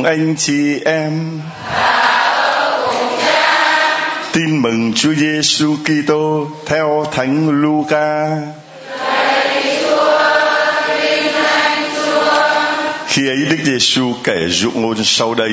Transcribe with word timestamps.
Cùng 0.00 0.08
anh 0.08 0.34
chị 0.36 0.80
em. 0.84 1.40
Tin 4.32 4.62
mừng 4.62 4.92
Chúa 4.96 5.14
Giêsu 5.14 5.76
Kitô 5.84 6.48
theo 6.66 7.06
Thánh 7.12 7.62
Luca. 7.62 8.26
Khi 13.06 13.28
ấy 13.28 13.36
Đức 13.50 13.56
Giêsu 13.64 14.14
kể 14.24 14.48
dụ 14.48 14.70
ngôn 14.74 15.04
sau 15.04 15.34
đây 15.34 15.52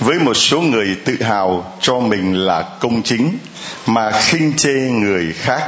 với 0.00 0.18
một 0.18 0.34
số 0.34 0.60
người 0.60 0.96
tự 1.04 1.16
hào 1.22 1.72
cho 1.80 1.98
mình 1.98 2.34
là 2.34 2.64
công 2.80 3.02
chính 3.02 3.38
mà 3.86 4.10
khinh 4.10 4.52
chê 4.56 4.74
người 4.74 5.32
khác. 5.32 5.62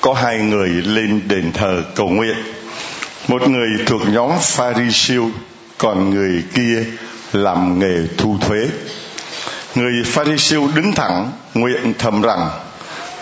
Có 0.00 0.12
hai 0.14 0.38
người 0.38 0.68
lên 0.68 1.20
đền 1.28 1.52
thờ 1.52 1.82
cầu 1.94 2.08
nguyện 2.08 2.36
một 3.28 3.48
người 3.48 3.68
thuộc 3.86 4.08
nhóm 4.08 4.30
pharisêu 4.40 5.30
còn 5.78 6.10
người 6.10 6.44
kia 6.54 6.84
làm 7.32 7.78
nghề 7.78 8.06
thu 8.18 8.36
thuế. 8.40 8.68
Người 9.74 9.92
pharisêu 10.04 10.68
đứng 10.74 10.92
thẳng, 10.92 11.32
nguyện 11.54 11.94
thầm 11.98 12.22
rằng, 12.22 12.48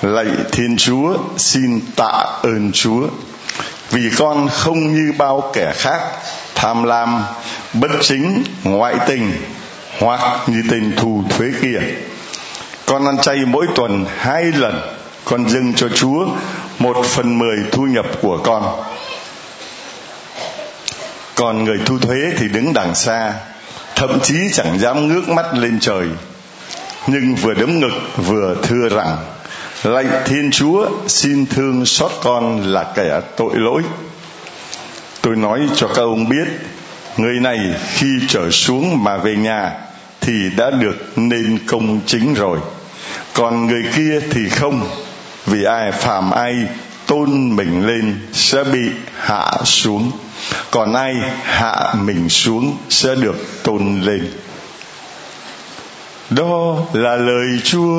lạy 0.02 0.26
thiên 0.52 0.76
chúa, 0.76 1.16
xin 1.36 1.80
tạ 1.96 2.40
ơn 2.42 2.70
chúa. 2.72 3.08
Vì 3.90 4.10
con 4.18 4.48
không 4.48 4.94
như 4.94 5.12
bao 5.18 5.50
kẻ 5.54 5.72
khác, 5.76 6.00
tham 6.54 6.82
lam, 6.82 7.22
bất 7.72 7.90
chính, 8.00 8.44
ngoại 8.64 8.94
tình, 9.06 9.32
hoặc 9.98 10.48
như 10.48 10.62
tên 10.70 10.92
thu 10.96 11.24
thuế 11.28 11.48
kia. 11.62 11.80
Con 12.86 13.06
ăn 13.06 13.18
chay 13.18 13.36
mỗi 13.46 13.66
tuần 13.74 14.04
hai 14.16 14.44
lần, 14.44 14.80
con 15.24 15.48
dâng 15.48 15.74
cho 15.74 15.88
chúa 15.88 16.26
một 16.78 17.06
phần 17.06 17.38
mười 17.38 17.56
thu 17.72 17.82
nhập 17.82 18.06
của 18.22 18.38
con 18.44 18.82
còn 21.36 21.64
người 21.64 21.78
thu 21.84 21.98
thuế 21.98 22.16
thì 22.36 22.48
đứng 22.48 22.72
đằng 22.72 22.94
xa, 22.94 23.32
thậm 23.94 24.20
chí 24.22 24.34
chẳng 24.52 24.78
dám 24.78 25.08
ngước 25.08 25.28
mắt 25.28 25.54
lên 25.54 25.80
trời. 25.80 26.08
Nhưng 27.06 27.34
vừa 27.34 27.54
đấm 27.54 27.80
ngực, 27.80 27.92
vừa 28.16 28.56
thưa 28.62 28.88
rằng, 28.88 29.16
lạy 29.82 30.06
thiên 30.24 30.50
chúa, 30.50 30.88
xin 31.06 31.46
thương 31.46 31.86
xót 31.86 32.10
con 32.22 32.62
là 32.62 32.92
kẻ 32.94 33.20
tội 33.36 33.52
lỗi. 33.54 33.82
Tôi 35.20 35.36
nói 35.36 35.60
cho 35.76 35.88
các 35.88 36.02
ông 36.02 36.28
biết, 36.28 36.48
người 37.16 37.40
này 37.40 37.58
khi 37.92 38.06
trở 38.28 38.50
xuống 38.50 39.04
mà 39.04 39.16
về 39.16 39.36
nhà 39.36 39.72
thì 40.20 40.50
đã 40.56 40.70
được 40.70 41.18
nên 41.18 41.58
công 41.66 42.00
chính 42.06 42.34
rồi. 42.34 42.58
Còn 43.34 43.66
người 43.66 43.84
kia 43.96 44.20
thì 44.30 44.48
không, 44.48 44.88
vì 45.46 45.64
ai 45.64 45.92
phàm 45.92 46.30
ai 46.30 46.54
tôn 47.06 47.56
mình 47.56 47.86
lên 47.86 48.20
sẽ 48.32 48.64
bị 48.64 48.90
hạ 49.18 49.52
xuống 49.64 50.12
còn 50.70 50.94
ai 50.94 51.14
hạ 51.42 51.94
mình 51.94 52.28
xuống 52.28 52.76
sẽ 52.88 53.14
được 53.14 53.36
tôn 53.62 54.00
lên. 54.00 54.32
Đó 56.30 56.76
là 56.92 57.16
lời 57.16 57.60
chúa. 57.64 57.96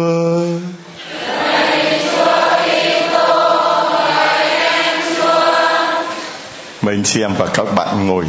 Mời 6.81 6.95
anh 6.95 7.03
chị 7.03 7.21
em 7.21 7.33
và 7.37 7.47
các 7.53 7.65
bạn 7.75 8.07
ngồi. 8.07 8.25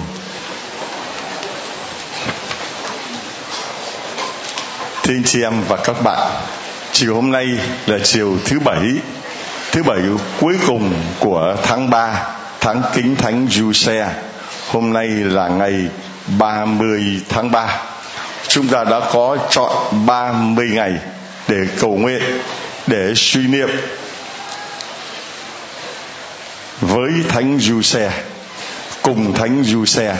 Thưa 5.03 5.15
anh 5.15 5.23
chị 5.25 5.43
em 5.43 5.63
và 5.69 5.77
các 5.77 6.03
bạn 6.03 6.31
chiều 6.93 7.15
hôm 7.15 7.31
nay 7.31 7.47
là 7.87 7.99
chiều 8.05 8.37
thứ 8.45 8.59
bảy 8.61 8.81
thứ 9.73 9.83
bảy 9.83 10.01
cuối 10.41 10.55
cùng 10.67 10.93
của 11.21 11.57
tháng 11.63 11.91
3 11.91 12.38
tháng 12.61 12.83
kính 12.95 13.17
thánh 13.17 13.47
Giuse 13.51 14.09
hôm 14.69 14.93
nay 14.93 15.09
là 15.09 15.49
ngày 15.49 15.89
30 16.39 17.21
tháng 17.29 17.51
3 17.51 17.83
chúng 18.49 18.69
ta 18.69 18.85
đã 18.85 19.01
có 19.13 19.37
chọn 19.51 19.73
30 20.07 20.71
ngày 20.73 20.95
để 21.49 21.57
cầu 21.81 21.97
nguyện, 21.97 22.23
để 22.87 23.13
suy 23.17 23.47
niệm 23.47 23.69
với 26.81 27.11
thánh 27.29 27.59
Giuse 27.59 28.11
cùng 29.03 29.35
thánh 29.35 29.65
Giuse 29.65 30.17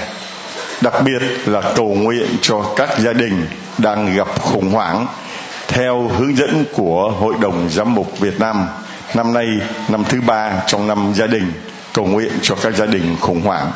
đặc 0.81 0.95
biệt 1.05 1.23
là 1.47 1.63
cầu 1.77 1.89
nguyện 1.89 2.27
cho 2.43 2.75
các 2.77 2.99
gia 2.99 3.13
đình 3.13 3.47
đang 3.79 4.17
gặp 4.17 4.29
khủng 4.41 4.71
hoảng 4.71 5.07
theo 5.69 6.09
hướng 6.09 6.37
dẫn 6.37 6.65
của 6.73 7.11
Hội 7.21 7.35
đồng 7.41 7.69
Giám 7.71 7.95
mục 7.95 8.19
Việt 8.19 8.41
Nam. 8.41 8.67
Năm 9.15 9.33
nay, 9.35 9.47
năm 9.89 10.05
thứ 10.09 10.21
ba 10.21 10.63
trong 10.67 10.87
năm 10.87 11.13
gia 11.15 11.27
đình 11.27 11.53
cầu 11.99 12.07
nguyện 12.07 12.33
cho 12.43 12.55
các 12.63 12.75
gia 12.77 12.87
đình 12.87 13.17
khủng 13.21 13.41
hoảng. 13.41 13.73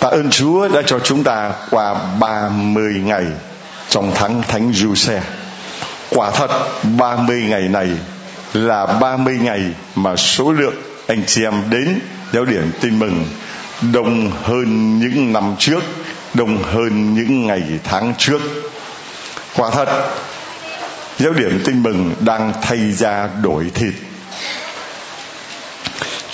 Tạ 0.00 0.08
ơn 0.08 0.30
Chúa 0.30 0.68
đã 0.68 0.82
cho 0.86 0.98
chúng 0.98 1.24
ta 1.24 1.52
qua 1.70 1.94
30 2.20 3.02
ngày 3.04 3.24
trong 3.88 4.12
tháng 4.14 4.42
Thánh 4.42 4.72
Giuse. 4.72 5.22
Quả 6.10 6.30
thật 6.30 6.50
30 6.98 7.42
ngày 7.48 7.68
này 7.68 7.88
là 8.52 8.86
30 8.86 9.38
ngày 9.42 9.62
mà 9.94 10.16
số 10.16 10.52
lượng 10.52 10.74
anh 11.06 11.22
chị 11.26 11.42
em 11.44 11.62
đến 11.70 12.00
giáo 12.32 12.44
điểm 12.44 12.72
tin 12.80 12.98
mừng 12.98 13.24
đông 13.92 14.30
hơn 14.42 14.98
những 14.98 15.32
năm 15.32 15.54
trước, 15.58 15.82
đông 16.34 16.62
hơn 16.62 17.14
những 17.14 17.46
ngày 17.46 17.62
tháng 17.84 18.14
trước. 18.18 18.40
Quả 19.56 19.70
thật 19.70 19.88
giáo 21.18 21.32
điểm 21.32 21.62
tin 21.64 21.82
mừng 21.82 22.14
đang 22.20 22.52
thay 22.62 22.92
ra 22.92 23.28
đổi 23.42 23.70
thịt 23.74 23.92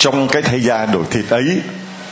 trong 0.05 0.27
cái 0.27 0.41
thay 0.41 0.61
da 0.61 0.85
đổi 0.85 1.03
thịt 1.11 1.25
ấy 1.29 1.61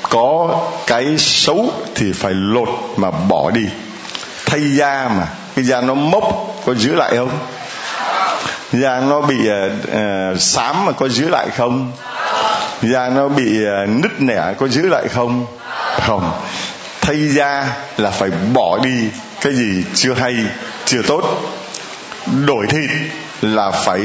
có 0.10 0.60
cái 0.88 1.18
xấu 1.18 1.72
thì 1.96 2.14
phải 2.14 2.34
lột 2.34 2.70
mà 2.98 3.12
bỏ 3.12 3.52
đi. 3.52 3.66
Thay 4.46 4.76
da 4.76 5.10
mà 5.18 5.28
cái 5.56 5.66
da 5.66 5.82
nó 5.82 5.94
mốc 5.94 6.56
có 6.66 6.74
giữ 6.74 6.96
lại 6.96 7.16
không? 7.16 7.40
Da 8.72 9.00
nó 9.00 9.22
bị 9.22 9.36
uh, 9.36 10.42
xám 10.42 10.86
mà 10.86 10.92
có 10.92 11.08
giữ 11.10 11.30
lại 11.30 11.48
không? 11.58 11.92
Da 12.82 13.10
nó 13.10 13.28
bị 13.28 13.66
uh, 13.66 13.90
nứt 13.90 14.22
nẻ 14.22 14.54
có 14.58 14.68
giữ 14.68 14.90
lại 14.90 15.08
không? 15.08 15.46
Không. 16.02 16.32
Thay 17.02 17.28
da 17.28 17.68
là 17.98 18.10
phải 18.10 18.30
bỏ 18.54 18.80
đi 18.84 19.10
cái 19.42 19.54
gì 19.54 19.84
chưa 19.96 20.14
hay 20.14 20.36
chưa 20.86 21.02
tốt. 21.02 21.22
Đổi 22.46 22.68
thịt 22.68 22.90
là 23.42 23.72
phải 23.72 24.02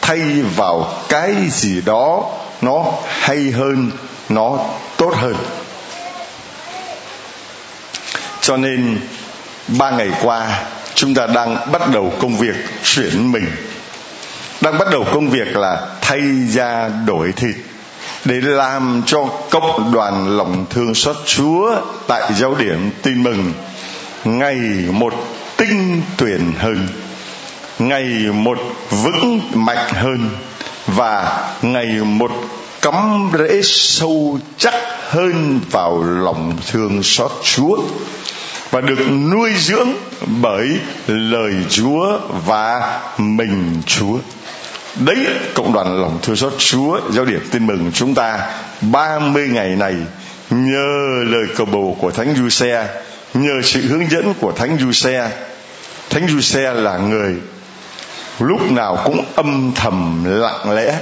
thay 0.00 0.20
vào 0.56 0.94
cái 1.08 1.34
gì 1.50 1.80
đó 1.80 2.30
nó 2.64 2.84
hay 3.08 3.50
hơn, 3.50 3.90
nó 4.28 4.58
tốt 4.96 5.14
hơn. 5.16 5.34
Cho 8.40 8.56
nên, 8.56 9.00
ba 9.78 9.90
ngày 9.90 10.10
qua, 10.22 10.62
chúng 10.94 11.14
ta 11.14 11.26
đang 11.26 11.72
bắt 11.72 11.82
đầu 11.92 12.12
công 12.18 12.36
việc 12.36 12.56
chuyển 12.82 13.32
mình. 13.32 13.46
Đang 14.60 14.78
bắt 14.78 14.88
đầu 14.90 15.04
công 15.12 15.30
việc 15.30 15.56
là 15.56 15.86
thay 16.00 16.20
da 16.48 16.88
đổi 17.06 17.32
thịt, 17.32 17.56
để 18.24 18.34
làm 18.40 19.02
cho 19.06 19.26
cộng 19.50 19.92
đoàn 19.92 20.36
lòng 20.36 20.66
thương 20.70 20.94
xót 20.94 21.16
Chúa 21.26 21.76
tại 22.08 22.32
giáo 22.34 22.54
điểm 22.54 22.90
tin 23.02 23.22
mừng. 23.22 23.52
Ngày 24.24 24.56
một 24.92 25.14
tinh 25.56 26.02
tuyển 26.16 26.52
hơn, 26.58 26.88
ngày 27.78 28.04
một 28.32 28.58
vững 28.90 29.40
mạnh 29.54 29.92
hơn 29.94 30.30
và 30.86 31.42
ngày 31.62 31.86
một 32.04 32.30
cắm 32.82 33.30
rễ 33.38 33.60
sâu 33.62 34.38
chắc 34.58 34.74
hơn 35.08 35.60
vào 35.70 36.02
lòng 36.02 36.56
thương 36.70 37.02
xót 37.02 37.30
Chúa 37.42 37.76
và 38.70 38.80
được 38.80 38.98
nuôi 39.30 39.52
dưỡng 39.58 39.88
bởi 40.42 40.78
lời 41.06 41.54
Chúa 41.68 42.18
và 42.46 43.00
mình 43.18 43.82
Chúa. 43.86 44.18
Đấy 44.96 45.16
cộng 45.54 45.72
đoàn 45.72 46.00
lòng 46.00 46.18
thương 46.22 46.36
xót 46.36 46.52
Chúa 46.58 47.00
giáo 47.12 47.24
điểm 47.24 47.40
tin 47.50 47.66
mừng 47.66 47.90
chúng 47.94 48.14
ta 48.14 48.38
30 48.80 49.48
ngày 49.48 49.68
này 49.68 49.94
nhờ 50.50 51.24
lời 51.26 51.44
cầu 51.56 51.66
bầu 51.66 51.96
của 52.00 52.10
Thánh 52.10 52.34
Giuse, 52.36 52.86
nhờ 53.34 53.62
sự 53.62 53.80
hướng 53.80 54.10
dẫn 54.10 54.34
của 54.40 54.52
Thánh 54.52 54.78
Giuse. 54.80 55.30
Thánh 56.10 56.28
Giuse 56.28 56.72
là 56.72 56.98
người 56.98 57.34
lúc 58.38 58.70
nào 58.70 58.98
cũng 59.04 59.24
âm 59.34 59.72
thầm, 59.74 60.24
lặng 60.24 60.70
lẽ, 60.74 60.98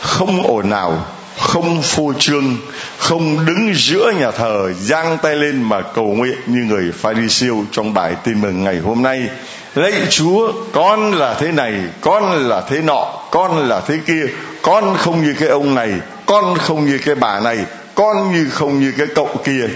không 0.00 0.42
ồn 0.42 0.70
ào, 0.70 1.04
không 1.38 1.82
phô 1.82 2.12
trương, 2.18 2.56
không 2.98 3.46
đứng 3.46 3.74
giữa 3.74 4.12
nhà 4.18 4.30
thờ, 4.30 4.72
giang 4.72 5.18
tay 5.18 5.36
lên 5.36 5.62
mà 5.62 5.80
cầu 5.80 6.04
nguyện 6.04 6.38
như 6.46 6.60
người 6.60 6.92
pharisêu 6.92 7.64
trong 7.72 7.94
bài 7.94 8.14
tin 8.24 8.40
mừng 8.40 8.64
ngày 8.64 8.78
hôm 8.78 9.02
nay. 9.02 9.28
Lạy 9.74 9.92
chúa, 10.10 10.52
con 10.72 11.12
là 11.12 11.34
thế 11.34 11.52
này, 11.52 11.74
con 12.00 12.48
là 12.48 12.62
thế 12.68 12.82
nọ, 12.82 13.06
con 13.30 13.68
là 13.68 13.80
thế 13.80 13.98
kia, 14.06 14.26
con 14.62 14.96
không 14.96 15.24
như 15.24 15.34
cái 15.40 15.48
ông 15.48 15.74
này, 15.74 15.92
con 16.26 16.58
không 16.58 16.86
như 16.86 16.98
cái 17.04 17.14
bà 17.14 17.40
này, 17.40 17.58
con 17.94 18.32
như 18.32 18.48
không 18.50 18.80
như 18.80 18.92
cái 18.98 19.06
cậu 19.14 19.30
kia. 19.44 19.68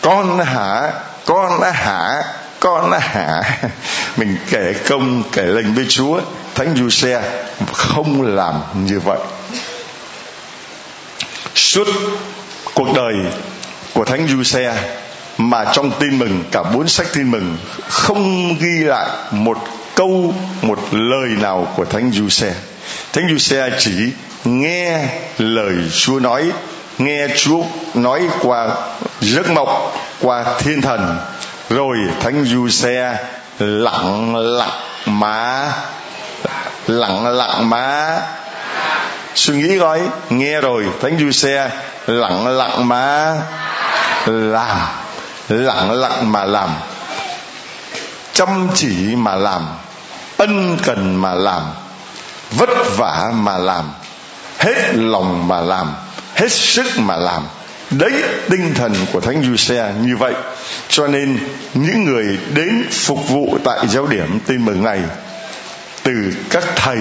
Con 0.00 0.38
hả 0.38 0.92
con 1.26 1.60
hả 1.72 2.22
con 2.60 2.92
hả? 3.00 3.42
Mình 4.16 4.36
kể 4.50 4.74
công, 4.88 5.22
kể 5.32 5.42
lệnh 5.42 5.74
với 5.74 5.86
chúa, 5.88 6.20
thánh 6.54 6.76
du 6.76 6.90
xe 6.90 7.22
không 7.72 8.22
làm 8.22 8.54
như 8.74 9.00
vậy. 9.00 9.18
Suốt 11.54 11.86
cuộc 12.74 12.88
đời 12.94 13.14
của 13.94 14.04
thánh 14.04 14.28
du 14.28 14.42
xe 14.42 14.76
mà 15.38 15.64
trong 15.72 15.90
tin 16.00 16.18
mừng, 16.18 16.44
cả 16.52 16.62
bốn 16.62 16.88
sách 16.88 17.06
tin 17.12 17.30
mừng, 17.30 17.58
không 17.88 18.56
ghi 18.58 18.84
lại 18.84 19.08
một 19.30 19.58
câu, 19.94 20.34
một 20.62 20.78
lời 20.92 21.28
nào 21.28 21.72
của 21.76 21.84
thánh 21.84 22.10
du 22.12 22.28
xe 22.28 22.54
thánh 23.12 23.28
du 23.30 23.38
xe 23.38 23.70
chỉ 23.78 24.12
nghe 24.44 25.08
lời 25.38 25.74
chúa 25.92 26.18
nói, 26.18 26.52
nghe 26.98 27.26
chúa 27.36 27.62
nói 27.94 28.28
qua 28.42 28.68
giấc 29.20 29.50
mộng, 29.50 29.90
qua 30.20 30.44
thiên 30.58 30.80
thần 30.80 31.18
rồi, 31.68 31.98
thánh 32.20 32.44
du 32.44 32.68
xe, 32.68 33.16
lặng 33.58 34.36
lặng 34.36 34.70
mà 35.06 35.72
lặng 36.86 37.26
lặng 37.26 37.70
mà 37.70 38.20
suy 39.34 39.54
nghĩ 39.54 39.78
coi, 39.78 40.00
nghe 40.30 40.60
rồi, 40.60 40.86
thánh 41.02 41.18
du 41.18 41.30
xe, 41.30 41.70
lặng 42.06 42.46
lặng 42.48 42.88
mà 42.88 43.34
làm, 44.26 44.78
lặng 45.48 45.90
lặng 45.92 46.32
mà 46.32 46.44
làm. 46.44 46.70
Chăm 48.32 48.68
chỉ 48.74 49.16
mà 49.16 49.34
làm, 49.34 49.66
ân 50.36 50.78
cần 50.82 51.22
mà 51.22 51.34
làm, 51.34 51.62
vất 52.50 52.70
vả 52.96 53.30
mà 53.34 53.58
làm, 53.58 53.92
hết 54.58 54.94
lòng 54.94 55.48
mà 55.48 55.60
làm, 55.60 55.94
hết 56.34 56.52
sức 56.52 56.86
mà 56.96 57.16
làm 57.16 57.42
đấy, 57.90 58.12
tinh 58.50 58.74
thần 58.74 58.94
của 59.12 59.20
thánh 59.20 59.42
du 59.42 59.56
xe 59.56 59.92
như 60.02 60.16
vậy. 60.16 60.34
Cho 60.88 61.06
nên, 61.06 61.38
những 61.74 62.04
người 62.04 62.38
đến 62.54 62.84
phục 62.90 63.28
vụ 63.28 63.58
tại 63.64 63.88
giáo 63.88 64.06
điểm 64.06 64.38
tin 64.46 64.64
mừng 64.64 64.84
này, 64.84 65.00
từ 66.02 66.34
các 66.50 66.64
thầy 66.76 66.98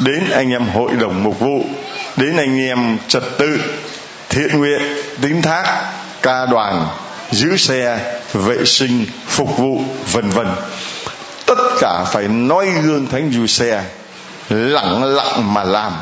đến 0.00 0.30
anh 0.30 0.50
em 0.50 0.68
hội 0.68 0.90
đồng 1.00 1.22
mục 1.22 1.40
vụ, 1.40 1.64
đến 2.16 2.36
anh 2.36 2.60
em 2.60 2.98
trật 3.08 3.22
tự, 3.38 3.60
thiện 4.28 4.58
nguyện, 4.58 4.82
tín 5.22 5.42
thác, 5.42 5.92
ca 6.22 6.46
đoàn, 6.46 6.86
giữ 7.30 7.56
xe, 7.56 7.98
vệ 8.32 8.64
sinh, 8.64 9.06
phục 9.26 9.58
vụ, 9.58 9.82
vân 10.12 10.30
vân. 10.30 10.46
Tất 11.46 11.58
cả 11.80 12.04
phải 12.12 12.28
nói 12.28 12.66
gương 12.82 13.06
thánh 13.06 13.32
du 13.32 13.46
xe 13.46 13.84
lặng 14.48 15.04
lặng 15.04 15.54
mà 15.54 15.64
làm 15.64 15.92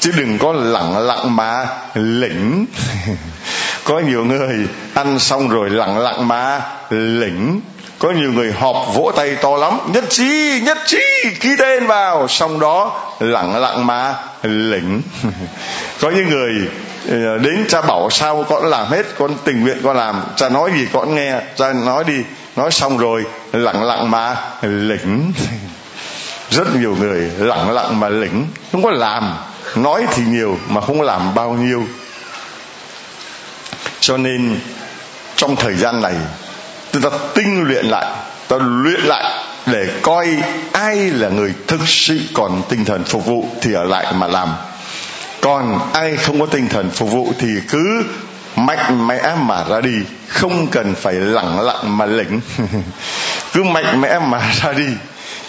chứ 0.00 0.12
đừng 0.16 0.38
có 0.38 0.52
lặng 0.52 0.98
lặng 0.98 1.36
mà 1.36 1.66
lĩnh. 1.94 2.66
Có 3.84 3.98
nhiều 3.98 4.24
người 4.24 4.66
ăn 4.94 5.18
xong 5.18 5.48
rồi 5.48 5.70
lặng 5.70 5.98
lặng 5.98 6.28
mà 6.28 6.60
lĩnh. 6.90 7.60
Có 7.98 8.10
nhiều 8.10 8.32
người 8.32 8.52
họp 8.52 8.76
vỗ 8.94 9.12
tay 9.16 9.36
to 9.42 9.56
lắm. 9.56 9.78
Nhất 9.92 10.04
trí 10.08 10.60
nhất 10.64 10.78
trí, 10.86 11.30
ký 11.40 11.56
tên 11.58 11.86
vào. 11.86 12.28
Xong 12.28 12.60
đó 12.60 13.00
lặng 13.20 13.56
lặng 13.56 13.86
mà 13.86 14.14
lĩnh. 14.42 15.02
Có 16.00 16.10
những 16.10 16.28
người 16.28 16.68
ờ, 17.08 17.38
đến 17.38 17.64
cha 17.68 17.82
bảo 17.82 18.10
sao 18.10 18.44
con 18.48 18.66
làm 18.66 18.86
hết, 18.86 19.06
con 19.18 19.30
tình 19.44 19.62
nguyện 19.62 19.78
con 19.84 19.96
làm. 19.96 20.22
Cha 20.36 20.48
nói 20.48 20.70
gì 20.74 20.86
con 20.92 21.14
nghe, 21.14 21.40
cha 21.56 21.72
nói 21.72 22.04
đi. 22.04 22.22
Nói 22.56 22.70
xong 22.70 22.98
rồi 22.98 23.24
lặng 23.52 23.84
lặng 23.84 24.10
mà 24.10 24.36
lĩnh. 24.62 25.32
Rất 26.50 26.76
nhiều 26.76 26.96
người 27.00 27.30
lặng 27.38 27.70
lặng 27.70 28.00
mà 28.00 28.08
lĩnh. 28.08 28.46
Không 28.72 28.82
có 28.82 28.90
làm 28.90 29.36
nói 29.76 30.06
thì 30.14 30.22
nhiều 30.22 30.58
mà 30.68 30.80
không 30.80 31.02
làm 31.02 31.34
bao 31.34 31.52
nhiêu. 31.52 31.84
Cho 34.00 34.16
nên, 34.16 34.60
trong 35.36 35.56
thời 35.56 35.74
gian 35.74 36.02
này, 36.02 36.14
chúng 36.92 37.02
ta 37.02 37.10
tinh 37.34 37.64
luyện 37.64 37.86
lại, 37.86 38.06
ta 38.48 38.56
luyện 38.60 39.00
lại 39.00 39.44
để 39.66 39.88
coi 40.02 40.28
ai 40.72 40.96
là 40.96 41.28
người 41.28 41.54
thực 41.66 41.80
sự 41.86 42.20
còn 42.34 42.62
tinh 42.68 42.84
thần 42.84 43.04
phục 43.04 43.26
vụ 43.26 43.48
thì 43.60 43.72
ở 43.72 43.84
lại 43.84 44.12
mà 44.12 44.26
làm. 44.26 44.48
Còn 45.40 45.78
ai 45.92 46.16
không 46.16 46.40
có 46.40 46.46
tinh 46.46 46.68
thần 46.68 46.90
phục 46.90 47.10
vụ 47.10 47.32
thì 47.38 47.48
cứ 47.68 48.04
mạnh 48.56 49.06
mẽ 49.06 49.34
mà 49.40 49.64
ra 49.68 49.80
đi, 49.80 49.96
không 50.28 50.66
cần 50.66 50.94
phải 50.94 51.14
lẳng 51.14 51.60
lặng 51.60 51.98
mà 51.98 52.06
lĩnh. 52.06 52.40
Cứ 53.52 53.62
mạnh 53.62 54.00
mẽ 54.00 54.18
mà 54.18 54.52
ra 54.62 54.72
đi, 54.72 54.88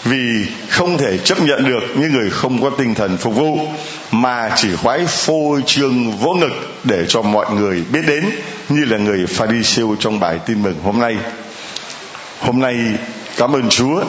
vì 0.04 0.46
không 0.70 0.98
thể 0.98 1.18
chấp 1.18 1.42
nhận 1.42 1.66
được 1.66 1.84
những 1.96 2.14
người 2.14 2.30
không 2.30 2.62
có 2.62 2.70
tinh 2.70 2.96
thần 2.96 3.18
phục 3.18 3.36
vụ 3.36 3.68
mà 4.12 4.50
chỉ 4.56 4.76
khoái 4.76 5.06
phô 5.08 5.60
trương 5.66 6.12
vỗ 6.12 6.34
ngực 6.34 6.54
để 6.84 7.06
cho 7.08 7.22
mọi 7.22 7.52
người 7.52 7.84
biết 7.92 8.02
đến, 8.08 8.30
như 8.70 8.86
là 8.86 8.98
người 8.98 9.26
Pharisêu 9.28 9.96
trong 10.00 10.20
bài 10.20 10.40
tin 10.46 10.64
mừng 10.64 10.80
hôm 10.84 11.00
nay. 11.00 11.18
Hôm 12.40 12.60
nay, 12.60 12.76
cảm 13.38 13.56
ơn 13.56 13.70
Chúa 13.70 14.04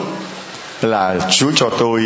là 0.81 1.15
Chúa 1.31 1.51
cho 1.55 1.69
tôi, 1.69 2.01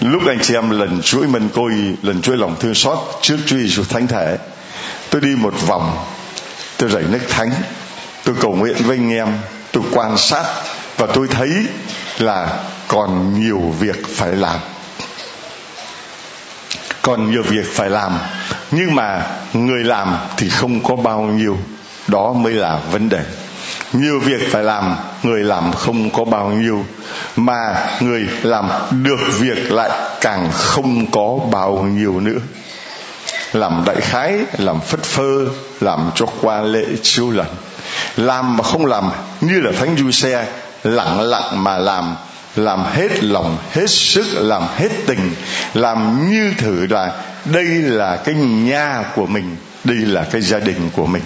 lúc 0.00 0.22
anh 0.26 0.38
chị 0.42 0.54
em 0.54 0.70
lần 0.70 1.02
chuỗi 1.02 1.26
mân 1.26 1.48
côi, 1.48 1.72
lần 2.02 2.22
chuỗi 2.22 2.36
lòng 2.36 2.56
thương 2.60 2.74
xót 2.74 2.98
trước 3.22 3.36
Chúa 3.46 3.56
Giêsu 3.56 3.84
thánh 3.84 4.06
thể, 4.06 4.38
tôi 5.10 5.20
đi 5.20 5.28
một 5.36 5.54
vòng, 5.66 5.98
tôi 6.76 6.90
rảy 6.90 7.02
nước 7.02 7.20
thánh, 7.28 7.50
tôi 8.24 8.34
cầu 8.40 8.54
nguyện 8.54 8.76
với 8.84 8.96
anh 8.96 9.12
em, 9.12 9.28
tôi 9.72 9.82
quan 9.92 10.18
sát 10.18 10.44
và 10.96 11.06
tôi 11.06 11.28
thấy 11.28 11.50
là 12.18 12.64
còn 12.88 13.40
nhiều 13.40 13.60
việc 13.80 14.06
phải 14.06 14.32
làm 14.32 14.58
còn 17.02 17.30
nhiều 17.30 17.42
việc 17.42 17.66
phải 17.74 17.90
làm. 17.90 18.18
Nhưng 18.70 18.94
mà 18.94 19.26
người 19.52 19.84
làm 19.84 20.16
thì 20.36 20.48
không 20.48 20.82
có 20.82 20.96
bao 20.96 21.20
nhiêu, 21.20 21.58
đó 22.08 22.32
mới 22.32 22.52
là 22.52 22.80
vấn 22.92 23.08
đề. 23.08 23.20
Nhiều 23.92 24.20
việc 24.20 24.52
phải 24.52 24.62
làm, 24.62 24.96
người 25.22 25.44
làm 25.44 25.72
không 25.72 26.10
có 26.10 26.24
bao 26.24 26.48
nhiêu, 26.48 26.84
mà 27.36 27.86
người 28.00 28.26
làm 28.42 28.68
được 28.90 29.20
việc 29.38 29.72
lại 29.72 29.90
càng 30.20 30.50
không 30.52 31.10
có 31.10 31.38
bao 31.50 31.82
nhiêu 31.82 32.20
nữa. 32.20 32.38
Làm 33.52 33.82
đại 33.86 34.00
khái, 34.00 34.38
làm 34.58 34.80
phất 34.80 35.02
phơ, 35.02 35.46
làm 35.80 36.10
cho 36.14 36.26
qua 36.40 36.60
lệ 36.60 36.84
chiêu 37.02 37.30
lần. 37.30 37.46
Làm 38.16 38.56
mà 38.56 38.64
không 38.64 38.86
làm, 38.86 39.10
như 39.40 39.60
là 39.60 39.72
thánh 39.78 39.96
du 39.98 40.10
xe 40.10 40.46
lặng 40.82 41.20
lặng 41.20 41.64
mà 41.64 41.78
làm 41.78 42.16
làm 42.56 42.84
hết 42.84 43.24
lòng, 43.24 43.58
hết 43.72 43.90
sức, 43.90 44.26
làm 44.34 44.62
hết 44.76 44.88
tình, 45.06 45.30
làm 45.74 46.30
như 46.30 46.52
thử 46.58 46.86
là 46.86 47.12
đây 47.44 47.64
là 47.64 48.16
cái 48.16 48.34
nhà 48.34 49.04
của 49.14 49.26
mình, 49.26 49.56
đây 49.84 49.96
là 49.96 50.24
cái 50.32 50.40
gia 50.40 50.58
đình 50.58 50.90
của 50.96 51.06
mình. 51.06 51.22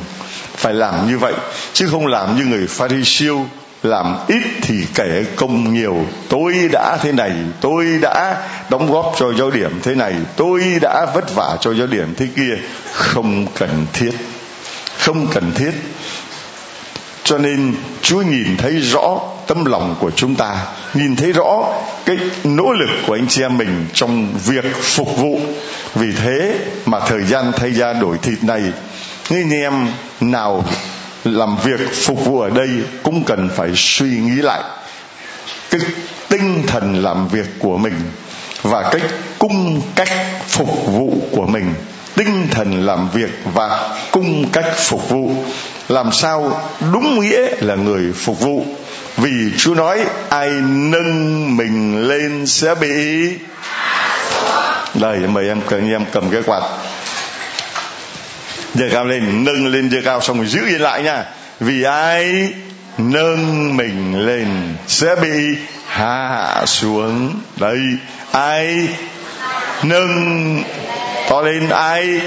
Phải 0.56 0.74
làm 0.74 1.08
như 1.08 1.18
vậy, 1.18 1.34
chứ 1.72 1.88
không 1.90 2.06
làm 2.06 2.36
như 2.36 2.44
người 2.44 2.66
pharisêu 2.66 3.46
làm 3.82 4.16
ít 4.28 4.42
thì 4.62 4.74
kể 4.94 5.24
công 5.36 5.74
nhiều. 5.74 6.06
Tôi 6.28 6.54
đã 6.72 6.98
thế 7.02 7.12
này, 7.12 7.32
tôi 7.60 7.86
đã 8.02 8.48
đóng 8.70 8.92
góp 8.92 9.14
cho 9.18 9.32
giáo 9.32 9.50
điểm 9.50 9.80
thế 9.82 9.94
này, 9.94 10.14
tôi 10.36 10.62
đã 10.80 11.06
vất 11.14 11.34
vả 11.34 11.56
cho 11.60 11.74
giáo 11.74 11.86
điểm 11.86 12.14
thế 12.16 12.26
kia. 12.36 12.58
Không 12.92 13.46
cần 13.58 13.86
thiết, 13.92 14.12
không 14.98 15.26
cần 15.26 15.52
thiết 15.54 15.72
cho 17.26 17.38
nên 17.38 17.74
chúa 18.02 18.22
nhìn 18.22 18.56
thấy 18.56 18.78
rõ 18.78 19.20
tâm 19.46 19.64
lòng 19.64 19.96
của 20.00 20.10
chúng 20.10 20.34
ta, 20.34 20.56
nhìn 20.94 21.16
thấy 21.16 21.32
rõ 21.32 21.64
cái 22.04 22.16
nỗ 22.44 22.72
lực 22.72 22.90
của 23.06 23.14
anh 23.14 23.26
chị 23.28 23.42
em 23.42 23.58
mình 23.58 23.86
trong 23.92 24.34
việc 24.46 24.64
phục 24.82 25.16
vụ. 25.16 25.40
Vì 25.94 26.12
thế 26.12 26.58
mà 26.86 27.00
thời 27.00 27.24
gian 27.24 27.52
thay 27.56 27.70
ra 27.70 27.92
đổi 27.92 28.18
thịt 28.18 28.44
này, 28.44 28.62
những 29.30 29.40
anh 29.40 29.50
em 29.50 29.88
nào 30.20 30.64
làm 31.24 31.56
việc 31.64 31.80
phục 31.94 32.24
vụ 32.24 32.40
ở 32.40 32.50
đây 32.50 32.68
cũng 33.02 33.24
cần 33.24 33.48
phải 33.56 33.70
suy 33.74 34.08
nghĩ 34.08 34.42
lại 34.42 34.62
cái 35.70 35.80
tinh 36.28 36.62
thần 36.66 37.02
làm 37.02 37.28
việc 37.28 37.46
của 37.58 37.78
mình 37.78 37.94
và 38.62 38.90
cách 38.92 39.02
cung 39.38 39.80
cách 39.94 40.08
phục 40.48 40.86
vụ 40.86 41.16
của 41.32 41.46
mình, 41.46 41.74
tinh 42.14 42.48
thần 42.50 42.86
làm 42.86 43.08
việc 43.14 43.30
và 43.54 43.98
cung 44.10 44.48
cách 44.52 44.66
phục 44.76 45.08
vụ 45.08 45.44
làm 45.88 46.12
sao 46.12 46.60
đúng 46.92 47.20
nghĩa 47.20 47.50
là 47.60 47.74
người 47.74 48.12
phục 48.12 48.40
vụ? 48.40 48.66
Vì 49.16 49.52
Chúa 49.58 49.74
nói, 49.74 50.04
ai 50.28 50.50
nâng 50.66 51.56
mình 51.56 52.08
lên 52.08 52.46
sẽ 52.46 52.74
bị 52.74 53.28
đây, 54.94 55.18
mời 55.18 55.48
em 55.48 55.60
cần 55.68 55.90
em 55.90 56.04
cầm 56.12 56.30
cái 56.30 56.42
quạt. 56.46 56.62
Giơ 58.74 58.84
cao 58.92 59.04
lên, 59.04 59.44
nâng 59.44 59.66
lên, 59.66 59.90
giơ 59.90 59.98
cao, 60.04 60.20
xong 60.20 60.36
rồi 60.36 60.46
giữ 60.46 60.66
yên 60.66 60.80
lại 60.80 61.02
nha. 61.02 61.24
Vì 61.60 61.82
ai 61.82 62.48
nâng 62.98 63.76
mình 63.76 64.26
lên 64.26 64.76
sẽ 64.86 65.14
bị 65.14 65.56
hạ 65.86 66.62
xuống. 66.66 67.40
Đây, 67.56 67.78
ai 68.32 68.88
nâng 69.82 70.62
to 71.28 71.42
lên, 71.42 71.68
ai 71.68 72.20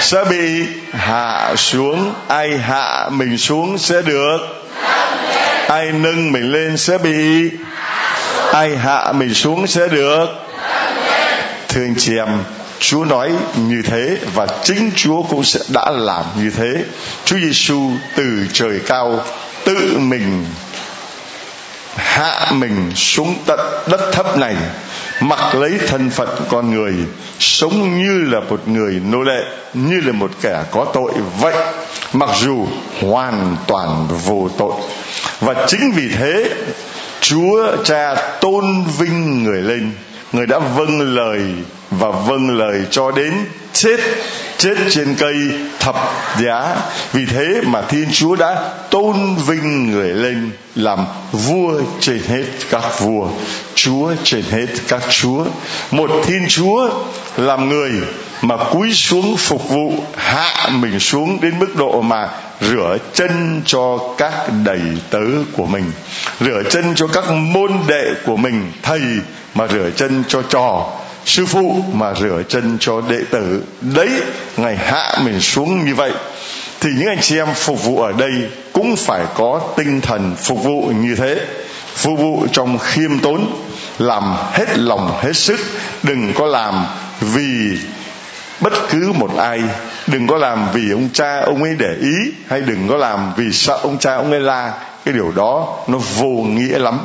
sẽ 0.00 0.24
bị 0.30 0.66
hạ 0.92 1.56
xuống, 1.56 2.14
ai 2.28 2.58
hạ 2.58 3.08
mình 3.12 3.38
xuống 3.38 3.78
sẽ 3.78 4.02
được. 4.02 4.38
Ai 5.68 5.92
nâng 5.92 6.32
mình 6.32 6.52
lên 6.52 6.76
sẽ 6.76 6.98
bị 6.98 7.50
ai 8.52 8.76
hạ 8.76 9.12
mình 9.12 9.34
xuống 9.34 9.66
sẽ 9.66 9.88
được. 9.88 10.26
Thưa 11.68 11.82
anh 11.82 11.94
chị 11.98 12.16
em, 12.16 12.28
Chúa 12.78 13.04
nói 13.04 13.30
như 13.56 13.82
thế 13.82 14.16
và 14.34 14.46
chính 14.64 14.90
Chúa 14.96 15.22
cũng 15.22 15.44
sẽ 15.44 15.60
đã 15.68 15.90
làm 15.90 16.24
như 16.36 16.50
thế. 16.50 16.84
Chúa 17.24 17.36
Giêsu 17.36 17.90
từ 18.16 18.46
trời 18.52 18.80
cao 18.86 19.24
tự 19.64 19.98
mình 19.98 20.46
hạ 21.96 22.50
mình 22.52 22.92
xuống 22.94 23.34
tận 23.46 23.60
đất 23.86 24.10
thấp 24.12 24.38
này 24.38 24.54
mặc 25.28 25.54
lấy 25.54 25.78
thân 25.88 26.10
phận 26.10 26.28
con 26.48 26.70
người, 26.70 26.94
sống 27.38 27.98
như 27.98 28.30
là 28.32 28.40
một 28.40 28.68
người 28.68 29.00
nô 29.10 29.22
lệ, 29.22 29.44
như 29.74 30.00
là 30.00 30.12
một 30.12 30.30
kẻ 30.42 30.64
có 30.70 30.86
tội 30.94 31.12
vậy, 31.40 31.54
mặc 32.12 32.30
dù 32.42 32.66
hoàn 33.00 33.56
toàn 33.66 34.08
vô 34.26 34.48
tội. 34.58 34.72
Và 35.40 35.66
chính 35.66 35.92
vì 35.92 36.08
thế, 36.08 36.50
chúa 37.20 37.76
cha 37.84 38.14
tôn 38.40 38.84
vinh 38.98 39.44
người 39.44 39.62
lên, 39.62 39.90
người 40.32 40.46
đã 40.46 40.58
vâng 40.58 41.14
lời 41.14 41.40
và 41.98 42.10
vâng 42.10 42.58
lời 42.58 42.80
cho 42.90 43.10
đến 43.10 43.32
chết 43.72 44.00
chết 44.58 44.74
trên 44.90 45.14
cây 45.18 45.34
thập 45.80 45.96
giá. 46.42 46.76
Vì 47.12 47.26
thế 47.26 47.60
mà 47.66 47.82
thiên 47.82 48.08
chúa 48.12 48.36
đã 48.36 48.70
tôn 48.90 49.36
vinh 49.46 49.90
người 49.90 50.08
lên 50.08 50.50
làm 50.74 51.06
vua 51.32 51.80
trên 52.00 52.20
hết 52.28 52.44
các 52.70 53.00
vua, 53.00 53.28
chúa 53.74 54.12
trên 54.24 54.42
hết 54.50 54.66
các 54.88 55.02
chúa. 55.10 55.44
Một 55.90 56.10
thiên 56.24 56.44
chúa 56.48 56.90
làm 57.36 57.68
người 57.68 57.90
mà 58.42 58.56
cúi 58.56 58.92
xuống 58.92 59.36
phục 59.36 59.68
vụ, 59.68 59.92
hạ 60.16 60.68
mình 60.70 61.00
xuống 61.00 61.40
đến 61.40 61.58
mức 61.58 61.76
độ 61.76 62.00
mà 62.00 62.28
rửa 62.60 62.96
chân 63.14 63.62
cho 63.64 63.98
các 64.18 64.32
đầy 64.64 64.80
tớ 65.10 65.24
của 65.56 65.66
mình, 65.66 65.92
rửa 66.40 66.62
chân 66.70 66.94
cho 66.94 67.06
các 67.06 67.30
môn 67.30 67.72
đệ 67.86 68.14
của 68.26 68.36
mình, 68.36 68.72
thầy 68.82 69.00
mà 69.54 69.66
rửa 69.66 69.90
chân 69.96 70.24
cho 70.28 70.42
trò 70.42 70.90
sư 71.26 71.46
phụ 71.46 71.84
mà 71.92 72.14
rửa 72.14 72.42
chân 72.48 72.76
cho 72.80 73.00
đệ 73.00 73.20
tử, 73.30 73.62
đấy, 73.80 74.08
ngày 74.56 74.76
hạ 74.76 75.16
mình 75.24 75.40
xuống 75.40 75.84
như 75.84 75.94
vậy, 75.94 76.12
thì 76.80 76.90
những 76.98 77.08
anh 77.08 77.20
chị 77.20 77.38
em 77.38 77.48
phục 77.54 77.84
vụ 77.84 78.02
ở 78.02 78.12
đây 78.12 78.32
cũng 78.72 78.96
phải 78.96 79.26
có 79.34 79.60
tinh 79.76 80.00
thần 80.00 80.36
phục 80.42 80.64
vụ 80.64 80.92
như 81.02 81.14
thế. 81.14 81.40
Phục 81.94 82.18
vụ 82.18 82.46
trong 82.52 82.78
khiêm 82.78 83.18
tốn, 83.18 83.46
làm 83.98 84.36
hết 84.52 84.78
lòng 84.78 85.18
hết 85.22 85.32
sức, 85.32 85.60
đừng 86.02 86.32
có 86.34 86.46
làm 86.46 86.86
vì 87.20 87.78
bất 88.60 88.72
cứ 88.90 89.12
một 89.12 89.36
ai, 89.36 89.62
đừng 90.06 90.26
có 90.26 90.36
làm 90.36 90.68
vì 90.72 90.90
ông 90.90 91.08
cha 91.12 91.40
ông 91.40 91.62
ấy 91.62 91.74
để 91.78 91.96
ý, 92.00 92.14
hay 92.48 92.60
đừng 92.60 92.88
có 92.88 92.96
làm 92.96 93.32
vì 93.36 93.52
sợ 93.52 93.78
ông 93.82 93.98
cha 93.98 94.14
ông 94.14 94.30
ấy 94.30 94.40
la. 94.40 94.72
Cái 95.04 95.14
điều 95.14 95.32
đó 95.32 95.78
nó 95.88 95.98
vô 95.98 96.28
nghĩa 96.28 96.78
lắm 96.78 96.98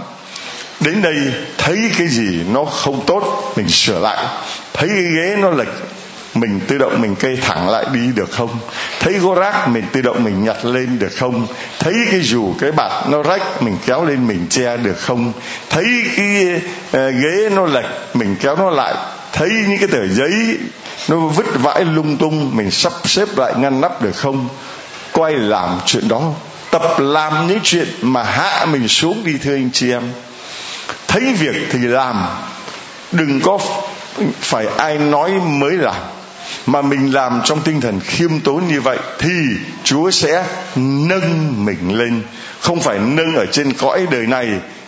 đến 0.80 1.02
đây 1.02 1.18
thấy 1.58 1.92
cái 1.98 2.08
gì 2.08 2.44
nó 2.52 2.66
không 2.66 3.06
tốt 3.06 3.54
mình 3.56 3.70
sửa 3.70 4.00
lại. 4.00 4.26
Thấy 4.74 4.88
cái 4.88 5.04
ghế 5.04 5.36
nó 5.40 5.50
lệch 5.50 5.68
mình 6.34 6.60
tự 6.68 6.78
động 6.78 7.02
mình 7.02 7.16
cây 7.16 7.38
thẳng 7.42 7.70
lại 7.70 7.86
đi 7.94 8.00
được 8.16 8.32
không? 8.32 8.50
Thấy 9.00 9.14
gỗ 9.14 9.34
rác 9.34 9.68
mình 9.68 9.84
tự 9.92 10.02
động 10.02 10.24
mình 10.24 10.44
nhặt 10.44 10.66
lên 10.66 11.00
được 11.00 11.12
không? 11.16 11.48
Thấy 11.80 11.94
cái 12.12 12.20
dù 12.22 12.54
cái 12.60 12.72
bạt 12.72 13.10
nó 13.10 13.24
rách 13.24 13.62
mình 13.62 13.78
kéo 13.86 14.06
lên 14.06 14.28
mình 14.28 14.48
che 14.50 14.78
được 14.78 15.00
không? 15.00 15.34
Thấy 15.70 15.86
cái 16.16 16.46
uh, 16.56 16.94
ghế 16.94 17.50
nó 17.56 17.66
lệch 17.66 17.86
mình 18.14 18.36
kéo 18.40 18.56
nó 18.56 18.70
lại. 18.70 18.94
Thấy 19.34 19.50
những 19.68 19.80
cái 19.80 19.88
tờ 19.88 20.08
giấy 20.08 20.58
nó 21.08 21.18
vứt 21.18 21.46
vãi 21.56 21.86
lung 21.86 22.18
tung 22.18 22.58
mình 22.58 22.72
sắp 22.72 22.94
xếp 23.06 23.28
lại 23.38 23.54
ngăn 23.58 23.82
nắp 23.82 24.02
được 24.02 24.16
không? 24.16 24.48
Quay 25.12 25.34
làm 25.34 25.80
chuyện 25.86 26.08
đó 26.08 26.34
tập 26.72 27.00
làm 27.00 27.48
những 27.48 27.60
chuyện 27.64 27.88
mà 28.02 28.24
hạ 28.24 28.66
mình 28.66 28.88
xuống 28.88 29.24
đi 29.24 29.34
thưa 29.44 29.56
anh 29.56 29.70
chị 29.74 29.92
em 29.92 30.04
thấy 31.08 31.34
việc 31.34 31.68
thì 31.72 31.80
làm. 31.80 32.26
Đừng 33.12 33.42
có 33.42 33.60
phải 34.40 34.68
ai 34.78 34.98
nói 34.98 35.32
mới 35.32 35.74
làm. 35.74 35.96
Mà 36.66 36.82
mình 36.82 37.14
làm 37.14 37.42
trong 37.46 37.62
tinh 37.62 37.82
thần 37.82 38.00
khiêm 38.00 38.40
tốn 38.40 38.68
như 38.68 38.82
vậy 38.82 38.98
thì 39.20 39.30
chúa 39.84 40.12
sẽ 40.12 40.44
nâng 40.76 41.66
mình 41.66 41.98
lên. 41.98 42.22
Không 42.60 42.80
phải 42.80 43.00
nâng 43.00 43.36
ở 43.36 43.46
trên 43.46 43.74
cõi 43.74 44.08
đời 44.12 44.28
này, 44.28 44.48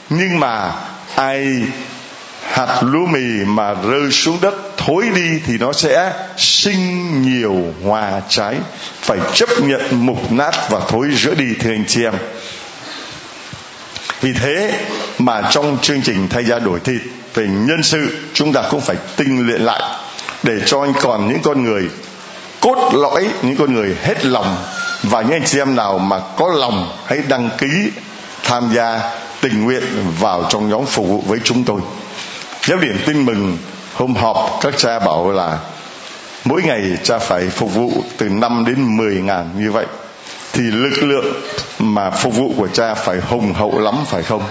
nhưng 0.09 0.39
mà 0.39 0.71
ai 1.15 1.63
hạt 2.51 2.81
lúa 2.81 3.05
mì 3.05 3.45
mà 3.45 3.73
rơi 3.73 4.11
xuống 4.11 4.37
đất 4.41 4.53
thối 4.77 5.05
đi 5.15 5.39
thì 5.45 5.57
nó 5.57 5.73
sẽ 5.73 6.13
sinh 6.37 7.21
nhiều 7.21 7.73
hoa 7.83 8.21
trái. 8.29 8.55
Phải 9.01 9.17
chấp 9.33 9.49
nhận 9.59 10.05
mục 10.05 10.31
nát 10.31 10.69
và 10.69 10.79
thối 10.87 11.07
rữa 11.11 11.33
đi, 11.35 11.53
thưa 11.59 11.69
anh 11.69 11.85
chị 11.87 12.03
em. 12.03 12.13
Vì 14.21 14.33
thế 14.33 14.79
mà 15.25 15.41
trong 15.51 15.77
chương 15.81 16.01
trình 16.01 16.27
thay 16.29 16.45
da 16.45 16.59
đổi 16.59 16.79
thịt, 16.79 17.01
về 17.33 17.47
nhân 17.47 17.83
sự, 17.83 18.17
chúng 18.33 18.53
ta 18.53 18.61
cũng 18.69 18.81
phải 18.81 18.95
tinh 19.15 19.47
luyện 19.47 19.61
lại 19.61 19.81
để 20.43 20.53
cho 20.65 20.81
anh 20.81 20.93
còn 21.01 21.29
những 21.29 21.41
con 21.41 21.63
người 21.63 21.89
cốt 22.59 22.93
lõi, 22.93 23.27
những 23.41 23.55
con 23.55 23.73
người 23.73 23.95
hết 24.01 24.25
lòng. 24.25 24.57
Và 25.03 25.21
những 25.21 25.31
anh 25.31 25.45
chị 25.45 25.59
em 25.59 25.75
nào 25.75 25.97
mà 25.99 26.19
có 26.37 26.53
lòng, 26.59 26.97
hãy 27.05 27.19
đăng 27.27 27.49
ký 27.57 27.67
tham 28.43 28.69
gia 28.73 28.99
tình 29.41 29.63
nguyện 29.63 29.83
vào 30.19 30.45
trong 30.49 30.69
nhóm 30.69 30.85
phục 30.85 31.07
vụ 31.07 31.23
với 31.27 31.39
chúng 31.43 31.63
tôi. 31.63 31.81
Giáo 32.67 32.77
điểm 32.77 32.97
tin 33.05 33.25
mừng, 33.25 33.57
hôm 33.93 34.15
họp, 34.15 34.59
các 34.61 34.73
cha 34.77 34.99
bảo 34.99 35.31
là 35.31 35.57
mỗi 36.45 36.61
ngày 36.61 36.81
cha 37.03 37.17
phải 37.17 37.49
phục 37.49 37.73
vụ 37.73 37.91
từ 38.17 38.29
5 38.29 38.65
đến 38.67 38.97
10 38.97 39.15
ngàn 39.15 39.49
như 39.57 39.71
vậy. 39.71 39.85
Thì 40.53 40.63
lực 40.63 41.03
lượng 41.03 41.33
mà 41.79 42.09
phục 42.09 42.35
vụ 42.35 42.53
của 42.57 42.67
cha 42.67 42.93
phải 42.93 43.17
hùng 43.29 43.53
hậu 43.53 43.79
lắm, 43.79 43.95
phải 44.07 44.23
không? 44.23 44.43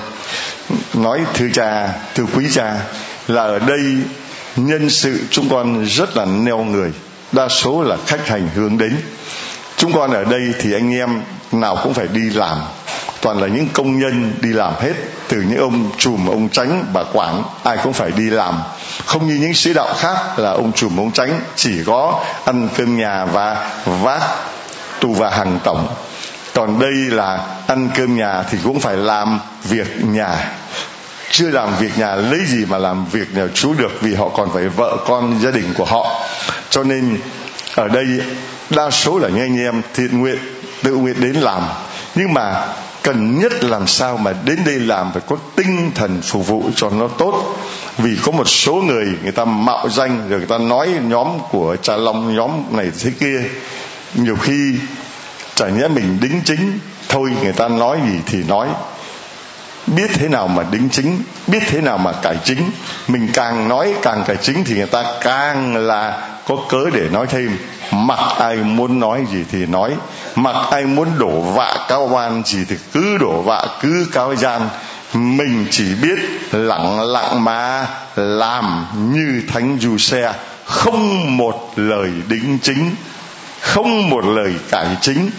Nói 0.94 1.20
thưa 1.34 1.48
cha, 1.52 1.88
thưa 2.14 2.24
quý 2.34 2.46
cha, 2.52 2.76
là 3.28 3.42
ở 3.42 3.58
đây 3.58 3.96
nhân 4.56 4.90
sự 4.90 5.20
chúng 5.30 5.48
con 5.50 5.84
rất 5.84 6.16
là 6.16 6.24
neo 6.24 6.58
người, 6.58 6.92
đa 7.32 7.48
số 7.48 7.82
là 7.82 7.96
khách 8.06 8.28
hành 8.28 8.48
hướng 8.54 8.78
đến. 8.78 8.96
Chúng 9.76 9.92
con 9.92 10.12
ở 10.12 10.24
đây 10.24 10.40
thì 10.60 10.72
anh 10.72 10.94
em 10.94 11.22
nào 11.52 11.78
cũng 11.82 11.94
phải 11.94 12.06
đi 12.08 12.30
làm, 12.30 12.58
toàn 13.20 13.42
là 13.42 13.48
những 13.48 13.68
công 13.72 13.98
nhân 13.98 14.32
đi 14.40 14.48
làm 14.48 14.72
hết, 14.80 14.92
từ 15.28 15.36
những 15.48 15.58
ông 15.58 15.90
trùm 15.98 16.26
ông 16.26 16.48
tránh 16.48 16.84
bà 16.92 17.02
quản, 17.12 17.42
ai 17.64 17.76
cũng 17.82 17.92
phải 17.92 18.10
đi 18.10 18.30
làm. 18.30 18.60
Không 19.06 19.28
như 19.28 19.34
những 19.34 19.54
sĩ 19.54 19.74
đạo 19.74 19.94
khác 19.98 20.38
là 20.38 20.50
ông 20.50 20.72
trùm 20.72 20.96
ông 20.96 21.12
tránh 21.12 21.40
chỉ 21.56 21.84
có 21.86 22.24
ăn 22.44 22.68
cơm 22.76 22.98
nhà 22.98 23.24
và 23.24 23.70
vác 23.84 24.22
tù 25.00 25.14
và 25.14 25.30
hàng 25.30 25.58
tổng. 25.64 25.88
Còn 26.54 26.78
đây 26.78 26.92
là 26.92 27.46
ăn 27.66 27.88
cơm 27.94 28.16
nhà 28.16 28.42
thì 28.50 28.58
cũng 28.64 28.80
phải 28.80 28.96
làm 28.96 29.40
việc 29.64 30.04
nhà 30.04 30.52
chưa 31.30 31.50
làm 31.50 31.68
việc 31.80 31.98
nhà, 31.98 32.14
lấy 32.14 32.40
gì 32.46 32.64
mà 32.64 32.78
làm 32.78 33.04
việc 33.04 33.34
nhà 33.34 33.46
chú 33.54 33.74
được 33.74 34.00
vì 34.00 34.14
họ 34.14 34.28
còn 34.28 34.50
phải 34.54 34.68
vợ 34.68 34.96
con 35.06 35.40
gia 35.42 35.50
đình 35.50 35.74
của 35.76 35.84
họ. 35.84 36.20
Cho 36.70 36.82
nên, 36.82 37.18
ở 37.74 37.88
đây, 37.88 38.06
đa 38.70 38.90
số 38.90 39.18
là 39.18 39.28
những 39.28 39.40
anh 39.40 39.58
em 39.58 39.82
thiện 39.94 40.20
nguyện, 40.20 40.38
tự 40.82 40.94
nguyện 40.94 41.20
đến 41.20 41.32
làm. 41.32 41.62
Nhưng 42.14 42.34
mà, 42.34 42.66
cần 43.02 43.38
nhất 43.38 43.64
làm 43.64 43.86
sao 43.86 44.16
mà 44.16 44.32
đến 44.44 44.58
đây 44.66 44.74
làm 44.74 45.12
phải 45.12 45.22
có 45.26 45.36
tinh 45.56 45.90
thần 45.94 46.22
phục 46.22 46.46
vụ 46.46 46.70
cho 46.76 46.90
nó 46.90 47.08
tốt. 47.08 47.56
Vì 47.98 48.16
có 48.22 48.32
một 48.32 48.48
số 48.48 48.74
người 48.74 49.06
người 49.22 49.32
ta 49.32 49.44
mạo 49.44 49.88
danh, 49.88 50.28
rồi 50.28 50.38
người 50.38 50.48
ta 50.48 50.58
nói 50.58 50.88
nhóm 51.02 51.28
của 51.50 51.76
cha 51.82 51.96
long, 51.96 52.36
nhóm 52.36 52.50
này 52.70 52.90
thế 53.00 53.10
kia. 53.20 53.42
Nhiều 54.14 54.36
khi, 54.36 54.74
chả 55.54 55.68
nhẽ 55.68 55.88
mình 55.88 56.18
đính 56.20 56.40
chính, 56.44 56.78
thôi, 57.08 57.30
người 57.42 57.52
ta 57.52 57.68
nói 57.68 57.98
gì 58.06 58.18
thì 58.26 58.42
nói 58.48 58.68
biết 59.86 60.10
thế 60.14 60.28
nào 60.28 60.48
mà 60.48 60.62
đính 60.70 60.88
chính, 60.92 61.22
biết 61.46 61.62
thế 61.66 61.80
nào 61.80 61.98
mà 61.98 62.12
cải 62.12 62.36
chính. 62.44 62.70
Mình 63.08 63.28
càng 63.32 63.68
nói 63.68 63.94
càng 64.02 64.24
cải 64.26 64.36
chính 64.36 64.64
thì 64.64 64.74
người 64.74 64.86
ta 64.86 65.04
càng 65.20 65.76
là 65.76 66.28
có 66.46 66.56
cớ 66.68 66.90
để 66.92 67.08
nói 67.12 67.26
thêm. 67.26 67.58
Mặc 67.92 68.20
ai 68.38 68.56
muốn 68.56 69.00
nói 69.00 69.24
gì 69.32 69.44
thì 69.52 69.66
nói. 69.66 69.92
Mặc 70.34 70.56
ai 70.70 70.84
muốn 70.84 71.08
đổ 71.18 71.40
vạ 71.40 71.86
cao 71.88 72.08
oan 72.12 72.42
gì 72.44 72.64
thì 72.68 72.76
cứ 72.92 73.18
đổ 73.18 73.42
vạ, 73.42 73.66
cứ 73.80 74.06
cao 74.12 74.36
gian. 74.36 74.68
Mình 75.14 75.66
chỉ 75.70 75.84
biết 76.02 76.18
lặng 76.52 77.00
lặng 77.00 77.44
mà 77.44 77.86
làm 78.16 78.86
như 79.12 79.42
thánh 79.52 79.78
du 79.80 79.98
xe 79.98 80.32
không 80.64 81.36
một 81.36 81.72
lời 81.76 82.10
đính 82.28 82.58
chính, 82.62 82.94
không 83.60 84.10
một 84.10 84.24
lời 84.24 84.54
cải 84.70 84.86
chính 85.00 85.30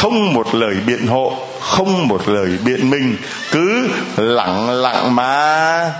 không 0.00 0.32
một 0.32 0.54
lời 0.54 0.74
biện 0.86 1.06
hộ 1.06 1.36
không 1.60 2.08
một 2.08 2.28
lời 2.28 2.58
biện 2.64 2.90
minh 2.90 3.16
cứ 3.50 3.88
lặng 4.16 4.70
lặng 4.70 5.16
mà. 5.16 5.90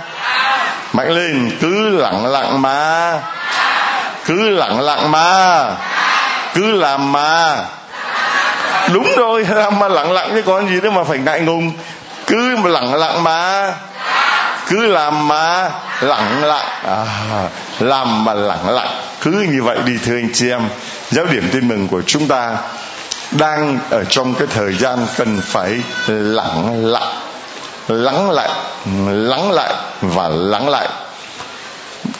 Mạnh 0.93 1.09
lên 1.09 1.51
cứ 1.61 1.89
lặng 1.89 2.25
lặng 2.25 2.61
mà. 2.61 3.19
Cứ 4.25 4.49
lặng 4.49 4.79
lặng 4.81 5.11
mà. 5.11 5.65
Cứ 6.53 6.71
làm 6.71 7.11
mà. 7.11 7.57
Đúng 8.93 9.07
rồi 9.17 9.45
làm 9.49 9.79
mà 9.79 9.87
lặng 9.87 10.11
lặng 10.11 10.29
chứ 10.33 10.41
còn 10.41 10.69
gì 10.69 10.81
nữa 10.81 10.89
mà 10.89 11.03
phải 11.03 11.17
ngại 11.17 11.41
ngùng. 11.41 11.71
Cứ 12.27 12.57
mà 12.63 12.69
lặng 12.69 12.93
lặng 12.93 13.23
mà. 13.23 13.73
Cứ 14.67 14.85
làm 14.85 15.27
mà 15.27 15.69
lặng 16.01 16.43
lặng. 16.43 16.65
À, 16.87 17.05
làm 17.79 18.23
mà 18.25 18.33
lặng 18.33 18.69
lặng. 18.69 18.89
Cứ 19.21 19.31
như 19.31 19.63
vậy 19.63 19.77
đi 19.85 19.93
thưa 20.05 20.15
anh 20.15 20.29
chị 20.33 20.49
em. 20.49 20.61
Giáo 21.09 21.25
điểm 21.25 21.49
tin 21.51 21.67
mừng 21.67 21.87
của 21.87 22.01
chúng 22.07 22.27
ta 22.27 22.57
đang 23.31 23.79
ở 23.89 24.03
trong 24.03 24.33
cái 24.33 24.47
thời 24.47 24.73
gian 24.73 25.07
cần 25.17 25.41
phải 25.43 25.81
lặng 26.07 26.85
lặng 26.85 27.21
lắng 27.87 28.31
lại 28.31 28.49
lắng 29.11 29.51
lại 29.51 29.73
và 30.01 30.29
lắng 30.29 30.69
lại. 30.69 30.89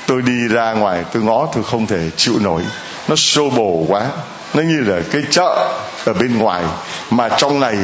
Tôi 0.05 0.21
đi 0.21 0.47
ra 0.49 0.73
ngoài, 0.73 1.03
tôi 1.13 1.23
ngó, 1.23 1.47
tôi 1.53 1.63
không 1.63 1.87
thể 1.87 2.09
chịu 2.17 2.39
nổi. 2.39 2.61
Nó 3.07 3.15
xô 3.15 3.49
bồ 3.49 3.85
quá. 3.87 4.05
Nó 4.53 4.61
như 4.61 4.79
là 4.79 5.01
cái 5.11 5.21
chợ 5.31 5.73
ở 6.05 6.13
bên 6.13 6.37
ngoài. 6.37 6.63
Mà 7.09 7.29
trong 7.29 7.59
này, 7.59 7.77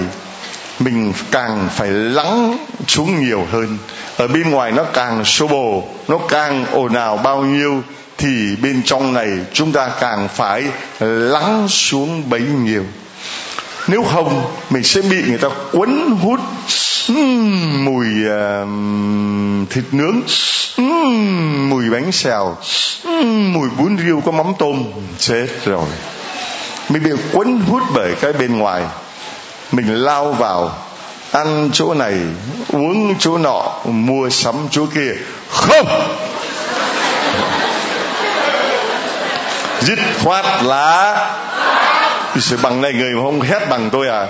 mình 0.79 1.13
càng 1.31 1.69
phải 1.75 1.87
lắng 1.89 2.57
xuống 2.87 3.25
nhiều 3.25 3.47
hơn. 3.51 3.77
Ở 4.17 4.27
bên 4.27 4.49
ngoài 4.49 4.71
nó 4.71 4.83
càng 4.93 5.25
xô 5.25 5.47
bồ, 5.47 5.83
nó 6.07 6.17
càng 6.29 6.65
ồn 6.71 6.93
ào 6.93 7.17
bao 7.17 7.41
nhiêu, 7.41 7.83
thì 8.17 8.55
bên 8.61 8.81
trong 8.85 9.13
này 9.13 9.29
chúng 9.53 9.71
ta 9.71 9.89
càng 9.99 10.27
phải 10.27 10.63
lắng 10.99 11.67
xuống 11.69 12.29
bấy 12.29 12.41
nhiêu 12.41 12.83
nếu 13.87 14.03
không 14.03 14.43
mình 14.69 14.83
sẽ 14.83 15.01
bị 15.01 15.23
người 15.27 15.37
ta 15.37 15.47
quấn 15.71 16.17
hút 16.21 16.39
uhm, 17.11 17.85
mùi 17.85 18.05
uh, 18.05 19.69
thịt 19.69 19.83
nướng 19.91 20.21
uhm, 20.81 21.69
mùi 21.69 21.89
bánh 21.89 22.11
xèo 22.11 22.57
uhm, 23.07 23.53
mùi 23.53 23.69
bún 23.69 23.97
riêu 23.97 24.21
có 24.25 24.31
mắm 24.31 24.53
tôm 24.59 24.83
chết 25.19 25.47
rồi. 25.65 25.85
Mình 26.89 27.03
bị 27.03 27.11
quấn 27.33 27.61
hút 27.69 27.81
bởi 27.93 28.15
cái 28.21 28.33
bên 28.33 28.57
ngoài. 28.57 28.83
Mình 29.71 29.95
lao 29.95 30.31
vào 30.31 30.71
ăn 31.31 31.69
chỗ 31.73 31.93
này 31.93 32.13
uống 32.73 33.15
chỗ 33.19 33.37
nọ 33.37 33.73
mua 33.85 34.29
sắm 34.29 34.55
chỗ 34.71 34.85
kia. 34.95 35.13
Không! 35.49 35.87
Dứt 39.81 39.99
khoát 40.23 40.45
là 40.63 41.15
sự 42.41 42.57
bằng 42.61 42.81
này 42.81 42.93
người 42.93 43.11
mà 43.11 43.21
không 43.21 43.41
hét 43.41 43.69
bằng 43.69 43.89
tôi 43.89 44.07
à? 44.07 44.25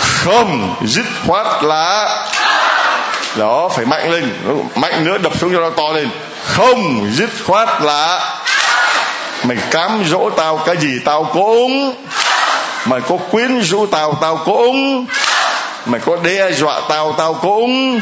Không, 0.00 0.74
dứt 0.84 1.06
khoát 1.26 1.46
là 1.62 2.08
đó, 3.36 3.68
phải 3.68 3.86
mạnh 3.86 4.10
lên, 4.10 4.34
mạnh 4.74 5.04
nữa, 5.04 5.18
đập 5.18 5.32
xuống 5.38 5.52
cho 5.52 5.60
nó 5.60 5.70
to 5.70 5.92
lên. 5.92 6.08
Không, 6.44 7.10
dứt 7.14 7.30
khoát 7.46 7.68
là 7.82 8.36
mày 9.44 9.56
cám 9.70 10.04
dỗ 10.06 10.30
tao 10.30 10.56
cái 10.56 10.76
gì 10.76 10.98
tao 11.04 11.24
cũng 11.24 11.94
mày 12.84 13.00
có 13.00 13.16
quyến 13.30 13.60
rũ 13.60 13.86
tao 13.86 14.14
tao 14.20 14.36
cũng 14.36 15.06
mày 15.86 16.00
có 16.00 16.16
đe 16.22 16.52
dọa 16.52 16.80
tao 16.88 17.12
tao 17.12 17.34
cũng 17.34 18.00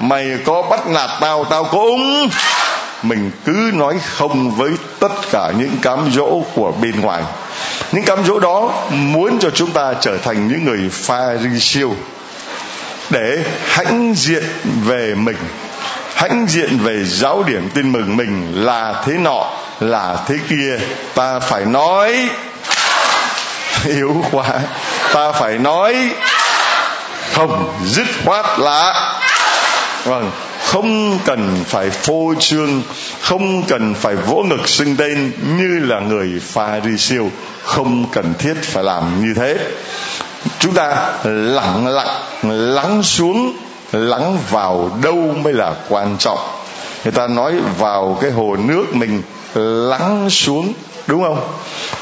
mày 0.00 0.26
có 0.44 0.62
bắt 0.62 0.86
nạt 0.86 1.10
tao 1.20 1.44
tao 1.44 1.64
cũng 1.64 2.28
mình 3.02 3.30
cứ 3.44 3.70
nói 3.74 3.94
không 4.14 4.50
với 4.50 4.70
tất 5.00 5.12
cả 5.32 5.52
những 5.58 5.76
cám 5.82 6.10
dỗ 6.12 6.42
của 6.54 6.72
bên 6.82 7.00
ngoài 7.00 7.22
những 7.94 8.04
cám 8.04 8.24
dỗ 8.24 8.38
đó 8.38 8.72
muốn 8.90 9.38
cho 9.38 9.50
chúng 9.50 9.70
ta 9.70 9.94
trở 10.00 10.18
thành 10.18 10.48
những 10.48 10.64
người 10.64 10.90
pha 10.92 11.36
ri 11.42 11.60
siêu 11.60 11.94
để 13.10 13.44
hãnh 13.66 14.14
diện 14.16 14.44
về 14.84 15.14
mình, 15.14 15.36
hãnh 16.14 16.46
diện 16.48 16.78
về 16.78 17.04
giáo 17.04 17.42
điểm 17.42 17.70
tin 17.74 17.92
mừng 17.92 18.16
mình 18.16 18.64
là 18.64 19.02
thế 19.06 19.12
nọ, 19.12 19.50
là 19.80 20.16
thế 20.26 20.34
kia. 20.48 20.78
Ta 21.14 21.40
phải 21.40 21.64
nói 21.64 22.28
yếu 23.86 24.24
quá. 24.30 24.46
Ta 25.12 25.32
phải 25.32 25.58
nói, 25.58 25.96
không 27.32 27.74
dứt 27.84 28.06
khoát 28.24 28.58
là 28.58 29.12
vâng 30.04 30.30
không 30.74 31.18
cần 31.24 31.64
phải 31.66 31.90
phô 31.90 32.34
trương, 32.38 32.82
không 33.20 33.62
cần 33.62 33.94
phải 33.94 34.16
vỗ 34.16 34.42
ngực 34.42 34.68
xưng 34.68 34.96
tên 34.96 35.32
như 35.58 35.78
là 35.78 36.00
người 36.00 36.40
pha 36.40 36.80
ri 36.80 36.98
siêu, 36.98 37.30
không 37.62 38.06
cần 38.12 38.34
thiết 38.38 38.54
phải 38.62 38.84
làm 38.84 39.24
như 39.24 39.34
thế. 39.34 39.56
Chúng 40.58 40.74
ta 40.74 41.12
lặng 41.24 41.86
lặng, 41.86 42.16
lắng 42.74 43.02
xuống, 43.02 43.52
lắng 43.92 44.38
vào 44.50 44.90
đâu 45.02 45.34
mới 45.42 45.52
là 45.52 45.74
quan 45.88 46.16
trọng. 46.18 46.38
Người 47.04 47.12
ta 47.12 47.26
nói 47.26 47.54
vào 47.78 48.18
cái 48.20 48.30
hồ 48.30 48.56
nước 48.56 48.84
mình, 48.94 49.22
lắng 49.88 50.30
xuống, 50.30 50.72
đúng 51.06 51.22
không? 51.22 51.40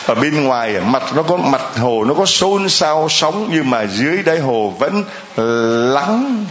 Ở 0.07 0.15
bên 0.15 0.45
ngoài 0.45 0.81
mặt 0.81 1.03
nó 1.15 1.23
có 1.23 1.37
mặt 1.37 1.63
hồ, 1.81 2.05
nó 2.05 2.15
có 2.15 2.27
xôn 2.27 2.69
xao 2.69 3.07
sóng, 3.11 3.49
nhưng 3.53 3.71
mà 3.71 3.87
dưới 3.87 4.23
đáy 4.23 4.39
hồ 4.39 4.73
vẫn 4.79 5.05
lắng 5.95 6.45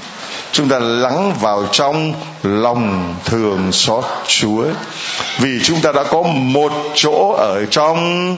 chúng 0.52 0.70
ta 0.70 0.80
lắng 0.80 1.34
vào 1.42 1.68
trong 1.72 2.14
lòng 2.44 3.16
thường 3.26 3.72
xót 3.72 4.04
chúa. 4.28 4.66
Vì 5.40 5.60
chúng 5.64 5.82
ta 5.82 5.92
đã 5.92 6.04
có 6.04 6.22
một 6.22 6.72
chỗ 6.96 7.36
ở 7.38 7.66
trong 7.66 8.38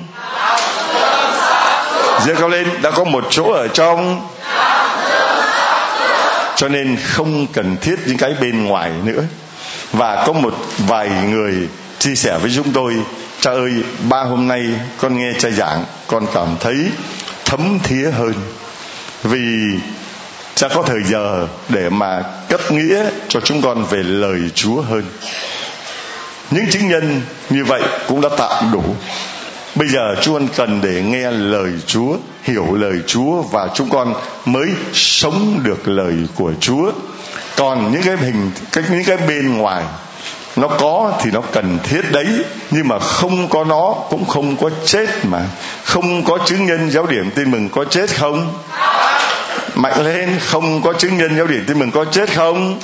giơ 2.25 2.35
cao 2.35 2.49
lên 2.49 2.67
đã 2.81 2.91
có 2.91 3.03
một 3.03 3.25
chỗ 3.29 3.51
ở 3.51 3.67
trong 3.67 4.27
cho 6.55 6.69
nên 6.69 6.97
không 7.03 7.47
cần 7.47 7.77
thiết 7.81 7.95
những 8.05 8.17
cái 8.17 8.33
bên 8.41 8.65
ngoài 8.65 8.91
nữa. 9.03 9.23
Và 9.93 10.23
có 10.27 10.33
một 10.33 10.53
vài 10.77 11.09
người 11.09 11.67
chia 11.99 12.15
sẻ 12.15 12.37
với 12.41 12.51
chúng 12.55 12.73
tôi, 12.73 12.93
cha 13.39 13.51
ơi, 13.51 13.71
ba 14.09 14.23
hôm 14.23 14.47
nay 14.47 14.63
con 14.97 15.17
nghe 15.17 15.31
cha 15.39 15.49
giảng, 15.49 15.85
con 16.07 16.25
cảm 16.33 16.47
thấy 16.59 16.75
thấm 17.45 17.79
thía 17.83 18.11
hơn. 18.11 18.33
Vì 19.23 19.79
cha 20.55 20.67
có 20.67 20.83
thời 20.83 21.03
giờ 21.03 21.47
để 21.69 21.89
mà 21.89 22.23
cấp 22.49 22.71
nghĩa 22.71 23.03
cho 23.27 23.39
chúng 23.39 23.61
con 23.61 23.85
về 23.85 24.03
lời 24.03 24.39
chúa 24.55 24.81
hơn. 24.81 25.03
Những 26.51 26.69
chứng 26.71 26.89
nhân 26.89 27.21
như 27.49 27.65
vậy 27.65 27.81
cũng 28.07 28.21
đã 28.21 28.29
tạm 28.37 28.71
đủ. 28.71 28.83
Bây 29.75 29.87
giờ 29.87 30.15
chúng 30.21 30.33
con 30.33 30.47
cần 30.55 30.81
để 30.81 31.01
nghe 31.01 31.31
lời 31.31 31.71
chúa, 31.85 32.15
hiểu 32.43 32.75
lời 32.75 32.99
chúa 33.07 33.41
và 33.41 33.69
chúng 33.73 33.89
con 33.89 34.13
mới 34.45 34.67
sống 34.93 35.59
được 35.63 35.87
lời 35.87 36.13
của 36.35 36.51
chúa. 36.59 36.91
Còn 37.57 37.91
những 37.91 38.01
cái 38.01 38.17
hình 38.17 38.51
cái 38.71 38.83
những 38.89 39.03
cái 39.03 39.17
bên 39.17 39.57
ngoài, 39.57 39.83
nó 40.55 40.67
có 40.67 41.13
thì 41.21 41.31
nó 41.31 41.41
cần 41.51 41.79
thiết 41.83 42.01
đấy, 42.11 42.27
nhưng 42.71 42.87
mà 42.87 42.99
không 42.99 43.49
có 43.49 43.63
nó 43.63 43.95
cũng 44.09 44.25
không 44.25 44.57
có 44.57 44.69
chết 44.85 45.09
mà. 45.23 45.41
Không 45.83 46.23
có 46.23 46.37
chứng 46.45 46.65
nhân 46.65 46.91
giáo 46.91 47.05
điểm 47.05 47.31
tin 47.35 47.51
mừng 47.51 47.69
có 47.69 47.85
chết 47.85 48.09
không? 48.15 48.53
Mạnh 49.75 50.03
lên, 50.05 50.39
không 50.39 50.81
có 50.81 50.93
chứng 50.93 51.17
nhân 51.17 51.37
giáo 51.37 51.47
điểm 51.47 51.63
tin 51.67 51.79
mừng 51.79 51.91
có 51.91 52.05
chết 52.05 52.35
không? 52.35 52.79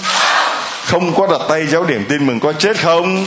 Không 0.86 1.14
có 1.14 1.28
đặt 1.28 1.42
tay 1.50 1.68
giáo 1.68 1.84
điểm 1.84 2.06
tin 2.10 2.28
mừng 2.28 2.40
có 2.40 2.54
chết 2.54 2.78
không? 2.84 3.26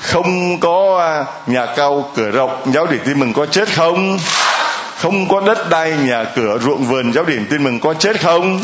Không 0.00 0.60
có 0.60 0.98
à, 1.00 1.24
nhà 1.46 1.66
cao 1.76 2.10
cửa 2.16 2.30
rộng 2.30 2.72
giáo 2.74 2.86
điểm 2.86 3.00
tin 3.04 3.20
mừng 3.20 3.32
có 3.32 3.46
chết 3.46 3.68
không? 3.76 4.18
Không 4.96 5.28
có 5.28 5.40
đất 5.40 5.70
đai 5.70 5.90
nhà 5.90 6.24
cửa 6.36 6.58
ruộng 6.58 6.84
vườn 6.84 7.12
giáo 7.12 7.24
điểm 7.24 7.46
tin 7.50 7.64
mừng 7.64 7.80
có 7.80 7.94
chết 7.94 8.20
không? 8.22 8.60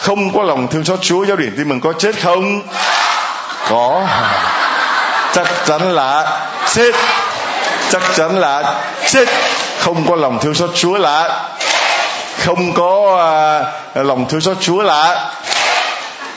Không 0.00 0.32
có 0.32 0.42
lòng 0.42 0.68
thương 0.68 0.84
xót 0.84 0.98
chúa 1.02 1.24
giáo 1.24 1.36
điểm 1.36 1.54
tin 1.56 1.68
mừng 1.68 1.80
có 1.80 1.92
chết 1.92 2.22
không? 2.22 2.62
Có. 3.68 4.06
Chắc 5.34 5.46
chắn 5.66 5.94
là 5.94 6.40
chết. 6.74 6.94
Chắc 7.90 8.02
chắn 8.16 8.38
là 8.38 8.82
chết. 9.06 9.28
Không 9.78 10.06
có 10.08 10.16
lòng 10.16 10.38
thương 10.42 10.54
xót 10.54 10.70
chúa 10.74 10.98
là 10.98 11.48
không 12.38 12.74
có 12.74 13.16
à, 13.94 14.02
lòng 14.02 14.28
thương 14.28 14.40
xót 14.40 14.56
chúa 14.60 14.82
là. 14.82 15.32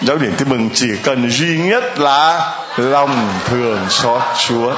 Giáo 0.01 0.17
điểm 0.17 0.33
tin 0.37 0.49
mừng 0.49 0.69
chỉ 0.73 0.87
cần 1.03 1.31
duy 1.31 1.57
nhất 1.57 1.99
là 1.99 2.51
lòng 2.77 3.29
thường 3.45 3.79
xót 3.89 4.21
chúa. 4.47 4.75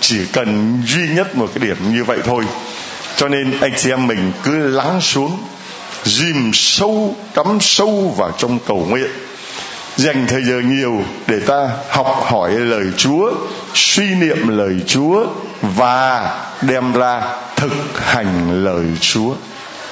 Chỉ 0.00 0.26
cần 0.32 0.82
duy 0.86 1.08
nhất 1.08 1.36
một 1.36 1.50
cái 1.54 1.68
điểm 1.68 1.76
như 1.92 2.04
vậy 2.04 2.18
thôi. 2.24 2.44
Cho 3.16 3.28
nên 3.28 3.60
anh 3.60 3.72
chị 3.76 3.90
em 3.90 4.06
mình 4.06 4.32
cứ 4.44 4.68
lắng 4.68 5.00
xuống 5.00 5.38
dìm 6.04 6.50
sâu 6.54 7.16
cắm 7.34 7.58
sâu 7.60 8.14
vào 8.16 8.30
trong 8.38 8.58
cầu 8.66 8.86
nguyện. 8.88 9.10
Dành 9.96 10.26
thời 10.28 10.42
giờ 10.44 10.60
nhiều 10.64 11.02
để 11.26 11.40
ta 11.46 11.68
học 11.90 12.24
hỏi 12.30 12.50
lời 12.50 12.84
Chúa, 12.96 13.32
suy 13.74 14.14
niệm 14.14 14.48
lời 14.48 14.80
Chúa 14.86 15.26
và 15.62 16.30
đem 16.62 16.92
ra 16.92 17.22
thực 17.56 17.72
hành 18.00 18.64
lời 18.64 18.84
Chúa. 19.00 19.34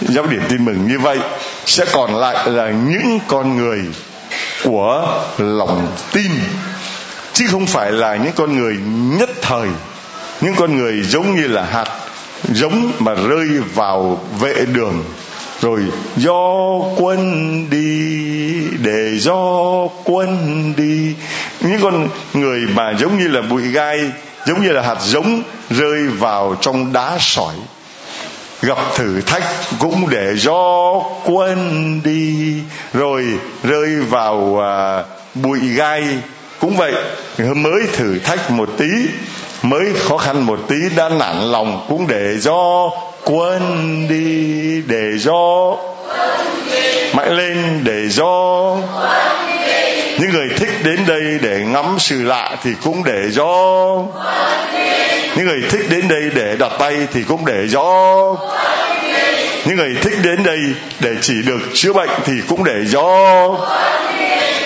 Giáo 0.01 0.27
điểm 0.27 0.43
tin 0.49 0.65
mừng 0.65 0.89
như 0.89 0.99
vậy 0.99 1.19
sẽ 1.65 1.85
còn 1.93 2.17
lại 2.17 2.51
là 2.51 2.71
những 2.71 3.19
con 3.29 3.57
người 3.57 3.81
của 4.65 5.23
lòng 5.39 5.87
tin, 6.13 6.31
chứ 7.33 7.47
không 7.51 7.67
phải 7.67 7.93
là 7.93 8.17
những 8.17 8.33
con 8.37 8.57
người 8.57 8.77
nhất 9.19 9.31
thời, 9.43 9.69
những 10.41 10.55
con 10.55 10.77
người 10.77 11.03
giống 11.03 11.37
như 11.37 11.47
là 11.47 11.65
hạt, 11.65 11.89
giống 12.45 12.93
mà 12.99 13.15
rơi 13.15 13.49
vào 13.75 14.21
vệ 14.41 14.55
đường. 14.73 15.05
Rồi 15.61 15.81
do 16.17 16.79
quân 16.97 17.21
đi, 17.71 18.61
để 18.79 19.19
do 19.19 19.35
quân 20.05 20.75
đi. 20.77 21.15
Những 21.61 21.81
con 21.83 22.09
người 22.35 22.61
mà 22.75 22.93
giống 22.99 23.19
như 23.19 23.29
là 23.29 23.43
bụi 23.43 23.63
gai, 23.63 24.01
giống 24.47 24.63
như 24.63 24.73
là 24.73 24.83
hạt 24.83 24.99
giống 25.01 25.43
rơi 25.71 26.09
vào 26.09 26.57
trong 26.61 26.93
đá 26.93 27.17
sỏi 27.21 27.55
gặp 28.63 28.79
thử 28.95 29.21
thách 29.21 29.43
cũng 29.79 30.11
để 30.11 30.33
do 30.37 30.93
quên 31.25 32.01
đi 32.05 32.55
rồi 32.95 33.25
rơi 33.63 33.97
vào 34.09 34.63
à, 34.63 35.05
bụi 35.35 35.59
gai. 35.59 36.05
Cũng 36.61 36.77
vậy 36.77 36.93
mới 37.39 37.83
thử 37.93 38.19
thách 38.19 38.51
một 38.51 38.69
tí 38.79 38.89
mới 39.63 39.85
khó 40.09 40.17
khăn 40.17 40.47
một 40.47 40.59
tí 40.69 40.77
đã 40.97 41.09
nản 41.09 41.53
lòng 41.53 41.87
cũng 41.89 42.07
để 42.07 42.37
do 42.39 42.91
quên 43.25 43.63
đi 44.09 44.83
để 44.87 45.19
do 45.19 45.77
mạnh 47.15 47.37
lên 47.37 47.81
để 47.85 48.09
do 48.09 48.77
những 50.19 50.31
người 50.31 50.49
thích 50.57 50.71
đến 50.85 51.01
đây 51.07 51.39
để 51.43 51.61
ngắm 51.67 51.97
sự 51.99 52.23
lạ 52.23 52.57
thì 52.63 52.71
cũng 52.85 53.05
để 53.05 53.31
do 53.31 53.97
những 55.37 55.47
người 55.47 55.63
thích 55.71 55.87
đến 55.91 56.09
đây 56.09 56.31
để 56.35 56.57
đặt 56.59 56.73
tay 56.79 57.07
thì 57.13 57.23
cũng 57.23 57.45
để 57.45 57.67
do 57.69 58.37
những 59.65 59.77
người 59.77 59.97
thích 60.03 60.19
đến 60.23 60.43
đây 60.43 60.59
để 61.01 61.15
chỉ 61.21 61.43
được 61.43 61.59
chữa 61.75 61.93
bệnh 61.93 62.11
thì 62.25 62.33
cũng 62.49 62.65
để 62.65 62.85
do 62.85 63.07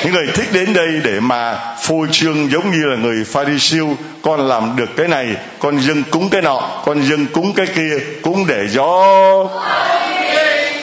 những 0.05 0.13
người 0.13 0.27
thích 0.35 0.49
đến 0.53 0.73
đây 0.73 0.89
để 1.05 1.21
mà 1.21 1.59
phô 1.83 2.07
trương 2.13 2.51
giống 2.51 2.71
như 2.71 2.87
là 2.87 2.97
người 2.97 3.25
pha 3.25 3.45
đi 3.45 3.59
siêu 3.59 3.97
con 4.23 4.49
làm 4.49 4.77
được 4.77 4.97
cái 4.97 5.09
này, 5.09 5.27
con 5.59 5.81
dâng 5.81 6.03
cúng 6.11 6.29
cái 6.31 6.43
nọ, 6.43 6.63
con 6.85 7.03
dâng 7.03 7.27
cúng 7.27 7.53
cái 7.57 7.67
kia, 7.67 7.99
cũng 8.23 8.47
để 8.47 8.67
gió 8.69 9.07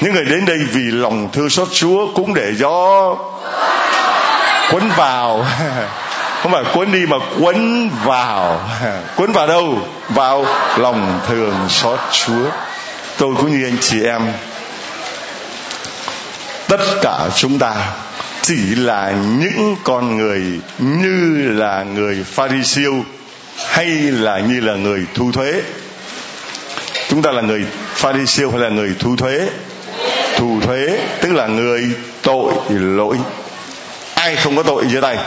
những 0.02 0.14
người 0.14 0.26
đến 0.26 0.46
đây 0.46 0.58
vì 0.58 0.82
lòng 0.82 1.30
thương 1.34 1.50
xót 1.50 1.68
chúa 1.74 2.08
cũng 2.16 2.34
để 2.34 2.54
gió 2.56 3.16
quấn 4.72 4.90
vào. 4.98 5.46
không 6.42 6.52
phải 6.52 6.64
cuốn 6.74 6.92
đi 6.92 7.06
mà 7.06 7.18
cuốn 7.40 7.90
vào. 8.04 8.70
Cuốn 9.16 9.32
vào 9.32 9.48
đâu? 9.48 9.88
Vào 10.10 10.46
lòng 10.78 11.20
thường 11.28 11.56
xót 11.70 12.00
chúa. 12.12 12.50
Tôi 13.18 13.36
cũng 13.36 13.52
như 13.52 13.66
anh 13.66 13.78
chị 13.82 14.04
em, 14.04 14.22
tất 16.68 16.80
cả 17.02 17.30
chúng 17.36 17.60
ta 17.60 17.76
chỉ 18.42 18.76
là 18.76 19.14
những 19.40 19.76
con 19.84 20.18
người 20.18 20.44
như 20.78 21.52
là 21.52 21.84
người 21.84 22.24
pha 22.24 22.48
ri 22.48 22.64
siêu 22.64 23.06
hay 23.68 23.86
là 23.96 24.40
như 24.40 24.60
là 24.60 24.74
người 24.74 25.06
thu 25.14 25.32
thuế. 25.32 25.54
Chúng 27.10 27.22
ta 27.22 27.32
là 27.32 27.42
người 27.42 27.66
pha 27.94 28.14
ri 28.14 28.26
siêu 28.26 28.52
hay 28.52 28.60
là 28.60 28.70
người 28.70 28.96
thu 29.00 29.16
thuế? 29.16 29.50
Thu 30.36 30.60
thuế, 30.62 31.00
tức 31.22 31.34
là 31.34 31.48
người 31.48 31.92
tội 32.22 32.54
lỗi. 32.70 33.18
Ai 34.16 34.36
không 34.36 34.56
có 34.56 34.64
tội 34.64 34.86
dưới 34.88 35.02
tay? 35.02 35.18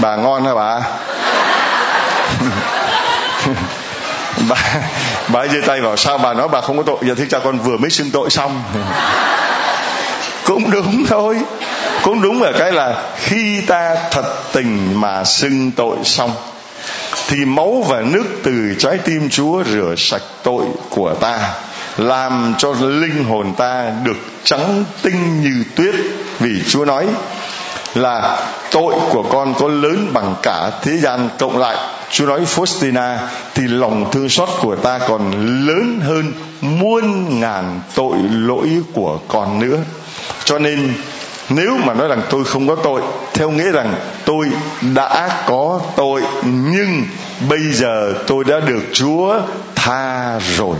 Bà 0.00 0.16
ngon 0.16 0.44
hả 0.44 0.54
bà? 0.54 0.80
Bà 4.48 4.56
bà 5.28 5.46
giơ 5.46 5.58
tay 5.66 5.80
vào 5.80 5.96
sao 5.96 6.18
bà 6.18 6.34
nói 6.34 6.48
bà 6.48 6.60
không 6.60 6.76
có 6.76 6.82
tội? 6.82 6.96
Giờ 7.02 7.14
thưa 7.14 7.24
cha 7.30 7.38
con 7.38 7.58
vừa 7.58 7.76
mới 7.76 7.90
xưng 7.90 8.10
tội 8.10 8.30
xong. 8.30 8.62
Cũng 10.44 10.70
đúng 10.70 11.04
thôi. 11.06 11.36
Cũng 12.02 12.22
đúng 12.22 12.42
là 12.42 12.52
cái 12.58 12.72
là 12.72 13.02
khi 13.16 13.60
ta 13.60 13.96
thật 14.10 14.34
tình 14.52 15.00
mà 15.00 15.24
xưng 15.24 15.70
tội 15.70 15.96
xong 16.04 16.32
thì 17.28 17.44
máu 17.44 17.84
và 17.88 18.00
nước 18.00 18.24
từ 18.42 18.74
trái 18.78 18.98
tim 19.04 19.30
Chúa 19.30 19.64
rửa 19.64 19.94
sạch 19.96 20.22
tội 20.42 20.64
của 20.90 21.14
ta 21.14 21.38
làm 21.96 22.54
cho 22.58 22.74
linh 22.80 23.24
hồn 23.24 23.54
ta 23.56 23.92
được 24.04 24.16
trắng 24.44 24.84
tinh 25.02 25.42
như 25.42 25.64
tuyết. 25.76 25.94
Vì 26.38 26.62
Chúa 26.68 26.84
nói 26.84 27.06
là 27.96 28.38
tội 28.70 28.94
của 29.10 29.22
con 29.22 29.54
có 29.58 29.68
lớn 29.68 30.10
bằng 30.12 30.34
cả 30.42 30.70
thế 30.82 30.96
gian. 30.98 31.28
Cộng 31.38 31.58
lại, 31.58 31.76
Chúa 32.10 32.26
nói 32.26 32.40
Faustina, 32.44 33.16
thì 33.54 33.62
lòng 33.66 34.10
thương 34.12 34.28
xót 34.28 34.48
của 34.60 34.76
ta 34.76 34.98
còn 35.08 35.30
lớn 35.66 36.00
hơn 36.04 36.32
muôn 36.60 37.40
ngàn 37.40 37.80
tội 37.94 38.16
lỗi 38.30 38.68
của 38.94 39.18
con 39.28 39.58
nữa. 39.58 39.78
Cho 40.44 40.58
nên, 40.58 40.94
nếu 41.48 41.76
mà 41.84 41.94
nói 41.94 42.08
rằng 42.08 42.22
tôi 42.30 42.44
không 42.44 42.68
có 42.68 42.74
tội, 42.74 43.00
theo 43.34 43.50
nghĩa 43.50 43.70
rằng 43.70 43.94
tôi 44.24 44.46
đã 44.94 45.42
có 45.46 45.80
tội, 45.96 46.22
nhưng 46.44 47.04
bây 47.48 47.72
giờ 47.72 48.14
tôi 48.26 48.44
đã 48.44 48.60
được 48.60 48.82
chúa 48.92 49.40
tha 49.74 50.38
rồi 50.38 50.76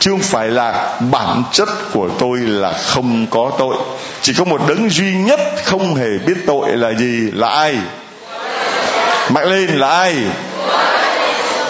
chứ 0.00 0.10
không 0.10 0.20
phải 0.20 0.48
là 0.48 0.98
bản 1.10 1.42
chất 1.52 1.68
của 1.92 2.08
tôi 2.18 2.38
là 2.38 2.72
không 2.72 3.26
có 3.30 3.52
tội. 3.58 3.76
Chỉ 4.22 4.32
có 4.34 4.44
một 4.44 4.68
đấng 4.68 4.90
duy 4.90 5.14
nhất 5.14 5.40
không 5.64 5.94
hề 5.94 6.18
biết 6.26 6.36
tội 6.46 6.76
là 6.76 6.92
gì? 6.92 7.30
Là 7.32 7.48
ai? 7.48 7.76
Mạnh 9.30 9.50
lên, 9.50 9.66
là 9.66 9.88
ai? 9.88 10.14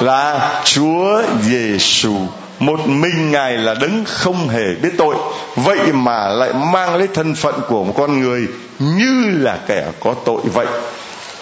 Là 0.00 0.50
chúa 0.64 1.22
giêsu 1.42 2.14
một 2.60 2.88
mình 2.88 3.30
ngài 3.30 3.58
là 3.58 3.74
đấng 3.74 4.04
không 4.04 4.48
hề 4.48 4.74
biết 4.82 4.90
tội. 4.98 5.14
Vậy 5.56 5.78
mà 5.92 6.28
lại 6.28 6.52
mang 6.52 6.96
lấy 6.96 7.08
thân 7.14 7.34
phận 7.34 7.54
của 7.68 7.84
một 7.84 7.94
con 7.96 8.20
người 8.20 8.46
như 8.78 9.38
là 9.40 9.58
kẻ 9.66 9.84
có 10.00 10.14
tội 10.24 10.40
vậy. 10.54 10.66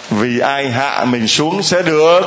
Vì 0.09 0.39
ai 0.39 0.69
hạ 0.69 1.05
mình 1.05 1.27
xuống 1.27 1.63
sẽ 1.63 1.81
được. 1.81 2.21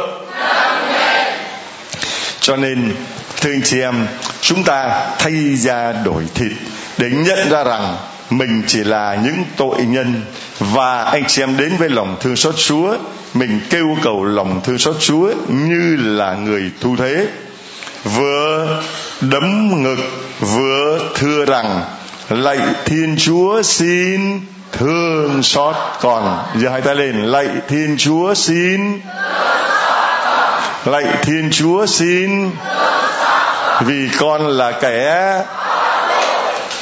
Cho 2.40 2.56
nên 2.56 2.94
thưa 3.42 3.50
anh 3.50 3.62
chị 3.64 3.80
em, 3.80 4.06
chúng 4.40 4.64
ta 4.64 5.06
thay 5.18 5.56
ra 5.56 5.92
đổi 5.92 6.24
thịt 6.34 6.52
để 6.98 7.10
nhận 7.10 7.50
ra 7.50 7.64
rằng 7.64 7.96
mình 8.30 8.62
chỉ 8.66 8.84
là 8.84 9.18
những 9.24 9.44
tội 9.56 9.82
nhân. 9.82 10.22
Và 10.58 11.02
anh 11.02 11.24
chị 11.28 11.42
em 11.42 11.56
đến 11.56 11.72
với 11.78 11.88
lòng 11.88 12.16
thương 12.20 12.36
xót 12.36 12.54
Chúa, 12.56 12.96
mình 13.34 13.60
kêu 13.70 13.96
cầu 14.02 14.24
lòng 14.24 14.60
thương 14.64 14.78
xót 14.78 14.96
Chúa 15.00 15.32
như 15.48 15.96
là 16.00 16.34
người 16.34 16.70
thu 16.80 16.96
thế. 16.96 17.26
Vừa 18.04 18.82
đấm 19.20 19.82
ngực, 19.82 19.98
vừa 20.40 21.00
thưa 21.14 21.44
rằng, 21.44 21.82
lạy 22.28 22.58
thiên 22.84 23.16
chúa 23.18 23.62
xin 23.62 24.40
thương 24.72 25.42
xót 25.42 25.76
con. 26.00 26.44
Giờ 26.56 26.68
hai 26.70 26.80
tay 26.80 26.94
lên, 26.94 27.22
lạy 27.22 27.48
thiên 27.68 27.96
chúa 27.98 28.34
xin 28.34 29.00
lạy 30.84 31.04
thiên 31.22 31.50
chúa 31.52 31.86
xin 31.86 32.50
vì 33.80 34.08
con 34.18 34.48
là 34.48 34.72
kẻ 34.72 35.42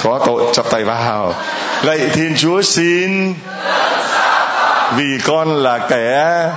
có 0.02 0.20
tội 0.26 0.42
chắp 0.52 0.70
tay 0.70 0.84
vào. 0.84 1.34
Lạy 1.82 1.98
thiên 2.12 2.34
chúa 2.36 2.62
xin 2.62 3.34
vì 4.96 5.18
con 5.26 5.62
là 5.62 5.78
kẻ 5.78 6.50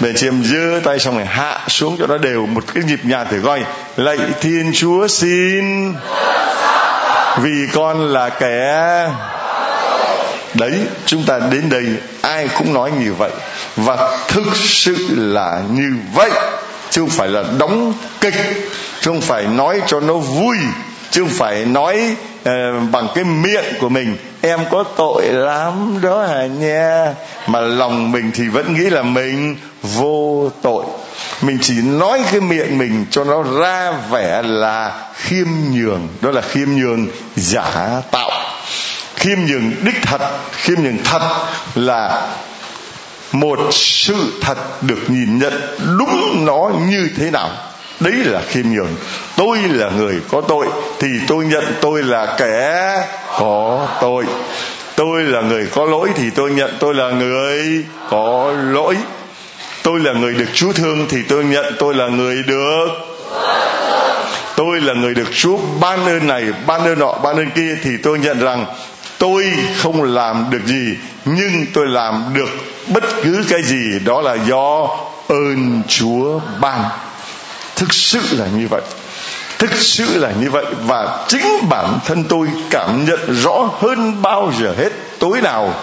để 0.00 0.12
chị 0.16 0.26
em 0.26 0.44
giơ 0.44 0.80
tay 0.84 0.98
xong 0.98 1.16
rồi 1.16 1.24
hạ 1.24 1.60
xuống 1.68 1.96
cho 1.98 2.06
nó 2.06 2.18
đều 2.18 2.46
một 2.46 2.64
cái 2.74 2.84
nhịp 2.84 3.00
nhàng 3.02 3.26
thử 3.30 3.40
coi. 3.44 3.64
Lạy 3.96 4.18
thiên 4.40 4.72
chúa 4.74 5.06
xin 5.08 5.94
vì 7.36 7.66
con 7.74 8.12
là 8.12 8.28
kẻ 8.28 9.08
đấy, 10.54 10.72
chúng 11.06 11.24
ta 11.26 11.38
đến 11.50 11.68
đây 11.68 11.86
ai 12.22 12.48
cũng 12.58 12.74
nói 12.74 12.90
như 13.00 13.14
vậy 13.14 13.30
và 13.76 14.18
thực 14.28 14.56
sự 14.56 14.96
là 15.10 15.62
như 15.70 15.92
vậy 16.14 16.30
chứ 16.90 17.00
không 17.00 17.10
phải 17.10 17.28
là 17.28 17.44
đóng 17.58 17.92
kịch 18.20 18.34
chứ 19.00 19.10
không 19.10 19.20
phải 19.20 19.46
nói 19.46 19.80
cho 19.86 20.00
nó 20.00 20.14
vui 20.14 20.56
chứ 21.10 21.20
không 21.22 21.34
phải 21.38 21.64
nói 21.64 22.16
uh, 22.40 22.90
bằng 22.90 23.08
cái 23.14 23.24
miệng 23.24 23.64
của 23.80 23.88
mình 23.88 24.16
em 24.40 24.60
có 24.70 24.84
tội 24.96 25.24
lắm 25.28 25.98
đó 26.02 26.26
hả 26.26 26.46
nha. 26.46 27.14
Mà 27.46 27.60
lòng 27.60 28.12
mình 28.12 28.30
thì 28.34 28.48
vẫn 28.48 28.74
nghĩ 28.74 28.90
là 28.90 29.02
mình 29.02 29.56
vô 29.82 30.50
tội. 30.62 30.84
Mình 31.42 31.58
chỉ 31.62 31.74
nói 31.74 32.20
cái 32.30 32.40
miệng 32.40 32.78
mình 32.78 33.06
cho 33.10 33.24
nó 33.24 33.42
ra 33.60 33.92
vẻ 34.10 34.42
là 34.42 35.08
khiêm 35.14 35.46
nhường 35.72 36.08
đó 36.20 36.30
là 36.30 36.40
khiêm 36.40 36.68
nhường 36.68 37.06
giả 37.36 38.02
tạo. 38.10 38.30
Khiêm 39.16 39.38
nhường 39.38 39.72
đích 39.84 40.02
thật 40.02 40.20
khiêm 40.52 40.82
nhường 40.82 40.98
thật 41.04 41.22
là 41.74 42.28
một 43.32 43.58
sự 43.70 44.32
thật 44.40 44.82
được 44.82 44.98
nhìn 45.08 45.38
nhận 45.38 45.52
đúng 45.98 46.44
nó 46.46 46.70
như 46.88 47.08
thế 47.16 47.30
nào? 47.30 47.50
Đấy 48.00 48.12
là 48.12 48.42
khiêm 48.48 48.66
nhường. 48.66 48.96
Tôi 49.36 49.58
là 49.58 49.90
người 49.90 50.20
có 50.28 50.40
tội, 50.40 50.66
thì 50.98 51.08
tôi 51.26 51.44
nhận 51.44 51.64
tôi 51.80 52.02
là 52.02 52.34
kẻ 52.38 52.94
có 53.38 53.88
tội. 54.00 54.24
Tôi 54.96 55.22
là 55.22 55.40
người 55.40 55.66
có 55.74 55.84
lỗi, 55.84 56.08
thì 56.14 56.30
tôi 56.30 56.50
nhận 56.50 56.76
tôi 56.80 56.94
là 56.94 57.10
người 57.10 57.84
có 58.10 58.52
lỗi. 58.70 58.96
Tôi 59.82 60.00
là 60.00 60.12
người 60.12 60.34
được 60.34 60.48
chúa 60.54 60.72
thương, 60.72 61.06
thì 61.08 61.18
tôi 61.28 61.44
nhận 61.44 61.74
tôi 61.78 61.94
là 61.94 62.08
người 62.08 62.42
được. 62.46 62.86
Tôi 64.56 64.80
là 64.80 64.94
người 64.94 65.14
được 65.14 65.28
chúa 65.32 65.58
ban 65.80 66.06
ơn 66.06 66.26
này, 66.26 66.44
ban 66.66 66.84
ơn 66.84 66.98
nọ, 66.98 67.12
ban 67.22 67.36
ơn 67.36 67.50
kia, 67.50 67.76
thì 67.82 67.90
tôi 68.02 68.18
nhận 68.18 68.40
rằng 68.40 68.66
tôi 69.18 69.44
không 69.76 70.02
làm 70.02 70.46
được 70.50 70.66
gì, 70.66 70.94
nhưng 71.24 71.66
tôi 71.72 71.86
làm 71.86 72.24
được 72.34 72.48
bất 72.88 73.04
cứ 73.22 73.44
cái 73.48 73.62
gì, 73.62 73.98
đó 74.04 74.20
là 74.20 74.34
do 74.34 74.88
ơn 75.28 75.82
chúa 75.88 76.40
ban. 76.60 76.84
Thực 77.76 77.94
sự 77.94 78.20
là 78.30 78.46
như 78.56 78.68
vậy. 78.68 78.82
Thực 79.58 79.74
sự 79.74 80.18
là 80.18 80.32
như 80.40 80.50
vậy. 80.50 80.64
Và 80.86 81.24
chính 81.28 81.68
bản 81.68 81.98
thân 82.04 82.24
tôi 82.24 82.48
cảm 82.70 83.04
nhận 83.04 83.34
rõ 83.42 83.70
hơn 83.80 84.22
bao 84.22 84.52
giờ 84.60 84.74
hết. 84.78 84.92
Tối 85.18 85.40
nào, 85.40 85.74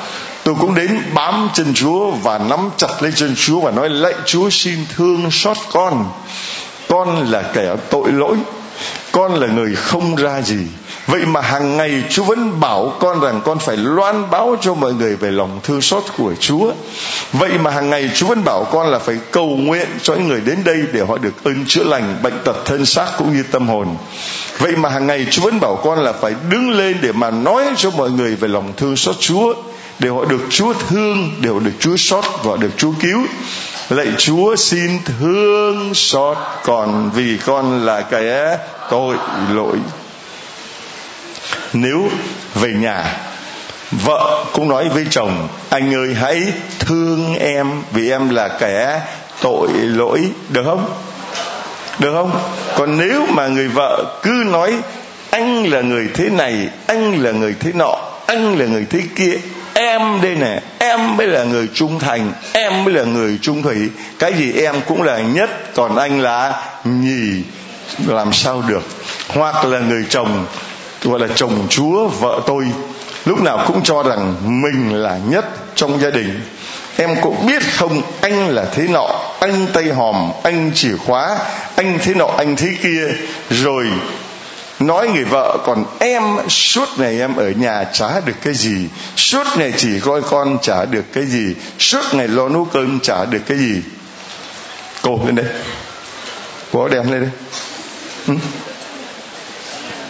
tôi 0.44 0.56
cũng 0.60 0.76
đến 0.76 1.02
bám 1.14 1.50
chân 1.54 1.74
Chúa 1.74 2.12
và 2.12 2.38
nắm 2.38 2.70
chặt 2.78 3.04
lấy 3.04 3.12
chân 3.16 3.36
Chúa 3.38 3.60
và 3.60 3.72
nói, 3.72 3.90
lạy 3.90 4.14
Chúa, 4.26 4.50
xin 4.50 4.86
thương 4.96 5.32
xót 5.32 5.58
con. 5.72 6.10
Con 6.88 7.32
là 7.32 7.42
kẻ 7.54 7.76
tội 7.90 8.12
lỗi. 8.12 8.38
Con 9.12 9.34
là 9.34 9.48
người 9.48 9.76
không 9.76 10.16
ra 10.16 10.42
gì 10.42 10.68
vậy 11.08 11.26
mà 11.26 11.42
hàng 11.42 11.78
ngày 11.78 12.04
chúa 12.10 12.24
vẫn 12.24 12.60
bảo 12.60 12.94
con 13.00 13.20
rằng 13.22 13.42
con 13.46 13.60
phải 13.60 13.78
loan 13.78 14.30
báo 14.32 14.56
cho 14.62 14.74
mọi 14.74 14.94
người 14.94 15.16
về 15.16 15.32
lòng 15.32 15.60
thương 15.64 15.82
xót 15.82 16.04
của 16.18 16.34
chúa 16.40 16.72
vậy 17.34 17.52
mà 17.58 17.72
hàng 17.72 17.90
ngày 17.90 18.10
chúa 18.16 18.28
vẫn 18.28 18.44
bảo 18.44 18.68
con 18.72 18.88
là 18.88 19.00
phải 19.00 19.18
cầu 19.32 19.48
nguyện 19.48 19.88
cho 20.02 20.14
những 20.16 20.28
người 20.28 20.42
đến 20.42 20.64
đây 20.64 20.78
để 20.94 21.02
họ 21.02 21.18
được 21.18 21.44
ơn 21.44 21.66
chữa 21.68 21.84
lành 21.84 22.16
bệnh 22.24 22.40
tật 22.44 22.66
thân 22.66 22.86
xác 22.86 23.08
cũng 23.18 23.34
như 23.34 23.44
tâm 23.52 23.68
hồn 23.68 23.88
vậy 24.58 24.76
mà 24.76 24.90
hàng 24.90 25.08
ngày 25.08 25.26
chúa 25.32 25.42
vẫn 25.42 25.60
bảo 25.60 25.76
con 25.76 26.00
là 26.00 26.14
phải 26.14 26.34
đứng 26.50 26.72
lên 26.72 26.98
để 27.02 27.12
mà 27.12 27.32
nói 27.32 27.64
cho 27.78 27.90
mọi 27.92 28.12
người 28.12 28.36
về 28.36 28.48
lòng 28.48 28.74
thương 28.78 28.96
xót 28.96 29.16
chúa 29.20 29.54
để 30.00 30.10
họ 30.10 30.26
được 30.26 30.42
Chúa 30.50 30.74
thương, 30.74 31.32
để 31.42 31.50
họ 31.50 31.60
được 31.60 31.72
Chúa 31.80 31.96
xót 31.98 32.24
và 32.44 32.58
được 32.58 32.72
Chúa 32.78 32.92
cứu. 33.02 33.22
Lạy 33.90 34.08
Chúa 34.18 34.56
xin 34.56 35.00
thương 35.06 35.94
xót 35.94 36.38
còn 36.64 37.12
vì 37.16 37.38
con 37.46 37.86
là 37.86 38.02
kẻ 38.02 38.58
tội 38.90 39.16
lỗi. 39.54 39.78
Nếu 41.74 42.10
về 42.56 42.74
nhà, 42.74 43.18
vợ 43.92 44.46
cũng 44.54 44.70
nói 44.70 44.90
với 44.90 45.06
chồng, 45.10 45.48
anh 45.70 45.96
ơi, 45.96 46.16
hãy 46.22 46.44
thương 46.80 47.36
em 47.40 47.82
vì 47.92 48.12
em 48.12 48.30
là 48.30 48.48
kẻ 48.48 49.02
tội 49.42 49.70
lỗi. 49.74 50.30
Được 50.50 50.64
không? 50.66 50.94
Được 52.00 52.14
không? 52.14 52.40
Còn 52.78 52.98
nếu 52.98 53.26
mà 53.30 53.48
người 53.48 53.68
vợ 53.68 54.20
cứ 54.24 54.44
nói, 54.46 54.74
anh 55.30 55.72
là 55.72 55.82
người 55.82 56.08
thế 56.14 56.30
này, 56.30 56.70
anh 56.88 57.24
là 57.24 57.32
người 57.32 57.56
thế 57.60 57.72
nọ, 57.74 57.96
anh 58.28 58.60
là 58.60 58.66
người 58.66 58.86
thế 58.90 59.02
kia, 59.16 59.34
em 59.74 60.22
đây 60.22 60.36
nè, 60.36 60.62
em 60.80 61.18
mới 61.18 61.28
là 61.28 61.44
người 61.44 61.68
trung 61.74 62.00
thành, 62.00 62.32
em 62.54 62.84
mới 62.84 62.94
là 62.94 63.04
người 63.04 63.40
trung 63.42 63.62
thủy. 63.62 63.90
Cái 64.20 64.34
gì 64.34 64.54
em 64.54 64.76
cũng 64.88 65.02
là 65.02 65.20
nhất, 65.20 65.50
còn 65.76 65.96
anh 65.96 66.22
là 66.22 66.64
nhì, 66.84 67.44
làm 68.08 68.34
sao 68.34 68.64
được? 68.68 68.84
Hoặc 69.28 69.66
là 69.66 69.80
người 69.80 70.06
chồng 70.10 70.46
gọi 71.04 71.20
là 71.20 71.28
chồng 71.36 71.68
chúa, 71.70 72.08
vợ 72.08 72.42
tôi, 72.48 72.66
lúc 73.26 73.42
nào 73.42 73.64
cũng 73.68 73.84
cho 73.84 74.04
rằng 74.04 74.36
mình 74.62 74.94
là 74.94 75.20
nhất 75.30 75.46
trong 75.76 76.02
gia 76.02 76.10
đình. 76.10 76.42
Em 76.98 77.16
cũng 77.22 77.46
biết 77.46 77.64
không, 77.78 78.02
anh 78.22 78.48
là 78.48 78.66
thế 78.76 78.88
nọ, 78.88 79.10
anh 79.40 79.68
tay 79.74 79.84
hòm, 79.84 80.32
anh 80.44 80.72
chìa 80.76 80.98
khóa, 81.06 81.38
anh 81.76 82.00
thế 82.02 82.14
nọ, 82.14 82.28
anh 82.38 82.56
thế 82.56 82.70
kia. 82.84 83.08
Rồi 83.50 83.88
nói 84.80 85.10
người 85.10 85.24
vợ, 85.24 85.58
còn 85.66 85.86
em, 86.00 86.24
suốt 86.50 86.90
ngày 86.98 87.20
em 87.20 87.36
ở 87.36 87.50
nhà 87.50 87.84
chả 87.84 88.20
được 88.26 88.36
cái 88.42 88.54
gì, 88.54 88.88
suốt 89.16 89.48
ngày 89.58 89.74
chỉ 89.78 90.00
coi 90.00 90.22
con 90.22 90.58
chả 90.62 90.86
được 90.86 91.06
cái 91.14 91.26
gì, 91.26 91.56
suốt 91.80 92.14
ngày 92.14 92.28
lo 92.28 92.50
nấu 92.50 92.66
cơm 92.66 93.00
chả 93.00 93.26
được 93.26 93.42
cái 93.48 93.58
gì. 93.58 93.82
Cô 95.02 95.20
lên 95.26 95.36
đây. 95.36 95.46
Cô 96.72 96.88
đem 96.88 97.12
lên 97.12 97.22
đây. 97.22 97.30
Ừ? 98.28 98.34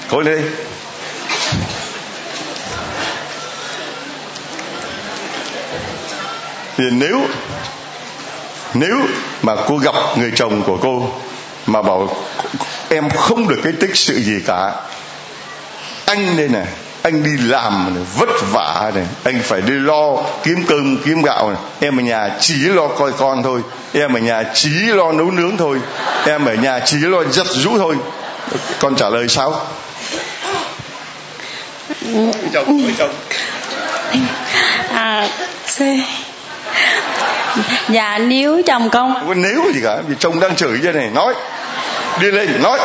cô 0.10 0.20
lên 0.20 0.36
đây 0.36 0.52
thì 6.78 6.84
nếu 6.92 7.22
nếu 8.74 8.98
mà 9.42 9.56
cô 9.68 9.78
gặp 9.78 9.96
người 10.18 10.32
chồng 10.36 10.64
của 10.64 10.78
cô 10.82 11.12
mà 11.66 11.82
bảo 11.82 12.16
em 12.90 13.10
không 13.10 13.48
được 13.48 13.60
cái 13.64 13.74
tích 13.80 13.96
sự 13.96 14.22
gì 14.22 14.40
cả 14.46 14.72
anh 16.06 16.38
đây 16.38 16.48
này 16.48 16.68
anh 17.04 17.24
đi 17.24 17.38
làm 17.38 17.96
này, 17.96 18.04
vất 18.18 18.30
vả 18.52 18.92
này 18.96 19.06
anh 19.24 19.42
phải 19.44 19.62
đi 19.62 19.74
lo 19.74 20.18
kiếm 20.44 20.66
cơm 20.68 20.98
kiếm 21.06 21.22
gạo 21.22 21.50
này. 21.50 21.60
Em 21.80 22.00
ở 22.00 22.02
nhà 22.02 22.30
chỉ 22.40 22.56
lo 22.56 22.88
coi 22.88 23.12
con 23.12 23.44
thôi 23.44 23.62
em 23.94 24.14
ở 24.14 24.20
nhà 24.20 24.44
chỉ 24.54 24.70
lo 24.70 25.12
nấu 25.12 25.32
nướng 25.32 25.58
thôi 25.58 25.80
em 26.26 26.46
ở 26.46 26.54
nhà 26.54 26.80
chỉ 26.86 26.98
lo 26.98 27.24
giặt 27.24 27.48
rũ 27.48 27.78
thôi. 27.78 27.96
Con 28.80 28.96
trả 28.96 29.10
lời 29.10 29.28
sao? 29.28 29.62
Chồng 32.54 32.92
chồng. 32.98 33.14
À, 34.94 35.28
dạ 37.90 38.18
nếu 38.18 38.62
chồng 38.66 38.90
con. 38.90 39.14
Không 39.14 39.28
có 39.28 39.34
nếu 39.34 39.72
gì 39.74 39.80
cả? 39.84 39.98
Vì 40.08 40.16
chồng 40.20 40.40
đang 40.40 40.56
chửi 40.56 40.80
vậy 40.84 40.94
này. 40.94 41.10
Nói. 41.14 41.34
Đi 42.22 42.32
lên 42.32 42.64
nói. 42.64 42.80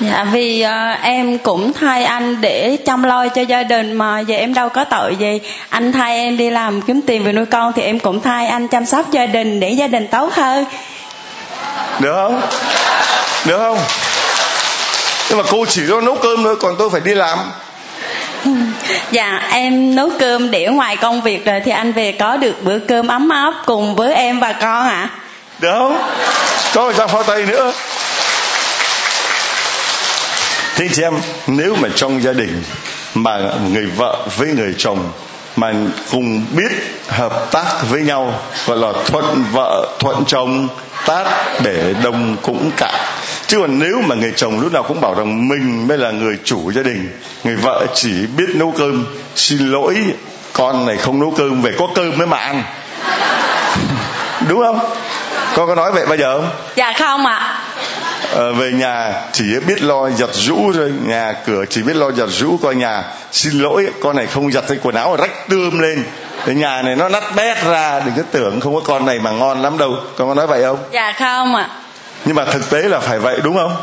Dạ 0.00 0.26
vì 0.32 0.64
uh, 0.64 1.02
em 1.02 1.38
cũng 1.38 1.72
thay 1.72 2.04
anh 2.04 2.40
để 2.40 2.76
chăm 2.86 3.02
lo 3.02 3.28
cho 3.28 3.42
gia 3.42 3.62
đình 3.62 3.92
mà 3.92 4.20
giờ 4.20 4.36
em 4.36 4.54
đâu 4.54 4.68
có 4.68 4.84
tội 4.84 5.16
gì. 5.16 5.40
Anh 5.68 5.92
thay 5.92 6.16
em 6.16 6.36
đi 6.36 6.50
làm 6.50 6.82
kiếm 6.82 7.00
tiền 7.06 7.24
về 7.24 7.32
nuôi 7.32 7.46
con 7.46 7.72
thì 7.76 7.82
em 7.82 7.98
cũng 7.98 8.20
thay 8.20 8.46
anh 8.46 8.68
chăm 8.68 8.86
sóc 8.86 9.10
gia 9.10 9.26
đình 9.26 9.60
để 9.60 9.70
gia 9.70 9.86
đình 9.86 10.08
tốt 10.08 10.32
hơn. 10.32 10.64
Được 11.98 12.14
không? 12.14 12.40
Được 13.44 13.58
không? 13.58 13.78
Nhưng 15.28 15.38
mà 15.38 15.44
cô 15.50 15.64
chỉ 15.68 15.82
lo 15.82 16.00
nấu 16.00 16.14
cơm 16.14 16.42
thôi 16.42 16.56
còn 16.60 16.76
tôi 16.78 16.90
phải 16.90 17.00
đi 17.00 17.14
làm 17.14 17.38
dạ 19.10 19.48
em 19.50 19.94
nấu 19.94 20.10
cơm 20.18 20.50
để 20.50 20.66
ngoài 20.66 20.96
công 20.96 21.20
việc 21.20 21.44
rồi 21.44 21.60
thì 21.64 21.70
anh 21.70 21.92
về 21.92 22.12
có 22.12 22.36
được 22.36 22.64
bữa 22.64 22.78
cơm 22.78 23.08
ấm 23.08 23.28
áp 23.28 23.54
cùng 23.66 23.94
với 23.94 24.14
em 24.14 24.40
và 24.40 24.52
con 24.52 24.86
ạ 24.86 25.10
à? 25.10 25.10
đúng 25.60 25.98
có 26.74 26.92
sao 26.92 27.08
phó 27.08 27.22
tay 27.22 27.42
nữa 27.42 27.72
thế 30.76 30.88
chị 30.92 31.02
em, 31.02 31.14
nếu 31.46 31.76
mà 31.80 31.88
trong 31.96 32.22
gia 32.22 32.32
đình 32.32 32.62
mà 33.14 33.38
người 33.72 33.86
vợ 33.86 34.26
với 34.36 34.48
người 34.48 34.74
chồng 34.78 35.12
mà 35.56 35.72
cùng 36.10 36.46
biết 36.52 36.72
hợp 37.08 37.52
tác 37.52 37.66
với 37.90 38.00
nhau, 38.00 38.40
gọi 38.66 38.78
là 38.78 38.92
thuận 39.06 39.44
vợ, 39.52 39.96
thuận 40.00 40.24
chồng, 40.26 40.68
tác 41.06 41.24
để 41.62 41.94
đồng 42.02 42.36
cũng 42.42 42.70
cạn 42.76 42.94
chứ 43.46 43.58
còn 43.58 43.78
nếu 43.78 44.00
mà 44.00 44.14
người 44.14 44.32
chồng 44.36 44.60
lúc 44.60 44.72
nào 44.72 44.82
cũng 44.82 45.00
bảo 45.00 45.14
rằng 45.14 45.48
mình 45.48 45.88
mới 45.88 45.98
là 45.98 46.10
người 46.10 46.38
chủ 46.44 46.72
gia 46.72 46.82
đình 46.82 47.10
người 47.44 47.56
vợ 47.56 47.86
chỉ 47.94 48.26
biết 48.26 48.48
nấu 48.54 48.74
cơm 48.78 49.06
xin 49.34 49.58
lỗi 49.58 49.96
con 50.52 50.86
này 50.86 50.96
không 50.96 51.20
nấu 51.20 51.30
cơm 51.30 51.62
về 51.62 51.72
có 51.78 51.88
cơm 51.94 52.18
mới 52.18 52.26
mà 52.26 52.36
ăn. 52.36 52.62
Đúng 54.48 54.62
không? 54.62 54.78
Con 55.54 55.66
có 55.66 55.74
nói 55.74 55.92
vậy 55.92 56.06
bao 56.06 56.16
giờ 56.16 56.40
không? 56.40 56.50
Dạ 56.76 56.92
không 56.98 57.26
ạ. 57.26 57.60
À, 58.36 58.42
về 58.56 58.72
nhà 58.72 59.12
chỉ 59.32 59.44
biết 59.66 59.82
lo 59.82 60.10
giặt 60.10 60.30
rũ 60.32 60.72
thôi 60.74 60.92
nhà 61.06 61.34
cửa 61.46 61.64
chỉ 61.70 61.82
biết 61.82 61.96
lo 61.96 62.10
giặt 62.10 62.28
rũ 62.28 62.58
coi 62.62 62.74
nhà 62.74 63.04
xin 63.32 63.52
lỗi 63.58 63.86
con 64.00 64.16
này 64.16 64.26
không 64.26 64.52
giặt 64.52 64.64
cái 64.68 64.78
quần 64.82 64.94
áo 64.94 65.16
rách 65.16 65.48
tươm 65.48 65.78
lên. 65.78 66.04
Cái 66.46 66.54
nhà 66.54 66.82
này 66.82 66.96
nó 66.96 67.08
nát 67.08 67.22
bét 67.36 67.64
ra 67.64 68.00
đừng 68.00 68.14
có 68.16 68.22
tưởng 68.30 68.60
không 68.60 68.74
có 68.74 68.80
con 68.84 69.06
này 69.06 69.18
mà 69.18 69.30
ngon 69.30 69.62
lắm 69.62 69.78
đâu. 69.78 69.96
Con 70.16 70.28
có 70.28 70.34
nói 70.34 70.46
vậy 70.46 70.62
không? 70.62 70.78
Dạ 70.92 71.12
không 71.18 71.54
ạ 71.54 71.68
nhưng 72.24 72.36
mà 72.36 72.44
thực 72.44 72.70
tế 72.70 72.82
là 72.82 73.00
phải 73.00 73.18
vậy, 73.18 73.40
đúng 73.44 73.54
không? 73.54 73.76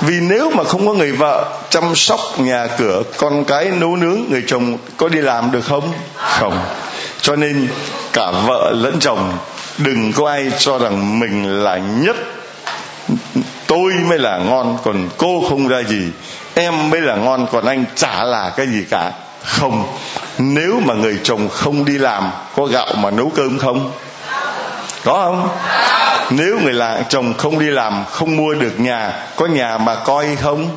Vì 0.00 0.20
nếu 0.20 0.50
mà 0.50 0.64
không 0.64 0.86
có 0.86 0.92
người 0.92 1.12
vợ 1.12 1.44
chăm 1.70 1.94
sóc 1.94 2.20
nhà 2.38 2.66
cửa, 2.78 3.02
con 3.16 3.44
cái 3.44 3.64
nấu 3.64 3.96
nướng, 3.96 4.20
người 4.30 4.44
chồng 4.46 4.78
có 4.96 5.08
đi 5.08 5.18
làm 5.18 5.50
được 5.50 5.64
không? 5.64 5.92
Không. 6.16 6.58
Cho 7.20 7.36
nên 7.36 7.68
cả 8.12 8.30
vợ 8.46 8.72
lẫn 8.74 8.98
chồng, 9.00 9.38
đừng 9.78 10.12
có 10.12 10.28
ai 10.28 10.50
cho 10.58 10.78
rằng 10.78 11.18
mình 11.18 11.64
là 11.64 11.76
nhất, 11.76 12.16
tôi 13.66 13.92
mới 13.92 14.18
là 14.18 14.38
ngon, 14.38 14.78
còn 14.84 15.08
cô 15.16 15.44
không 15.48 15.68
ra 15.68 15.82
gì, 15.82 16.08
em 16.54 16.90
mới 16.90 17.00
là 17.00 17.16
ngon, 17.16 17.46
còn 17.52 17.66
anh 17.66 17.84
chả 17.94 18.24
là 18.24 18.52
cái 18.56 18.66
gì 18.66 18.84
cả. 18.90 19.12
Không. 19.44 19.96
Nếu 20.38 20.80
mà 20.84 20.94
người 20.94 21.18
chồng 21.22 21.48
không 21.48 21.84
đi 21.84 21.98
làm, 21.98 22.30
có 22.56 22.64
gạo 22.64 22.88
mà 22.96 23.10
nấu 23.10 23.32
cơm 23.36 23.58
không? 23.58 23.92
Có 25.04 25.12
không? 25.12 25.48
Nếu 26.30 26.58
người 26.58 26.72
lạ 26.72 27.02
chồng 27.08 27.34
không 27.38 27.58
đi 27.58 27.66
làm, 27.66 28.04
không 28.10 28.36
mua 28.36 28.54
được 28.54 28.80
nhà, 28.80 29.12
có 29.36 29.46
nhà 29.46 29.78
mà 29.78 29.94
coi 29.94 30.36
không? 30.36 30.68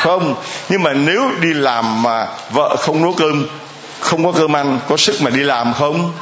Không. 0.00 0.34
Nhưng 0.68 0.82
mà 0.82 0.92
nếu 0.92 1.30
đi 1.40 1.54
làm 1.54 2.02
mà 2.02 2.26
vợ 2.50 2.76
không 2.76 3.02
nấu 3.02 3.12
cơm, 3.12 3.46
không 4.00 4.24
có 4.24 4.32
cơm 4.32 4.56
ăn, 4.56 4.78
có 4.88 4.96
sức 4.96 5.22
mà 5.22 5.30
đi 5.30 5.42
làm 5.42 5.74
không? 5.74 6.12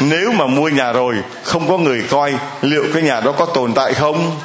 Nếu 0.00 0.32
mà 0.32 0.46
mua 0.46 0.68
nhà 0.68 0.92
rồi, 0.92 1.14
không 1.42 1.68
có 1.68 1.78
người 1.78 2.02
coi, 2.10 2.34
liệu 2.62 2.84
cái 2.94 3.02
nhà 3.02 3.20
đó 3.20 3.32
có 3.32 3.46
tồn 3.46 3.74
tại 3.74 3.94
không? 3.94 4.36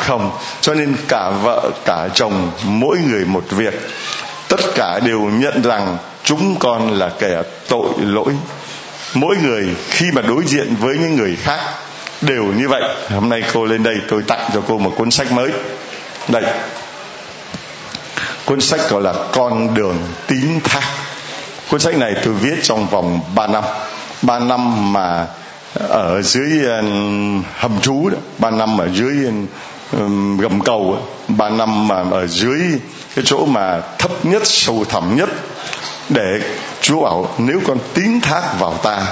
Không. 0.00 0.30
Cho 0.60 0.74
nên 0.74 0.96
cả 1.08 1.30
vợ, 1.42 1.70
cả 1.84 2.08
chồng, 2.14 2.50
mỗi 2.64 2.96
người 2.98 3.24
một 3.24 3.44
việc. 3.50 3.74
Tất 4.48 4.60
cả 4.74 4.98
đều 4.98 5.20
nhận 5.20 5.62
rằng 5.62 5.96
chúng 6.24 6.56
con 6.58 6.98
là 6.98 7.10
kẻ 7.18 7.42
tội 7.68 7.88
lỗi. 7.98 8.32
Mỗi 9.14 9.36
người 9.36 9.68
khi 9.90 10.06
mà 10.12 10.22
đối 10.22 10.42
diện 10.46 10.74
với 10.80 10.96
những 10.98 11.16
người 11.16 11.36
khác 11.42 11.60
đều 12.22 12.44
như 12.44 12.68
vậy. 12.68 12.82
Hôm 13.10 13.28
nay 13.28 13.42
cô 13.52 13.64
lên 13.64 13.82
đây, 13.82 13.96
tôi 14.08 14.22
tặng 14.22 14.50
cho 14.54 14.62
cô 14.68 14.78
một 14.78 14.94
cuốn 14.96 15.10
sách 15.10 15.32
mới. 15.32 15.50
Đây. 16.28 16.44
Cuốn 18.44 18.60
sách 18.60 18.80
gọi 18.90 19.02
là 19.02 19.14
con 19.32 19.74
đường 19.74 19.96
tín 20.26 20.60
thác. 20.64 20.82
Cuốn 21.70 21.80
sách 21.80 21.96
này 21.96 22.14
tôi 22.24 22.34
viết 22.34 22.56
trong 22.62 22.86
vòng 22.86 23.20
3 23.34 23.46
năm. 23.46 23.64
3 24.22 24.38
năm 24.38 24.92
mà 24.92 25.26
ở 25.88 26.22
dưới 26.22 26.64
um, 26.64 27.42
hầm 27.56 27.80
trú 27.80 28.08
đó. 28.08 28.18
3 28.38 28.50
năm 28.50 28.78
ở 28.78 28.88
dưới 28.88 29.24
um, 29.24 29.46
um, 29.92 30.38
gầm 30.38 30.60
cầu 30.60 30.98
ba 31.28 31.50
năm 31.50 31.88
mà 31.88 32.04
ở 32.10 32.26
dưới 32.26 32.60
cái 33.14 33.24
chỗ 33.24 33.46
mà 33.46 33.80
thấp 33.98 34.24
nhất, 34.24 34.42
sâu 34.44 34.84
thẳm 34.88 35.16
nhất 35.16 35.28
để 36.08 36.40
Chúa 36.80 37.02
bảo, 37.02 37.28
nếu 37.38 37.60
con 37.66 37.78
tín 37.94 38.20
thác 38.20 38.42
vào 38.60 38.74
ta, 38.74 39.02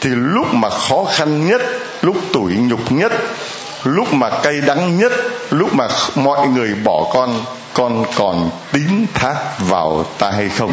thì 0.00 0.10
lúc 0.10 0.54
mà 0.54 0.70
khó 0.70 1.04
khăn 1.14 1.48
nhất 1.48 1.62
lúc 2.06 2.16
tủi 2.32 2.52
nhục 2.56 2.92
nhất, 2.92 3.12
lúc 3.84 4.12
mà 4.12 4.30
cay 4.30 4.60
đắng 4.60 4.98
nhất, 4.98 5.12
lúc 5.50 5.74
mà 5.74 5.88
mọi 6.14 6.48
người 6.48 6.74
bỏ 6.84 7.10
con 7.12 7.44
con 7.74 8.04
còn 8.16 8.50
tín 8.72 9.06
thác 9.14 9.36
vào 9.58 10.04
ta 10.18 10.30
hay 10.30 10.48
không? 10.48 10.72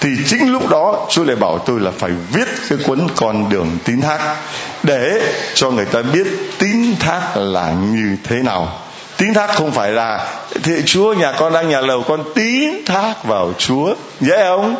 Thì 0.00 0.08
chính 0.26 0.52
lúc 0.52 0.68
đó, 0.68 1.06
Chúa 1.10 1.24
lại 1.24 1.36
bảo 1.36 1.58
tôi 1.58 1.80
là 1.80 1.90
phải 1.98 2.10
viết 2.32 2.48
cái 2.68 2.78
cuốn 2.86 3.06
con 3.16 3.48
đường 3.48 3.78
tín 3.84 4.00
thác 4.00 4.36
để 4.82 5.32
cho 5.54 5.70
người 5.70 5.84
ta 5.84 6.02
biết 6.02 6.26
tín 6.58 6.96
thác 7.00 7.36
là 7.36 7.72
như 7.72 8.16
thế 8.24 8.36
nào. 8.36 8.78
Tín 9.16 9.34
thác 9.34 9.50
không 9.54 9.72
phải 9.72 9.92
là 9.92 10.28
thì 10.62 10.72
Chúa, 10.86 11.12
nhà 11.12 11.32
con 11.38 11.52
đang 11.52 11.68
nhà 11.68 11.80
lầu, 11.80 12.02
con 12.08 12.24
tín 12.34 12.84
thác 12.86 13.24
vào 13.24 13.52
Chúa. 13.58 13.94
Dễ 14.20 14.44
không? 14.48 14.76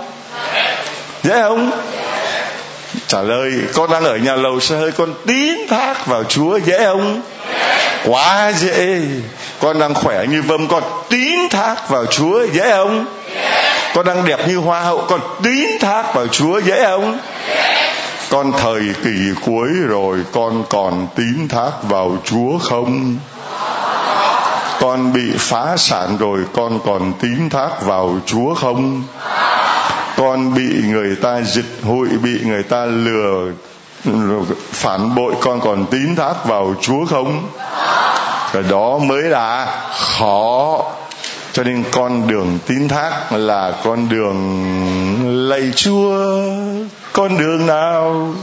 Dễ 1.22 1.42
không? 1.42 1.70
Trả 3.12 3.22
lời, 3.22 3.53
con 3.75 3.90
đang 3.90 4.05
ở 4.05 4.16
nhà 4.16 4.37
lầu 4.37 4.61
xe 4.61 4.77
hơi 4.77 4.92
con 4.92 5.14
tín 5.27 5.66
thác 5.68 6.07
vào 6.07 6.25
chúa, 6.25 6.57
dễ 6.57 6.85
không? 6.85 7.22
Quá 8.07 8.53
dễ. 8.53 9.01
Con 9.61 9.79
đang 9.79 9.94
khỏe 9.94 10.27
như 10.27 10.42
vâm, 10.42 10.68
con 10.68 10.83
tín 11.09 11.48
thác 11.51 11.88
vào 11.88 12.07
chúa, 12.07 12.46
dễ 12.53 12.70
không? 12.70 13.07
Con 13.94 14.07
đang 14.07 14.25
đẹp 14.25 14.48
như 14.48 14.57
hoa 14.57 14.81
hậu, 14.81 15.05
con 15.09 15.20
tín 15.42 15.79
thác 15.81 16.14
vào 16.14 16.27
chúa, 16.27 16.59
dễ 16.59 16.85
không? 16.85 17.18
Con 18.31 18.53
thời 18.53 18.83
kỳ 19.05 19.11
cuối 19.46 19.68
rồi, 19.88 20.18
con 20.33 20.64
còn 20.68 21.07
tín 21.16 21.48
thác 21.48 21.70
vào 21.83 22.16
chúa 22.25 22.59
không? 22.59 23.16
Con 24.81 25.12
bị 25.12 25.33
phá 25.38 25.77
sản 25.77 26.16
rồi, 26.18 26.38
con 26.53 26.79
còn 26.87 27.12
tín 27.20 27.51
thác 27.51 27.83
vào 27.83 28.16
chúa 28.27 28.55
không? 28.55 29.03
Con 30.22 30.54
bị 30.54 30.82
người 30.88 31.16
ta 31.22 31.40
dịch 31.40 31.64
hụi 31.82 32.08
bị 32.08 32.40
người 32.44 32.62
ta 32.62 32.85
lừa 32.85 33.50
phản 34.72 35.14
bội 35.14 35.35
con 35.40 35.61
còn 35.61 35.87
tín 35.87 36.16
thác 36.16 36.44
vào 36.44 36.74
chúa 36.80 37.04
không? 37.06 37.48
Cái 38.52 38.62
đó 38.70 38.98
mới 38.98 39.22
là 39.22 39.66
khó. 39.94 40.82
Cho 41.52 41.62
nên 41.62 41.85
con 41.90 42.28
đường 42.28 42.58
tín 42.66 42.88
thác 42.88 43.32
là 43.32 43.72
con 43.85 44.08
đường 44.08 45.48
lạy 45.48 45.72
chúa. 45.76 46.16
Con 47.12 47.38
đường 47.38 47.66
nào? 47.66 48.35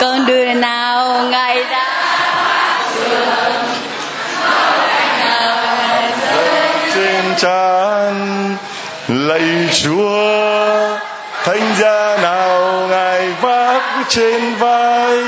Con 0.00 0.26
đường 0.26 0.60
nào 0.60 1.22
ngày 1.30 1.64
đã 1.64 1.84
trên 6.94 7.34
trán 7.36 7.97
lạy 9.08 9.68
chúa 9.72 10.98
thánh 11.44 11.74
gia 11.80 12.16
nào 12.22 12.86
ngài 12.90 13.30
vác 13.40 13.82
trên 14.08 14.54
vai? 14.54 15.18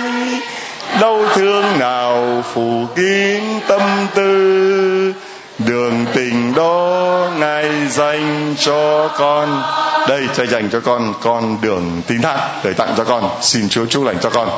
Đau 1.00 1.24
thương 1.34 1.78
nào 1.78 2.44
phủ 2.54 2.86
kín 2.96 3.42
tâm 3.66 3.80
tư? 4.14 5.12
Đường 5.58 6.06
tình 6.14 6.54
đó 6.54 7.28
ngài 7.38 7.88
dành 7.88 8.54
cho 8.58 9.08
con. 9.08 9.62
Đây 10.08 10.28
cha 10.36 10.44
dành 10.44 10.68
cho 10.72 10.80
con 10.80 11.14
con 11.20 11.58
đường 11.60 12.02
tín 12.06 12.22
thác 12.22 12.48
để 12.64 12.72
tặng 12.72 12.94
cho 12.96 13.04
con. 13.04 13.30
Xin 13.42 13.68
chúa 13.68 13.86
chúc 13.86 14.04
lành 14.04 14.18
cho 14.22 14.30
con. 14.30 14.48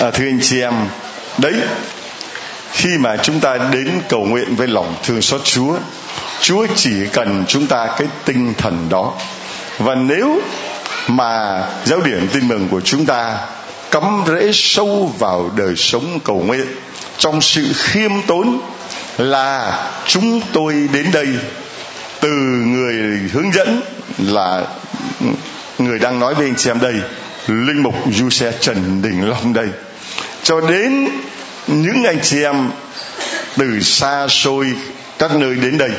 À, 0.00 0.10
thưa 0.10 0.24
anh 0.24 0.38
chị 0.42 0.60
em 0.60 0.74
đấy 1.38 1.54
khi 2.74 2.98
mà 2.98 3.16
chúng 3.16 3.40
ta 3.40 3.58
đến 3.72 3.88
cầu 4.08 4.24
nguyện 4.24 4.56
với 4.56 4.66
lòng 4.66 4.94
thương 5.02 5.22
xót 5.22 5.40
chúa 5.44 5.76
chúa 6.40 6.66
chỉ 6.76 6.90
cần 7.12 7.44
chúng 7.48 7.66
ta 7.66 7.88
cái 7.98 8.08
tinh 8.24 8.54
thần 8.58 8.86
đó. 8.90 9.12
Và 9.78 9.94
nếu 9.94 10.40
mà 11.08 11.62
giáo 11.84 12.00
điển 12.00 12.28
tin 12.32 12.48
mừng 12.48 12.68
của 12.68 12.80
chúng 12.80 13.06
ta 13.06 13.38
cắm 13.90 14.24
rễ 14.26 14.50
sâu 14.52 15.14
vào 15.18 15.50
đời 15.56 15.76
sống 15.76 16.20
cầu 16.24 16.42
nguyện 16.46 16.66
trong 17.18 17.40
sự 17.40 17.72
khiêm 17.74 18.10
tốn 18.26 18.60
là 19.18 19.82
chúng 20.06 20.40
tôi 20.52 20.88
đến 20.92 21.06
đây 21.12 21.28
từ 22.20 22.30
người 22.66 23.20
hướng 23.32 23.52
dẫn 23.52 23.80
là 24.18 24.62
người 25.78 25.98
đang 25.98 26.18
nói 26.18 26.34
với 26.34 26.46
anh 26.46 26.54
chị 26.56 26.70
em 26.70 26.80
đây, 26.80 26.94
linh 27.46 27.82
mục 27.82 27.94
du 28.12 28.30
xe 28.30 28.52
trần 28.60 29.02
đình 29.02 29.28
long 29.28 29.52
đây. 29.52 29.68
Cho 30.42 30.60
đến 30.60 31.08
những 31.66 32.04
anh 32.04 32.18
chị 32.22 32.42
em 32.42 32.70
từ 33.56 33.80
xa 33.80 34.28
xôi 34.28 34.66
các 35.18 35.36
nơi 35.36 35.54
đến 35.54 35.78
đây, 35.78 35.90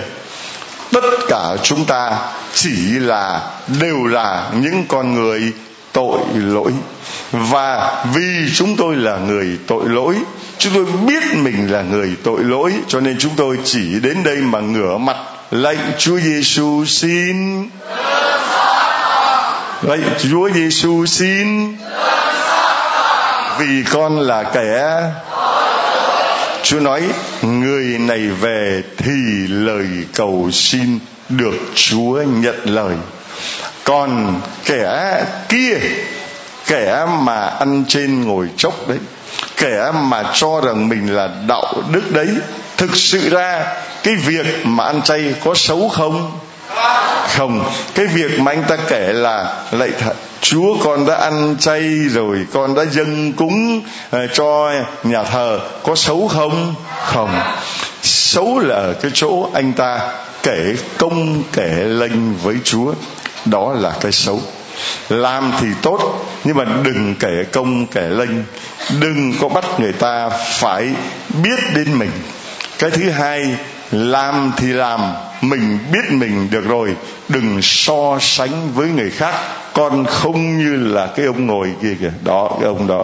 tất 0.91 1.09
cả 1.29 1.55
chúng 1.63 1.85
ta 1.85 2.17
chỉ 2.53 2.99
là, 2.99 3.41
đều 3.79 4.05
là 4.05 4.49
những 4.53 4.85
con 4.87 5.13
người 5.13 5.53
tội 5.91 6.19
lỗi. 6.35 6.71
Và 7.31 8.05
vì 8.13 8.49
chúng 8.55 8.75
tôi 8.75 8.95
là 8.95 9.17
người 9.17 9.57
tội 9.67 9.83
lỗi, 9.85 10.15
chúng 10.57 10.73
tôi 10.73 10.85
biết 10.85 11.23
mình 11.35 11.71
là 11.71 11.81
người 11.81 12.15
tội 12.23 12.43
lỗi, 12.43 12.73
cho 12.87 12.99
nên 12.99 13.15
chúng 13.19 13.33
tôi 13.37 13.57
chỉ 13.63 13.99
đến 13.99 14.23
đây 14.23 14.37
mà 14.37 14.59
ngửa 14.59 14.97
mặt 14.97 15.17
lạy 15.51 15.77
Chúa 15.97 16.19
Giêsu 16.19 16.85
xin. 16.85 17.69
Lạy 19.81 19.99
Chúa 20.23 20.49
Giêsu 20.49 21.05
xin. 21.05 21.77
Vì 23.59 23.83
con 23.91 24.19
là 24.19 24.43
kẻ 24.43 25.01
Chúa 26.65 26.79
nói, 26.79 27.01
người 27.41 27.83
này 27.83 28.27
về 28.27 28.83
thì 28.97 29.47
lời 29.47 29.87
cầu 30.15 30.49
xin 30.51 30.99
được 31.29 31.55
Chúa 31.75 32.21
nhận 32.21 32.55
lời. 32.63 32.95
Còn 33.83 34.41
kẻ 34.65 35.23
kia, 35.49 35.77
kẻ 36.67 37.05
mà 37.21 37.35
ăn 37.35 37.83
trên 37.87 38.23
ngồi 38.23 38.49
chốc 38.57 38.87
đấy, 38.87 38.97
kẻ 39.57 39.91
mà 40.03 40.23
cho 40.33 40.61
rằng 40.61 40.89
mình 40.89 41.15
là 41.15 41.29
đạo 41.47 41.73
đức 41.91 42.11
đấy, 42.11 42.27
thực 42.77 42.95
sự 42.95 43.29
ra 43.29 43.65
cái 44.03 44.15
việc 44.15 44.45
mà 44.63 44.83
ăn 44.83 45.01
chay 45.01 45.35
có 45.43 45.53
xấu 45.55 45.89
không? 45.89 46.31
Không, 47.27 47.71
cái 47.95 48.05
việc 48.05 48.39
mà 48.39 48.51
anh 48.51 48.63
ta 48.67 48.77
kể 48.87 49.13
là 49.13 49.63
lạy 49.71 49.91
thật 49.99 50.13
chúa, 50.41 50.75
con 50.83 51.05
đã 51.05 51.15
ăn 51.15 51.55
chay 51.59 51.81
rồi, 52.09 52.45
con 52.53 52.75
đã 52.75 52.85
dâng 52.91 53.33
cúng 53.33 53.81
ờ, 54.09 54.27
cho 54.27 54.71
nhà 55.03 55.23
thờ, 55.23 55.59
có 55.83 55.95
xấu 55.95 56.27
không? 56.27 56.75
Không. 57.05 57.39
Xấu 58.01 58.59
là 58.59 58.75
ở 58.75 58.93
cái 58.93 59.11
chỗ 59.13 59.49
anh 59.53 59.73
ta 59.73 59.99
kể 60.43 60.75
công, 60.97 61.43
kể 61.53 61.83
lệnh 61.87 62.35
với 62.43 62.55
chúa, 62.63 62.93
đó 63.45 63.73
là 63.73 63.93
cái 64.01 64.11
xấu. 64.11 64.41
Làm 65.09 65.51
thì 65.59 65.67
tốt, 65.81 66.25
nhưng 66.43 66.57
mà 66.57 66.63
đừng 66.83 67.15
kể 67.19 67.43
công, 67.51 67.87
kể 67.87 68.09
lệnh 68.09 68.43
đừng 68.99 69.33
có 69.41 69.49
bắt 69.49 69.65
người 69.79 69.93
ta 69.93 70.29
phải 70.29 70.89
biết 71.43 71.59
đến 71.75 71.99
mình. 71.99 72.11
Cái 72.79 72.91
thứ 72.91 73.09
hai 73.09 73.55
làm 73.95 74.51
thì 74.57 74.67
làm, 74.67 75.01
mình 75.41 75.79
biết 75.91 76.11
mình 76.11 76.47
được 76.51 76.65
rồi. 76.65 76.95
Đừng 77.29 77.59
so 77.61 78.17
sánh 78.21 78.73
với 78.73 78.87
người 78.87 79.09
khác. 79.09 79.35
Con 79.73 80.05
không 80.05 80.57
như 80.57 80.75
là 80.93 81.07
cái 81.07 81.25
ông 81.25 81.47
ngồi 81.47 81.73
kia 81.81 81.95
kìa. 81.99 82.11
Đó, 82.23 82.51
cái 82.59 82.67
ông 82.67 82.87
đó. 82.87 83.03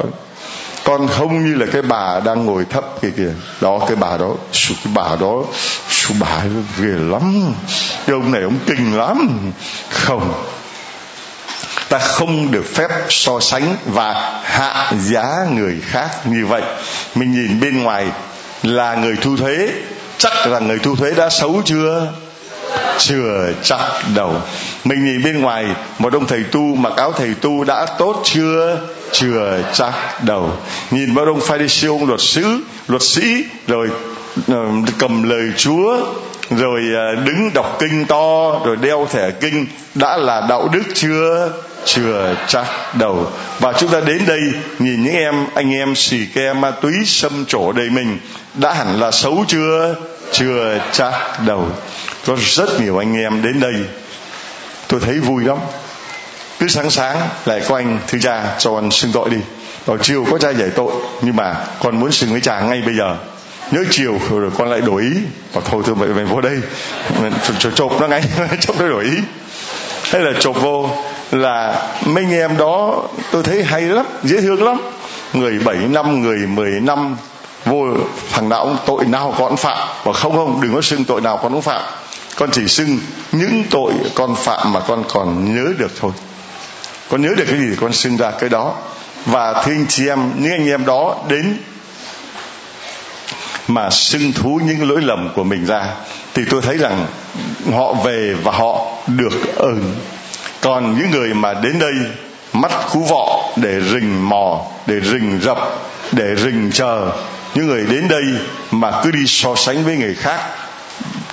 Con 0.84 1.08
không 1.08 1.46
như 1.46 1.56
là 1.56 1.66
cái 1.74 1.82
bà 1.82 2.20
đang 2.20 2.46
ngồi 2.46 2.66
thấp 2.70 2.86
kia 3.02 3.10
kìa. 3.18 3.32
Đó, 3.62 3.80
cái 3.88 3.96
bà 3.96 4.18
đó. 4.18 4.30
Cái 4.68 4.94
bà 4.94 5.16
đó. 5.22 5.44
Bà 6.20 6.44
ghê 6.80 6.94
lắm. 6.98 7.54
Cái 8.06 8.14
ông 8.14 8.32
này 8.32 8.42
ông 8.42 8.58
kinh 8.66 8.98
lắm. 8.98 9.52
Không. 9.90 10.34
Ta 11.90 11.98
không 11.98 12.52
được 12.52 12.66
phép 12.76 12.90
so 13.10 13.40
sánh 13.40 13.76
và 13.86 14.42
hạ 14.44 14.92
giá 15.00 15.46
người 15.52 15.78
khác 15.86 16.10
như 16.26 16.46
vậy. 16.46 16.62
Mình 17.16 17.32
nhìn 17.32 17.60
bên 17.60 17.84
ngoài 17.84 18.08
là 18.64 18.96
người 18.96 19.16
thu 19.16 19.38
thuế 19.38 19.70
chắc 20.22 20.48
là 20.48 20.60
người 20.60 20.80
thu 20.80 20.96
thuế 20.96 21.12
đã 21.12 21.30
xấu 21.30 21.62
chưa? 21.66 22.08
Chưa 22.98 23.54
chắc 23.64 23.80
đâu. 24.16 24.34
Mình 24.84 25.06
nhìn 25.06 25.24
bên 25.24 25.42
ngoài, 25.42 25.66
một 26.00 26.14
ông 26.14 26.28
thầy 26.28 26.44
tu 26.44 26.76
mặc 26.76 26.94
áo 26.98 27.14
thầy 27.18 27.34
tu 27.42 27.64
đã 27.64 27.86
tốt 27.86 28.22
chưa? 28.24 28.78
Chưa 29.12 29.58
chắc 29.74 30.24
đầu. 30.24 30.52
nhìn 30.92 31.14
một 31.14 31.28
ông 31.28 31.42
pharisee, 31.42 31.90
ông 31.90 32.08
luật 32.08 32.20
sư 32.22 32.60
luật 32.88 33.02
sĩ, 33.02 33.44
rồi 33.68 33.90
ờ, 34.48 34.66
cầm 35.00 35.30
lời 35.30 35.52
chúa, 35.58 35.98
rồi 36.50 36.82
ờ, 36.96 37.16
đứng 37.16 37.54
đọc 37.54 37.78
kinh 37.80 38.06
to, 38.06 38.60
rồi 38.66 38.76
đeo 38.76 39.08
thẻ 39.12 39.32
kinh, 39.32 39.66
đã 39.96 40.18
là 40.18 40.46
đạo 40.50 40.70
đức 40.74 40.84
chưa? 40.94 41.52
Chưa 41.86 42.36
chắc 42.48 42.66
đầu 43.00 43.28
và 43.60 43.74
chúng 43.74 43.90
ta 43.90 44.00
đến 44.00 44.22
đây, 44.28 44.40
nhìn 44.80 45.04
những 45.04 45.16
em, 45.16 45.46
anh 45.56 45.74
em 45.74 45.96
xì 45.96 46.26
ke 46.26 46.54
ma 46.54 46.72
túy 46.72 46.94
xâm 47.06 47.46
trổ 47.46 47.72
đầy 47.72 47.90
mình, 47.90 48.18
đã 48.54 48.74
hẳn 48.74 49.00
là 49.00 49.12
xấu 49.12 49.46
chưa? 49.48 49.96
Chưa 50.32 50.80
chắc 50.92 51.14
đầu 51.46 51.68
có 52.26 52.36
rất 52.40 52.82
nhiều 52.82 52.98
anh 52.98 53.18
em 53.18 53.42
đến 53.42 53.60
đây. 53.60 53.74
Tôi 54.88 55.00
thấy 55.00 55.20
vui 55.20 55.44
lắm. 55.44 55.58
Cứ 56.60 56.68
sáng 56.68 56.90
sáng 56.90 57.18
lại 57.46 57.62
có 57.68 57.76
anh 57.76 58.00
thư 58.08 58.20
cha 58.20 58.56
cho 58.60 58.72
con 58.72 58.92
xưng 58.92 59.12
tội 59.12 59.30
đi. 59.30 59.38
Vào 59.86 59.98
chiều 59.98 60.26
có 60.32 60.38
cha 60.38 60.50
giải 60.50 60.70
tội 60.76 60.94
nhưng 61.22 61.36
mà 61.36 61.56
con 61.84 62.00
muốn 62.00 62.12
xưng 62.12 62.32
với 62.32 62.42
cha 62.42 62.60
ngay 62.62 62.82
bây 62.82 62.96
giờ. 62.96 63.18
Nhớ 63.72 63.84
chiều 63.90 64.20
rồi 64.30 64.52
con 64.58 64.70
lại 64.70 64.82
đổi 64.82 65.02
ý. 65.02 65.12
Và 65.54 65.62
thôi 65.66 65.84
thôi 65.86 65.96
mày, 65.96 66.10
mày 66.10 66.26
vô 66.26 66.42
đây. 66.42 66.60
Chộp, 67.60 67.76
chộp 67.76 68.02
nó 68.02 68.08
ngay. 68.08 68.24
Chộp 68.60 68.80
nó 68.80 68.90
đổi 68.90 69.04
ý. 69.04 69.18
Hay 70.04 70.22
là 70.22 70.32
chộp 70.40 70.62
vô 70.62 70.90
là 71.32 71.88
mấy 72.06 72.24
anh 72.24 72.34
em 72.34 72.58
đó 72.58 73.04
tôi 73.32 73.44
thấy 73.44 73.64
hay 73.64 73.82
lắm 73.82 74.06
dễ 74.24 74.42
thương 74.42 74.64
lắm. 74.64 74.78
Người 75.34 75.60
bảy 75.60 75.78
năm 75.78 76.22
người 76.22 76.38
mười 76.38 76.72
năm 76.72 77.18
vô 77.66 77.86
thằng 78.32 78.50
nào 78.50 78.64
cũng 78.64 78.78
tội 78.86 79.06
nào 79.06 79.36
con 79.38 79.58
phạm. 79.58 79.88
Và 80.04 80.14
không 80.14 80.32
không, 80.32 80.62
đừng 80.62 80.74
có 80.76 80.82
xưng 80.82 81.06
tội 81.06 81.22
nào 81.22 81.40
con 81.44 81.52
cũng 81.52 81.62
phạm. 81.62 81.82
Con 82.36 82.50
chỉ 82.52 82.68
xưng 82.68 83.00
những 83.32 83.64
tội 83.70 83.94
con 84.16 84.36
phạm 84.36 84.74
mà 84.74 84.80
con 84.80 85.04
còn 85.10 85.56
nhớ 85.56 85.74
được 85.78 85.92
thôi. 86.00 86.12
Con 87.10 87.22
nhớ 87.22 87.30
được 87.38 87.46
cái 87.48 87.60
gì 87.60 87.68
thì 87.70 87.76
con 87.82 87.94
xưng 87.94 88.18
ra 88.18 88.32
cái 88.32 88.50
đó. 88.50 88.74
Và 89.26 89.54
thưa 89.54 89.72
anh 89.72 89.86
chị 89.90 90.08
em, 90.08 90.32
những 90.38 90.52
anh 90.52 90.68
em 90.68 90.86
đó 90.86 91.16
đến 91.28 91.58
mà 93.68 93.90
xưng 93.90 94.34
thú 94.34 94.60
những 94.66 94.90
lỗi 94.90 95.02
lầm 95.02 95.30
của 95.36 95.44
mình 95.44 95.66
ra, 95.66 95.86
thì 96.34 96.44
tôi 96.50 96.62
thấy 96.62 96.78
rằng 96.78 97.06
họ 97.74 97.94
về 97.94 98.36
và 98.44 98.52
họ 98.52 98.86
được 99.08 99.56
ơn. 99.56 99.96
Còn 100.62 100.98
những 100.98 101.12
người 101.12 101.34
mà 101.34 101.54
đến 101.54 101.80
đây 101.80 101.94
mắt 102.54 102.72
cú 102.92 103.00
vọ 103.00 103.44
để 103.56 103.82
rình 103.92 104.30
mò, 104.30 104.62
để 104.86 104.96
rình 105.02 105.40
rập, 105.44 105.58
để 106.12 106.36
rình 106.36 106.70
chờ 106.74 107.12
những 107.56 107.68
người 107.68 107.86
đến 107.86 108.08
đây 108.08 108.24
mà 108.72 108.92
cứ 109.04 109.12
đi 109.12 109.28
so 109.28 109.56
sánh 109.56 109.84
với 109.84 109.98
người 109.98 110.16
khác, 110.16 110.40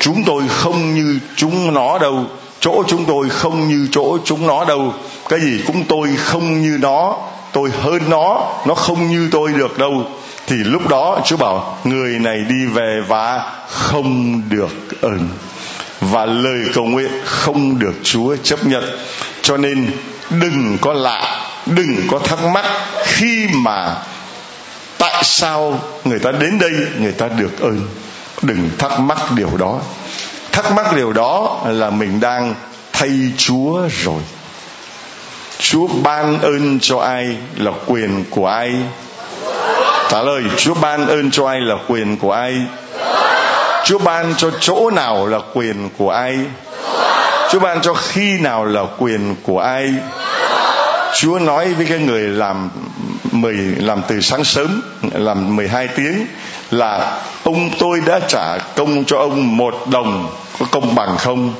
chúng 0.00 0.24
tôi 0.24 0.42
không 0.48 0.94
như 0.94 1.18
chúng 1.36 1.74
nó 1.74 1.98
đâu. 1.98 2.24
Chỗ 2.60 2.84
chúng 2.88 3.04
tôi 3.04 3.28
không 3.28 3.68
như 3.68 3.88
chỗ 3.92 4.18
chúng 4.24 4.46
nó 4.46 4.64
đâu. 4.64 4.94
Cái 5.28 5.40
gì 5.40 5.60
cũng 5.66 5.84
tôi 5.84 6.08
không 6.16 6.62
như 6.62 6.78
nó, 6.80 7.16
tôi 7.52 7.70
hơn 7.82 8.10
nó 8.10 8.56
nó 8.66 8.74
không 8.74 9.10
như 9.10 9.28
tôi 9.32 9.52
được 9.52 9.78
đâu. 9.78 10.06
Thì 10.46 10.56
lúc 10.56 10.88
đó 10.88 11.20
chúa 11.24 11.36
bảo, 11.36 11.78
người 11.84 12.18
này 12.18 12.38
đi 12.48 12.66
về 12.66 13.00
và 13.08 13.52
không 13.68 14.42
được 14.48 15.02
ơn, 15.02 15.28
và 16.00 16.26
lời 16.26 16.58
cầu 16.74 16.84
nguyện 16.84 17.10
không 17.24 17.78
được 17.78 17.94
chúa 18.02 18.36
chấp 18.36 18.66
nhận. 18.66 18.84
Cho 19.42 19.56
nên 19.56 19.90
đừng 20.30 20.78
có 20.80 20.92
lạ, 20.92 21.46
đừng 21.66 21.96
có 22.10 22.18
thắc 22.18 22.44
mắc 22.44 22.66
khi 23.04 23.48
mà 23.54 23.96
tại 24.98 25.24
sao 25.24 25.80
người 26.04 26.18
ta 26.18 26.30
đến 26.30 26.58
đây, 26.58 26.72
người 27.00 27.12
ta 27.12 27.28
được 27.28 27.60
ơn? 27.60 27.88
Đừng 28.42 28.70
thắc 28.78 29.00
mắc 29.00 29.18
điều 29.34 29.56
đó. 29.56 29.80
Thắc 30.52 30.72
mắc 30.72 30.96
điều 30.96 31.12
đó 31.12 31.60
là 31.66 31.90
mình 31.90 32.20
đang 32.20 32.54
thay 32.92 33.10
chúa 33.36 33.88
rồi. 34.04 34.22
Chúa 35.58 35.86
ban 36.02 36.40
ơn 36.40 36.78
cho 36.80 36.98
ai 36.98 37.36
là 37.56 37.70
quyền 37.86 38.24
của 38.30 38.46
ai? 38.46 38.74
Trả 40.08 40.22
lời, 40.22 40.42
chúa 40.56 40.74
ban 40.74 41.06
ơn 41.06 41.30
cho 41.30 41.48
ai 41.48 41.60
là 41.60 41.74
quyền 41.88 42.16
của 42.16 42.32
ai? 42.32 42.56
Chúa 43.84 43.98
ban 43.98 44.34
cho 44.36 44.50
chỗ 44.60 44.90
nào 44.90 45.26
là 45.26 45.38
quyền 45.54 45.88
của 45.98 46.10
ai? 46.10 46.38
Chúa 47.50 47.58
ban 47.58 47.80
cho 47.80 47.94
khi 47.94 48.38
nào 48.40 48.64
là 48.64 48.82
quyền 48.98 49.36
của 49.42 49.60
ai? 49.60 49.94
Chúa 51.14 51.38
nói 51.38 51.74
với 51.74 51.86
cái 51.86 51.98
người 51.98 52.20
làm 52.20 52.70
mười, 53.32 53.54
làm 53.78 54.02
từ 54.08 54.20
sáng 54.20 54.44
sớm, 54.44 54.82
làm 55.12 55.56
12 55.56 55.88
tiếng 55.88 56.26
là, 56.70 57.20
ông 57.44 57.70
tôi 57.78 58.00
đã 58.06 58.20
trả 58.28 58.58
công 58.58 59.04
cho 59.04 59.18
ông 59.18 59.56
một 59.56 59.74
đồng, 59.90 60.30
có 60.58 60.66
công 60.70 60.94
bằng 60.94 61.16
không? 61.18 61.54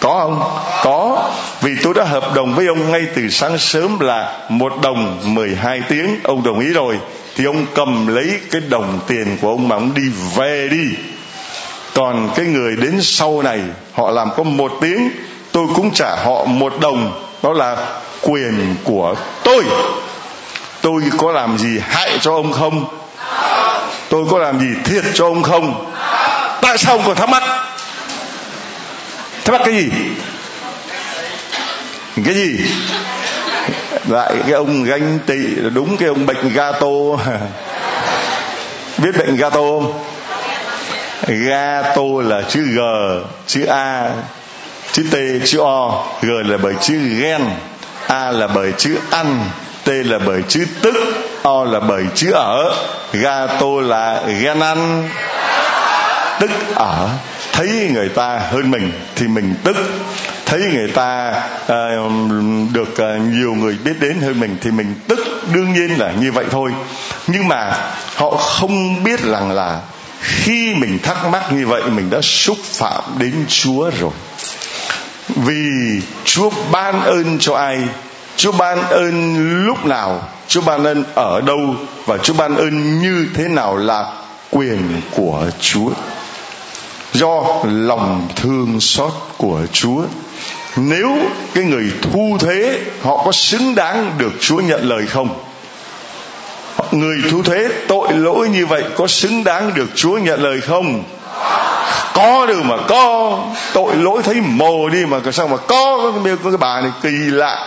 Có 0.00 0.18
không 0.20 0.42
có, 0.84 1.30
vì 1.60 1.72
tôi 1.82 1.94
đã 1.94 2.04
hợp 2.04 2.34
đồng 2.34 2.54
với 2.54 2.66
ông 2.66 2.90
ngay 2.90 3.06
từ 3.14 3.28
sáng 3.28 3.58
sớm 3.58 4.00
là 4.00 4.38
một 4.48 4.72
đồng 4.82 5.34
12 5.34 5.82
tiếng. 5.88 6.20
Ông 6.24 6.42
đồng 6.42 6.60
ý 6.60 6.68
rồi, 6.68 6.98
thì 7.36 7.44
ông 7.44 7.66
cầm 7.74 8.06
lấy 8.06 8.40
cái 8.50 8.60
đồng 8.68 9.00
tiền 9.06 9.38
của 9.40 9.48
ông 9.48 9.68
mà 9.68 9.76
ông 9.76 9.94
đi 9.94 10.02
về 10.36 10.68
đi. 10.70 10.84
Còn 11.94 12.30
cái 12.34 12.46
người 12.46 12.76
đến 12.76 12.98
sau 13.02 13.42
này, 13.42 13.60
họ 13.92 14.10
làm 14.10 14.30
có 14.36 14.42
một 14.42 14.72
tiếng, 14.80 15.10
tôi 15.52 15.66
cũng 15.74 15.90
trả 15.90 16.16
họ 16.24 16.44
một 16.44 16.80
đồng, 16.80 17.22
đó 17.42 17.52
là 17.52 17.76
quyền 18.22 18.76
của 18.84 19.14
tôi. 19.44 19.64
Tôi 20.80 21.02
có 21.16 21.32
làm 21.32 21.58
gì 21.58 21.80
hại 21.80 22.18
cho 22.20 22.34
ông 22.34 22.52
không? 22.52 22.84
Tôi 24.08 24.24
có 24.30 24.38
làm 24.38 24.60
gì 24.60 24.66
thiệt 24.84 25.04
cho 25.14 25.24
ông 25.24 25.42
không? 25.42 25.92
Tại 26.62 26.78
sao 26.78 26.96
ông 26.96 27.06
còn 27.06 27.16
thắc 27.16 27.28
mắc? 27.28 27.42
Thắc 29.44 29.52
mắc 29.52 29.62
cái 29.64 29.74
gì? 29.74 29.90
Cái 32.24 32.34
gì? 32.34 32.58
Lại 34.08 34.34
cái 34.42 34.52
ông 34.52 34.84
ganh 34.84 35.18
tị, 35.26 35.38
đúng 35.74 35.96
cái 35.96 36.08
ông 36.08 36.26
bệnh 36.26 36.52
gato. 36.52 36.88
Biết 38.98 39.16
bệnh 39.18 39.36
gato 39.36 39.56
không? 39.56 39.92
Gato 41.26 42.02
là 42.22 42.42
chữ 42.48 42.62
g, 42.62 42.80
chữ 43.46 43.64
a, 43.64 44.10
chữ 44.92 45.02
t, 45.10 45.14
chữ 45.46 45.58
o. 45.58 46.04
G 46.22 46.28
là 46.28 46.56
bởi 46.62 46.74
chữ 46.80 46.94
ghen 46.94 47.42
a 48.06 48.30
là 48.30 48.46
bởi 48.46 48.72
chữ 48.78 48.98
ăn 49.10 49.50
t 49.84 49.88
là 49.88 50.18
bởi 50.26 50.42
chữ 50.48 50.66
tức 50.82 50.94
o 51.42 51.64
là 51.64 51.80
bởi 51.80 52.04
chữ 52.14 52.30
ở 52.32 52.74
ga 53.12 53.46
tô 53.46 53.80
là 53.80 54.22
ghen 54.40 54.60
ăn. 54.60 55.08
Tức 56.40 56.50
ở 56.74 57.08
thấy 57.52 57.68
người 57.92 58.08
ta 58.08 58.40
hơn 58.50 58.70
mình 58.70 58.92
thì 59.14 59.28
mình 59.28 59.54
tức. 59.64 59.76
Thấy 60.46 60.60
người 60.60 60.90
ta 60.94 61.42
uh, 61.64 62.12
được 62.72 62.92
uh, 62.92 63.20
nhiều 63.20 63.54
người 63.54 63.76
biết 63.84 64.00
đến 64.00 64.20
hơn 64.20 64.40
mình 64.40 64.56
thì 64.60 64.70
mình 64.70 64.94
tức. 65.08 65.18
Đương 65.52 65.72
nhiên 65.72 65.98
là 65.98 66.12
như 66.20 66.32
vậy 66.32 66.44
thôi. 66.50 66.70
Nhưng 67.26 67.48
mà 67.48 67.72
họ 68.16 68.30
không 68.30 69.04
biết 69.04 69.20
rằng 69.20 69.50
là 69.50 69.80
khi 70.20 70.74
mình 70.74 70.98
thắc 71.02 71.26
mắc 71.26 71.52
như 71.52 71.66
vậy 71.66 71.82
mình 71.82 72.10
đã 72.10 72.20
xúc 72.20 72.58
phạm 72.62 73.02
đến 73.18 73.34
chúa 73.48 73.90
rồi 74.00 74.12
vì 75.28 76.00
chúa 76.24 76.50
ban 76.72 77.02
ơn 77.02 77.38
cho 77.38 77.54
ai? 77.54 77.78
Chúa 78.36 78.52
ban 78.52 78.82
ơn 78.82 79.36
lúc 79.66 79.86
nào? 79.86 80.28
Chúa 80.48 80.60
ban 80.60 80.84
ơn 80.84 81.04
ở 81.14 81.40
đâu? 81.40 81.74
Và 82.06 82.18
chúa 82.18 82.34
ban 82.34 82.56
ơn 82.56 83.02
như 83.02 83.26
thế 83.34 83.48
nào 83.48 83.76
là 83.76 84.12
quyền 84.50 85.00
của 85.10 85.44
chúa? 85.60 85.90
Do 87.12 87.42
lòng 87.64 88.28
thương 88.36 88.80
xót 88.80 89.12
của 89.36 89.60
chúa. 89.72 90.02
Nếu 90.76 91.18
cái 91.54 91.64
người 91.64 91.92
thu 92.02 92.36
thế, 92.40 92.80
họ 93.02 93.22
có 93.24 93.32
xứng 93.32 93.74
đáng 93.74 94.14
được 94.18 94.32
chúa 94.40 94.60
nhận 94.60 94.88
lời 94.88 95.06
không? 95.06 95.28
Người 96.90 97.16
thu 97.30 97.42
thế 97.42 97.68
tội 97.88 98.12
lỗi 98.12 98.48
như 98.48 98.66
vậy 98.66 98.82
có 98.96 99.06
xứng 99.06 99.44
đáng 99.44 99.74
được 99.74 99.88
chúa 99.94 100.18
nhận 100.18 100.42
lời 100.42 100.60
không? 100.60 101.04
Có 102.14 102.46
được 102.46 102.62
mà 102.64 102.76
có 102.88 103.38
tội 103.72 103.96
lỗi 103.96 104.22
thấy 104.22 104.40
mồ 104.40 104.88
đi 104.88 105.06
mà 105.06 105.18
sao 105.32 105.48
mà 105.48 105.56
có 105.56 106.12
cái, 106.24 106.34
cái 106.44 106.52
bà 106.58 106.80
này 106.80 106.90
kỳ 107.02 107.10
lạ. 107.10 107.66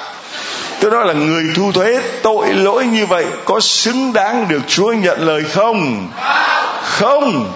Tôi 0.80 0.92
nói 0.92 1.06
là 1.06 1.14
người 1.14 1.44
thu 1.56 1.72
thuế 1.72 2.00
tội 2.24 2.48
lỗi 2.54 2.86
như 2.86 3.06
vậy 3.06 3.26
có 3.46 3.60
xứng 3.60 4.14
đáng 4.14 4.48
được 4.48 4.62
chúa 4.68 4.94
nhận 4.94 5.28
lời 5.28 5.44
không? 5.54 6.08
Không. 6.84 7.54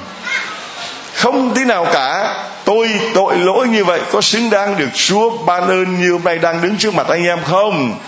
Không 1.13 1.53
tí 1.53 1.65
nào 1.65 1.87
cả. 1.93 2.35
Tôi 2.65 2.89
tội 3.13 3.37
lỗi 3.37 3.67
như 3.67 3.85
vậy 3.85 3.99
có 4.11 4.21
xứng 4.21 4.49
đáng 4.49 4.77
được 4.77 4.89
chúa 4.93 5.29
ban 5.29 5.67
ơn 5.67 6.01
như 6.01 6.11
hôm 6.11 6.23
nay 6.23 6.37
đang 6.37 6.61
đứng 6.61 6.77
trước 6.77 6.93
mặt 6.93 7.07
anh 7.07 7.23
em 7.23 7.39
không? 7.43 7.99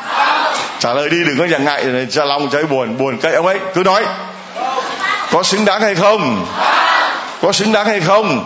Trả 0.79 0.93
lời 0.93 1.09
đi 1.09 1.17
đừng 1.27 1.38
có 1.38 1.47
giằng 1.47 1.63
ngại 1.65 1.86
ra 2.09 2.25
lòng 2.25 2.49
trái 2.51 2.63
buồn 2.63 2.97
buồn 2.97 3.17
cái 3.17 3.34
ông 3.34 3.45
ấy. 3.45 3.59
Cứ 3.73 3.84
nói. 3.84 4.05
Có 5.32 5.43
xứng 5.43 5.65
đáng 5.65 5.82
hay 5.82 5.95
không? 5.95 6.45
Có 7.42 7.52
xứng 7.52 7.72
đáng 7.72 7.86
hay 7.86 8.00
không? 8.00 8.46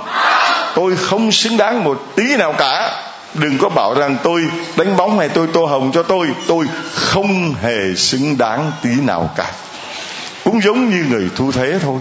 Tôi 0.76 0.96
không 0.96 1.32
xứng 1.32 1.58
đáng 1.58 1.84
một 1.84 2.04
tí 2.16 2.36
nào 2.38 2.54
cả. 2.58 2.92
Đừng 3.34 3.58
có 3.58 3.70
bảo 3.70 3.94
rằng 3.94 4.18
tôi 4.24 4.42
đánh 4.76 4.98
bóng 4.98 5.20
hay 5.20 5.30
tôi 5.30 5.48
tô 5.54 5.66
hồng 5.66 5.92
cho 5.94 6.04
tôi. 6.04 6.28
Tôi 6.48 6.66
không 6.94 7.56
hề 7.62 7.96
xứng 7.96 8.38
đáng 8.38 8.72
tí 8.82 8.90
nào 8.90 9.30
cả. 9.36 9.52
Cũng 10.44 10.62
giống 10.64 10.90
như 10.90 11.06
người 11.10 11.30
thu 11.36 11.52
thế 11.52 11.80
thôi. 11.84 12.00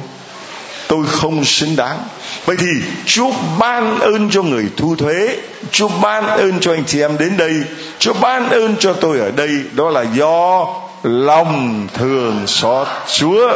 Tôi 0.89 1.05
không 1.07 1.45
xứng 1.45 1.77
đáng. 1.77 1.99
Vậy 2.47 2.57
thì 2.61 2.67
chúa 3.07 3.31
ban 3.59 3.99
ơn 3.99 4.31
cho 4.31 4.43
người 4.43 4.65
thu 4.77 4.97
thuế 4.97 5.37
chúa 5.71 5.89
ban 6.03 6.27
ơn 6.27 6.61
cho 6.61 6.73
anh 6.73 6.85
chị 6.87 7.01
em 7.01 7.19
đến 7.19 7.37
đây. 7.37 7.55
Chúa 7.99 8.13
ban 8.13 8.51
ơn 8.51 8.77
cho 8.77 8.93
tôi 8.93 9.19
ở 9.19 9.31
đây. 9.31 9.51
Đó 9.73 9.91
là 9.91 10.05
do 10.15 10.67
lòng 11.03 11.87
thường 11.95 12.43
xót 12.47 12.89
chúa. 13.19 13.53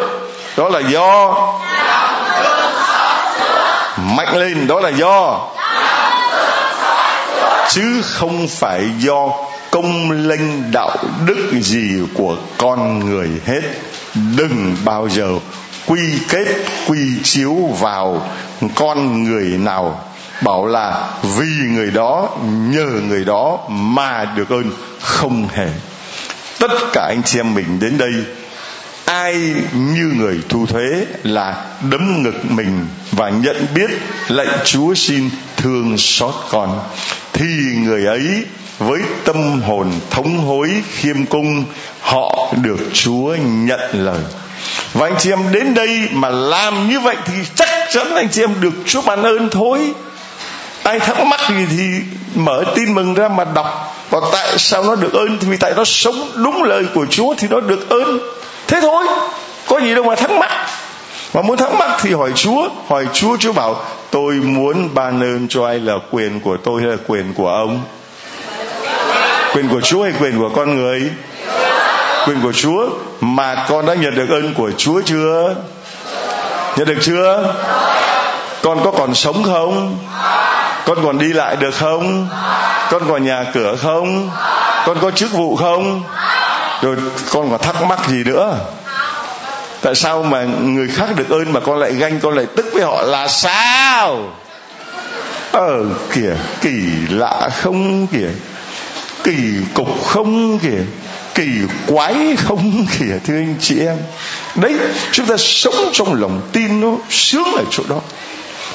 Đó 0.56 0.68
là 0.68 0.80
do 0.80 1.34
mạnh 4.18 4.36
lên, 4.36 4.66
đó 4.66 4.80
là 4.80 4.88
do. 4.88 5.48
Chứ 7.70 8.02
không 8.02 8.48
phải 8.48 8.84
do 8.98 9.28
công 9.70 10.10
linh 10.10 10.70
đạo 10.72 10.96
đức 11.26 11.50
gì 11.60 12.00
của 12.14 12.36
con 12.58 12.98
người 12.98 13.28
hết. 13.46 13.60
Đừng 14.14 14.76
bao 14.84 15.08
giờ 15.08 15.28
quy 15.86 16.00
kết, 16.28 16.46
quy 16.86 16.98
chiếu 17.22 17.54
vào 17.80 18.22
con 18.74 19.24
người 19.24 19.44
nào. 19.44 20.00
Bảo 20.42 20.66
là 20.66 21.08
vì 21.22 21.66
người 21.68 21.90
đó, 21.90 22.28
nhờ 22.44 22.86
người 23.08 23.24
đó 23.24 23.58
mà 23.68 24.24
được 24.24 24.48
ơn 24.48 24.70
không 25.00 25.48
hề. 25.54 25.68
Tất 26.58 26.70
cả 26.92 27.06
anh 27.08 27.22
chị 27.22 27.38
em 27.40 27.54
mình 27.54 27.78
đến 27.80 27.98
đây 27.98 28.12
ai 29.08 29.34
như 29.72 30.12
người 30.16 30.40
thu 30.48 30.66
thuế 30.66 31.06
là 31.22 31.64
đấm 31.90 32.22
ngực 32.22 32.50
mình 32.50 32.86
và 33.12 33.30
nhận 33.30 33.66
biết 33.74 33.90
lệnh 34.28 34.48
chúa 34.64 34.94
xin 34.94 35.30
thương 35.56 35.98
xót 35.98 36.34
con. 36.50 36.80
Thì 37.32 37.46
người 37.76 38.06
ấy 38.06 38.44
với 38.78 39.00
tâm 39.24 39.62
hồn 39.62 39.92
thống 40.10 40.38
hối 40.38 40.70
khiêm 40.92 41.26
cung, 41.26 41.64
họ 42.00 42.52
được 42.62 42.78
chúa 42.92 43.36
nhận 43.40 43.80
lời. 43.92 44.20
Và 44.92 45.06
anh 45.06 45.14
chị 45.18 45.32
em 45.32 45.52
đến 45.52 45.74
đây 45.74 46.08
mà 46.12 46.28
làm 46.28 46.88
như 46.88 47.00
vậy 47.00 47.16
thì 47.24 47.34
chắc 47.54 47.68
chắn 47.92 48.14
anh 48.14 48.28
chị 48.28 48.42
em 48.42 48.60
được 48.60 48.74
chúa 48.86 49.02
ban 49.02 49.22
ơn 49.22 49.50
thôi. 49.50 49.92
Ai 50.82 51.00
thắc 51.00 51.26
mắc 51.26 51.40
gì 51.48 51.66
thì 51.70 51.88
mở 52.34 52.64
tin 52.74 52.94
mừng 52.94 53.14
ra 53.14 53.28
mà 53.28 53.44
đọc. 53.44 53.94
Và 54.10 54.20
tại 54.32 54.58
sao 54.58 54.84
nó 54.84 54.94
được 54.94 55.12
ơn? 55.12 55.38
Thì 55.40 55.48
vì 55.48 55.56
tại 55.56 55.72
nó 55.76 55.84
sống 55.84 56.30
đúng 56.34 56.62
lời 56.62 56.84
của 56.94 57.06
chúa 57.10 57.34
thì 57.38 57.48
nó 57.50 57.60
được 57.60 57.88
ơn 57.88 58.37
thế 58.68 58.78
thôi. 58.80 59.06
Có 59.68 59.80
gì 59.80 59.94
đâu 59.94 60.04
mà 60.04 60.14
thắc 60.14 60.30
mắc. 60.30 60.50
Mà 61.34 61.42
muốn 61.42 61.56
thắc 61.56 61.74
mắc 61.74 61.90
thì 62.02 62.12
hỏi 62.12 62.32
chúa. 62.34 62.68
Hỏi 62.88 63.06
chúa 63.12 63.36
chúa 63.36 63.52
bảo, 63.52 63.76
tôi 64.10 64.34
muốn 64.34 64.88
ban 64.94 65.20
ơn 65.20 65.46
cho 65.48 65.66
ai 65.66 65.78
là 65.80 65.94
quyền 66.10 66.40
của 66.40 66.56
tôi 66.64 66.82
hay 66.82 66.90
là 66.90 66.96
quyền 67.06 67.34
của 67.34 67.48
ông? 67.48 67.80
Quyền 69.54 69.68
của 69.68 69.80
chúa 69.80 70.02
hay 70.02 70.12
quyền 70.20 70.38
của 70.38 70.50
con 70.56 70.76
người? 70.76 71.10
Quyền 72.26 72.40
của 72.42 72.52
chúa. 72.52 72.88
Mà 73.20 73.66
con 73.68 73.86
đã 73.86 73.94
nhận 73.94 74.14
được 74.14 74.28
ơn 74.28 74.54
của 74.54 74.70
chúa 74.76 75.00
chưa? 75.04 75.54
Nhận 76.76 76.86
được 76.86 76.98
chưa? 77.00 77.54
Con 78.62 78.84
có 78.84 78.90
còn 78.90 79.14
sống 79.14 79.42
không? 79.44 79.98
Con 80.86 80.98
còn 81.04 81.18
đi 81.18 81.32
lại 81.32 81.56
được 81.56 81.74
không? 81.74 82.28
Con 82.90 83.02
còn 83.08 83.24
nhà 83.24 83.44
cửa 83.54 83.76
không? 83.82 84.30
Con 84.86 84.98
có 85.00 85.10
chức 85.10 85.32
vụ 85.32 85.56
không? 85.56 86.02
Rồi 86.82 86.96
con 87.30 87.50
còn 87.50 87.60
thắc 87.60 87.82
mắc 87.82 88.08
gì 88.08 88.24
nữa? 88.24 88.58
Tại 89.82 89.94
sao 89.94 90.22
mà 90.22 90.44
người 90.44 90.88
khác 90.88 91.06
được 91.16 91.28
ơn 91.30 91.52
mà 91.52 91.60
con 91.60 91.78
lại 91.78 91.92
ganh, 91.92 92.20
con 92.20 92.36
lại 92.36 92.46
tức 92.56 92.66
với 92.72 92.82
họ 92.82 93.02
là 93.02 93.28
sao? 93.28 94.32
Ờ 95.52 95.84
kìa, 96.12 96.34
kỳ 96.60 96.82
lạ 97.10 97.48
không 97.62 98.06
kìa. 98.06 98.28
Kỳ 99.24 99.36
cục 99.74 100.06
không 100.06 100.58
kìa. 100.58 100.82
Kỳ 101.34 101.48
quái 101.86 102.36
không 102.36 102.86
kìa, 102.98 103.18
thưa 103.26 103.34
anh 103.34 103.54
chị 103.60 103.80
em. 103.80 103.96
Đấy, 104.54 104.74
chúng 105.12 105.26
ta 105.26 105.34
sống 105.38 105.74
trong 105.92 106.20
lòng 106.20 106.40
tin 106.52 106.80
nó 106.80 106.96
sướng 107.10 107.54
ở 107.56 107.64
chỗ 107.70 107.82
đó. 107.88 108.00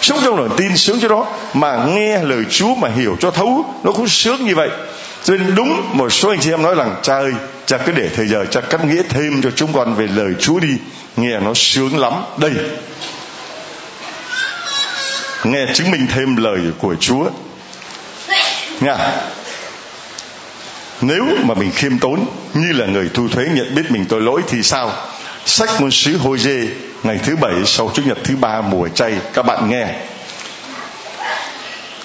Sống 0.02 0.20
trong 0.24 0.38
lòng 0.38 0.56
tin 0.58 0.78
sướng 0.78 1.00
chỗ 1.02 1.08
đó 1.08 1.28
mà 1.54 1.86
nghe 1.86 2.24
lời 2.24 2.44
Chúa 2.50 2.76
mà 2.76 2.90
hiểu 2.96 3.18
cho 3.20 3.32
thấu, 3.32 3.66
nó 3.84 3.92
cũng 3.92 4.08
sướng 4.08 4.46
như 4.46 4.56
vậy. 4.56 4.70
Cho 5.24 5.34
nên 5.34 5.56
đúng 5.56 5.84
một 5.94 6.10
số 6.10 6.30
anh 6.30 6.40
chị 6.40 6.52
em 6.52 6.62
nói 6.62 6.76
rằng, 6.76 6.96
cha 7.02 7.18
ơi 7.18 7.34
cha 7.66 7.78
cứ 7.78 7.92
để 7.92 8.10
thời 8.16 8.28
giờ, 8.28 8.46
cha 8.46 8.62
cắt 8.62 8.86
nghĩa 8.86 9.02
thêm 9.10 9.42
cho 9.42 9.52
chúng 9.52 9.74
con 9.74 9.96
về 9.96 10.08
lời 10.08 10.34
Chúa 10.40 10.60
đi. 10.60 10.78
Nghe 11.18 11.40
nó 11.40 11.54
sướng 11.54 11.98
lắm. 11.98 12.14
Đây. 12.38 12.52
Nghe 15.44 15.66
chứng 15.74 15.92
minh 15.92 16.08
thêm 16.08 16.36
lời 16.36 16.60
của 16.78 16.96
Chúa. 17.00 17.30
Nha. 18.80 18.98
Nếu 21.02 21.26
mà 21.44 21.54
mình 21.54 21.72
khiêm 21.72 22.00
tốn, 22.00 22.26
như 22.54 22.72
là 22.72 22.86
người 22.86 23.10
thu 23.14 23.28
thuế 23.28 23.46
nhận 23.46 23.76
biết 23.76 23.92
mình 23.92 24.06
tội 24.06 24.22
lỗi 24.22 24.42
thì 24.48 24.64
sao? 24.64 24.92
Sách 25.46 25.70
ngôn 25.82 25.92
sứ 25.92 26.18
hôi 26.18 26.40
dê 26.40 26.68
ngày 27.04 27.20
thứ 27.24 27.36
bảy 27.36 27.54
sau 27.66 27.92
chủ 27.94 28.02
nhật 28.06 28.18
thứ 28.24 28.36
ba, 28.36 28.62
mùa 28.62 28.88
chay. 28.88 29.14
Các 29.34 29.46
bạn 29.46 29.70
nghe. 29.70 29.88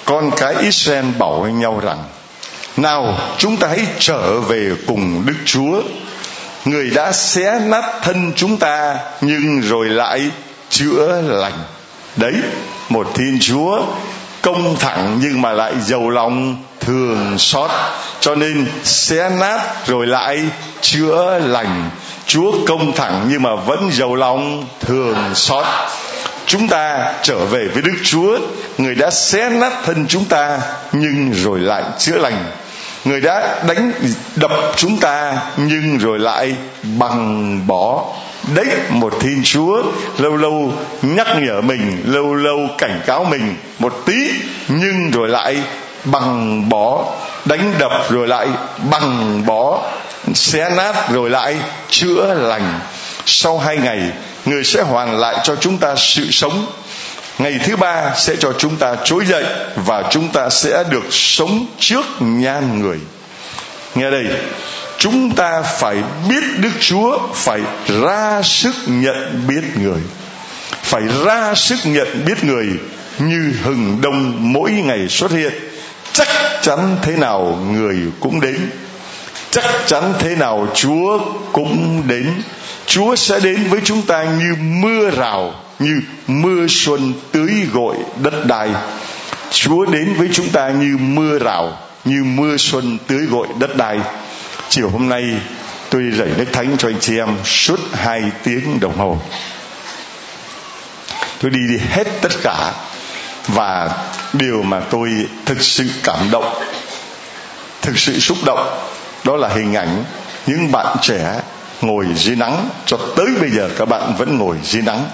Con 0.04 0.30
cái 0.36 0.54
Israel 0.60 1.04
bảo 1.18 1.40
với 1.40 1.52
nhau 1.52 1.80
rằng 1.84 2.04
nào, 2.78 3.18
chúng 3.38 3.56
ta 3.56 3.68
hãy 3.68 3.86
trở 3.98 4.40
về 4.40 4.70
cùng 4.86 5.22
Đức 5.26 5.36
Chúa. 5.44 5.82
Người 6.64 6.90
đã 6.90 7.12
xé 7.12 7.60
nát 7.60 7.84
thân 8.02 8.32
chúng 8.36 8.56
ta, 8.56 8.96
Nhưng 9.20 9.60
rồi 9.60 9.88
lại 9.88 10.30
chữa 10.70 11.22
lành. 11.26 11.58
Đấy, 12.16 12.34
Một 12.88 13.14
Thiên 13.14 13.38
Chúa 13.40 13.82
công 14.42 14.76
thẳng 14.76 15.18
nhưng 15.22 15.42
mà 15.42 15.52
lại 15.52 15.72
giàu 15.80 16.10
lòng, 16.10 16.62
thường 16.80 17.38
xót. 17.38 17.70
Cho 18.20 18.34
nên 18.34 18.66
xé 18.84 19.30
nát 19.30 19.60
rồi 19.86 20.06
lại 20.06 20.42
chữa 20.80 21.38
lành. 21.38 21.90
Chúa 22.26 22.52
công 22.66 22.92
thẳng 22.92 23.26
nhưng 23.30 23.42
mà 23.42 23.54
vẫn 23.54 23.90
giàu 23.92 24.14
lòng, 24.14 24.66
thường 24.80 25.16
xót. 25.34 25.64
Chúng 26.46 26.68
ta 26.68 27.12
trở 27.22 27.38
về 27.38 27.68
với 27.72 27.82
đức 27.82 27.94
chúa. 28.02 28.38
Người 28.78 28.94
đã 28.94 29.10
xé 29.10 29.50
nát 29.50 29.72
thân 29.84 30.06
chúng 30.08 30.24
ta, 30.24 30.60
nhưng 30.92 31.32
rồi 31.32 31.60
lại 31.60 31.82
chữa 31.98 32.18
lành 32.18 32.44
người 33.04 33.20
đã 33.20 33.62
đánh 33.66 33.92
đập 34.36 34.50
chúng 34.76 34.96
ta, 34.98 35.36
nhưng 35.56 35.98
rồi 35.98 36.18
lại 36.18 36.54
bằng 36.82 37.66
bỏ. 37.66 38.04
Đấy, 38.54 38.66
một 38.88 39.14
thiên 39.20 39.40
chúa 39.44 39.82
lâu 40.18 40.36
lâu 40.36 40.72
nhắc 41.02 41.26
nhở 41.40 41.60
mình, 41.60 42.02
lâu 42.04 42.34
lâu 42.34 42.58
cảnh 42.78 43.00
cáo 43.06 43.24
mình 43.24 43.56
một 43.78 44.02
tí, 44.06 44.30
nhưng 44.68 45.10
rồi 45.10 45.28
lại 45.28 45.62
bằng 46.04 46.68
bỏ. 46.68 47.04
Đánh 47.44 47.72
đập 47.78 47.92
rồi 48.10 48.28
lại 48.28 48.48
bằng 48.90 49.42
bỏ. 49.46 49.82
Xé 50.34 50.70
nát 50.76 51.10
rồi 51.12 51.30
lại 51.30 51.56
chữa 51.90 52.34
lành. 52.34 52.80
Sau 53.26 53.58
hai 53.58 53.76
ngày, 53.76 54.10
người 54.44 54.64
sẽ 54.64 54.82
hoàn 54.82 55.18
lại 55.18 55.36
cho 55.42 55.56
chúng 55.56 55.78
ta 55.78 55.94
sự 55.96 56.30
sống 56.30 56.66
ngày 57.38 57.60
thứ 57.64 57.76
ba 57.76 58.14
sẽ 58.16 58.36
cho 58.36 58.52
chúng 58.58 58.76
ta 58.76 58.96
trỗi 59.04 59.26
dậy 59.26 59.44
và 59.76 60.04
chúng 60.10 60.28
ta 60.28 60.48
sẽ 60.50 60.84
được 60.90 61.04
sống 61.10 61.66
trước 61.78 62.04
nhan 62.20 62.80
người. 62.80 62.98
Nghe 63.94 64.10
đây, 64.10 64.26
chúng 64.98 65.34
ta 65.34 65.62
phải 65.62 65.96
biết 66.28 66.44
đức 66.58 66.70
chúa, 66.80 67.18
phải 67.34 67.60
ra 68.02 68.42
sức 68.42 68.74
nhận 68.86 69.46
biết 69.48 69.62
người. 69.76 70.00
Phải 70.82 71.02
ra 71.24 71.54
sức 71.54 71.76
nhận 71.84 72.24
biết 72.26 72.44
người 72.44 72.66
như 73.18 73.52
hừng 73.64 73.98
đông 74.02 74.52
mỗi 74.52 74.70
ngày 74.70 75.08
xuất 75.08 75.30
hiện. 75.30 75.52
Chắc 76.12 76.28
chắn 76.62 76.96
thế 77.02 77.16
nào 77.16 77.58
người 77.70 77.96
cũng 78.20 78.40
đến. 78.40 78.70
Chắc 79.50 79.64
chắn 79.86 80.14
thế 80.18 80.36
nào 80.36 80.68
chúa 80.74 81.18
cũng 81.52 82.02
đến. 82.08 82.42
Chúa 82.86 83.16
sẽ 83.16 83.40
đến 83.40 83.64
với 83.70 83.80
chúng 83.84 84.02
ta 84.02 84.24
như 84.24 84.54
mưa 84.58 85.10
rào 85.10 85.54
như 85.78 86.00
mưa 86.26 86.66
xuân 86.68 87.12
tưới 87.32 87.52
gội 87.72 87.96
đất 88.22 88.46
đai. 88.46 88.70
Chúa 89.50 89.84
đến 89.84 90.14
với 90.14 90.28
chúng 90.32 90.48
ta 90.48 90.68
như 90.68 90.96
mưa 91.00 91.38
rào, 91.38 91.78
như 92.04 92.24
mưa 92.24 92.56
xuân 92.56 92.98
tưới 93.06 93.26
gội 93.26 93.46
đất 93.58 93.76
đai. 93.76 94.00
Chiều 94.68 94.90
hôm 94.90 95.08
nay, 95.08 95.24
tôi 95.90 96.02
đi 96.02 96.16
rảy 96.18 96.28
nước 96.36 96.44
thánh 96.52 96.76
cho 96.78 96.88
anh 96.88 97.00
chị 97.00 97.18
em 97.18 97.36
suốt 97.44 97.80
hai 97.92 98.22
tiếng 98.42 98.80
đồng 98.80 98.98
hồ. 98.98 99.18
Tôi 101.40 101.50
đi 101.50 101.58
đi 101.68 101.78
hết 101.90 102.04
tất 102.22 102.32
cả 102.42 102.72
và 103.48 103.90
điều 104.32 104.62
mà 104.62 104.80
tôi 104.80 105.26
thực 105.44 105.62
sự 105.62 105.84
cảm 106.02 106.30
động, 106.30 106.62
thực 107.82 107.98
sự 107.98 108.20
xúc 108.20 108.38
động, 108.44 108.80
đó 109.24 109.36
là 109.36 109.48
hình 109.48 109.74
ảnh 109.74 110.04
những 110.46 110.72
bạn 110.72 110.96
trẻ 111.02 111.40
ngồi 111.80 112.06
dưới 112.16 112.36
nắng 112.36 112.68
cho 112.86 112.98
tới 113.16 113.26
bây 113.40 113.50
giờ 113.50 113.70
các 113.78 113.88
bạn 113.88 114.14
vẫn 114.18 114.38
ngồi 114.38 114.56
dưới 114.62 114.82
nắng 114.82 115.04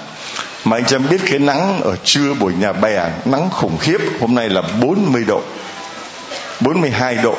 mà 0.65 0.77
anh 0.77 0.85
chị 0.85 0.97
em 0.97 1.09
biết 1.11 1.21
cái 1.27 1.39
nắng 1.39 1.81
ở 1.83 1.97
trưa 2.05 2.35
buổi 2.35 2.53
nhà 2.55 2.73
bè, 2.73 3.11
nắng 3.25 3.51
khủng 3.51 3.79
khiếp, 3.79 3.99
hôm 4.21 4.35
nay 4.35 4.49
là 4.49 4.63
40 4.81 5.25
độ 5.27 5.43
42 6.61 7.15
độ. 7.15 7.37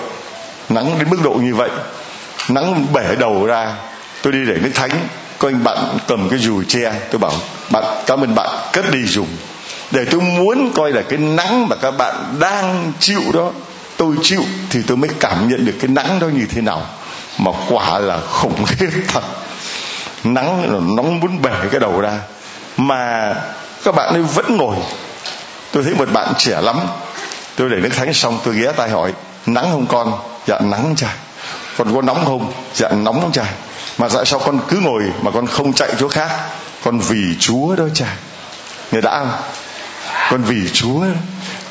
Nắng 0.70 1.00
đến 1.00 1.10
mức 1.10 1.18
độ 1.24 1.32
như 1.32 1.56
vậy. 1.56 1.70
Nắng 2.50 2.94
bể 2.94 3.16
đầu 3.20 3.46
ra, 3.46 3.74
tôi 4.22 4.34
đi 4.34 4.40
để 4.48 4.58
nước 4.62 4.72
thánh, 4.74 4.92
có 5.40 5.50
anh 5.50 5.64
bạn 5.64 5.98
cầm 6.08 6.30
cái 6.30 6.40
dù 6.40 6.64
che, 6.68 6.94
tôi 7.12 7.20
bảo, 7.20 7.34
bạn, 7.72 7.84
cảm 8.06 8.22
ơn 8.24 8.36
bạn, 8.36 8.50
cất 8.74 8.92
đi 8.92 9.06
dùng. 9.06 9.28
Để 9.92 10.06
tôi 10.06 10.22
muốn 10.22 10.72
coi 10.76 10.92
là 10.92 11.02
cái 11.02 11.20
nắng 11.20 11.68
mà 11.68 11.76
các 11.76 11.92
bạn 11.92 12.36
đang 12.40 12.92
chịu 13.00 13.22
đó, 13.34 13.52
tôi 13.98 14.16
chịu 14.22 14.44
thì 14.70 14.80
tôi 14.88 14.98
mới 14.98 15.10
cảm 15.20 15.48
nhận 15.48 15.66
được 15.66 15.76
cái 15.80 15.88
nắng 15.88 16.20
đó 16.20 16.28
như 16.28 16.46
thế 16.56 16.62
nào. 16.62 16.82
Mà 17.38 17.52
quả 17.70 18.00
là 18.00 18.20
khủng 18.20 18.66
khiếp 18.66 18.90
thật. 19.08 19.24
Nắng 20.24 20.72
nóng 20.96 21.20
muốn 21.20 21.42
bể 21.42 21.52
cái 21.72 21.80
đầu 21.80 22.02
ra 22.02 22.20
mà 22.78 23.36
các 23.84 23.96
bạn 23.96 24.14
ấy 24.14 24.22
vẫn 24.22 24.58
ngồi. 24.58 24.76
Tôi 25.72 25.84
thấy 25.84 25.94
một 25.94 26.12
bạn 26.14 26.34
trẻ 26.38 26.62
lắm. 26.62 26.80
Tôi 27.56 27.70
để 27.70 27.78
nước 27.78 27.90
thánh 27.96 28.14
xong, 28.14 28.40
tôi 28.44 28.56
ghé 28.56 28.72
tay 28.72 28.90
hỏi, 28.90 29.14
nắng 29.46 29.66
không 29.72 29.86
con? 29.88 30.20
Dạ 30.48 30.60
nắng 30.60 30.94
cha. 30.98 31.16
Con 31.78 31.96
có 31.96 32.02
nóng 32.02 32.26
không? 32.26 32.52
Dạ 32.74 32.90
nóng 32.90 33.32
cha. 33.34 33.46
Mà 33.98 34.08
tại 34.14 34.26
sao 34.26 34.40
con 34.40 34.60
cứ 34.68 34.80
ngồi 34.80 35.04
mà 35.22 35.32
con 35.32 35.48
không 35.48 35.74
chạy 35.74 35.90
chỗ 36.00 36.08
khác? 36.08 36.30
Con 36.84 37.00
vì 37.00 37.36
chúa 37.40 37.76
đó 37.76 37.84
cha. 37.94 38.06
Người 38.92 39.02
đã 39.02 39.20
không? 39.20 39.32
Con 40.32 40.42
vì 40.42 40.70
chúa. 40.74 41.04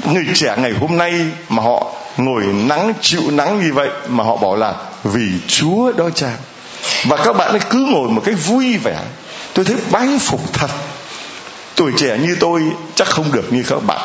Người 0.05 0.27
trẻ 0.35 0.55
ngày 0.59 0.73
hôm 0.81 0.99
nay 0.99 1.27
mà 1.49 1.63
họ 1.63 1.87
ngồi 2.17 2.43
nắng, 2.43 2.93
chịu 3.01 3.23
nắng 3.31 3.61
như 3.61 3.73
vậy 3.73 3.89
mà 4.09 4.25
họ 4.25 4.37
bảo 4.37 4.57
là 4.57 4.75
vì 5.05 5.33
chúa 5.49 5.93
đó 5.93 6.11
cha. 6.15 6.31
Và 7.05 7.17
các 7.17 7.33
bạn 7.37 7.51
ấy 7.51 7.61
cứ 7.71 7.79
ngồi 7.79 8.09
một 8.09 8.23
cách 8.25 8.35
vui 8.47 8.79
vẻ. 8.79 8.99
Tôi 9.55 9.65
thấy 9.65 9.77
bái 9.91 10.09
phục 10.21 10.53
thật 10.53 10.71
tuổi 11.77 11.93
trẻ 11.97 12.19
như 12.19 12.37
tôi 12.41 12.63
chắc 12.95 13.09
không 13.09 13.33
được 13.33 13.53
như 13.53 13.63
các 13.69 13.87
bạn, 13.87 14.01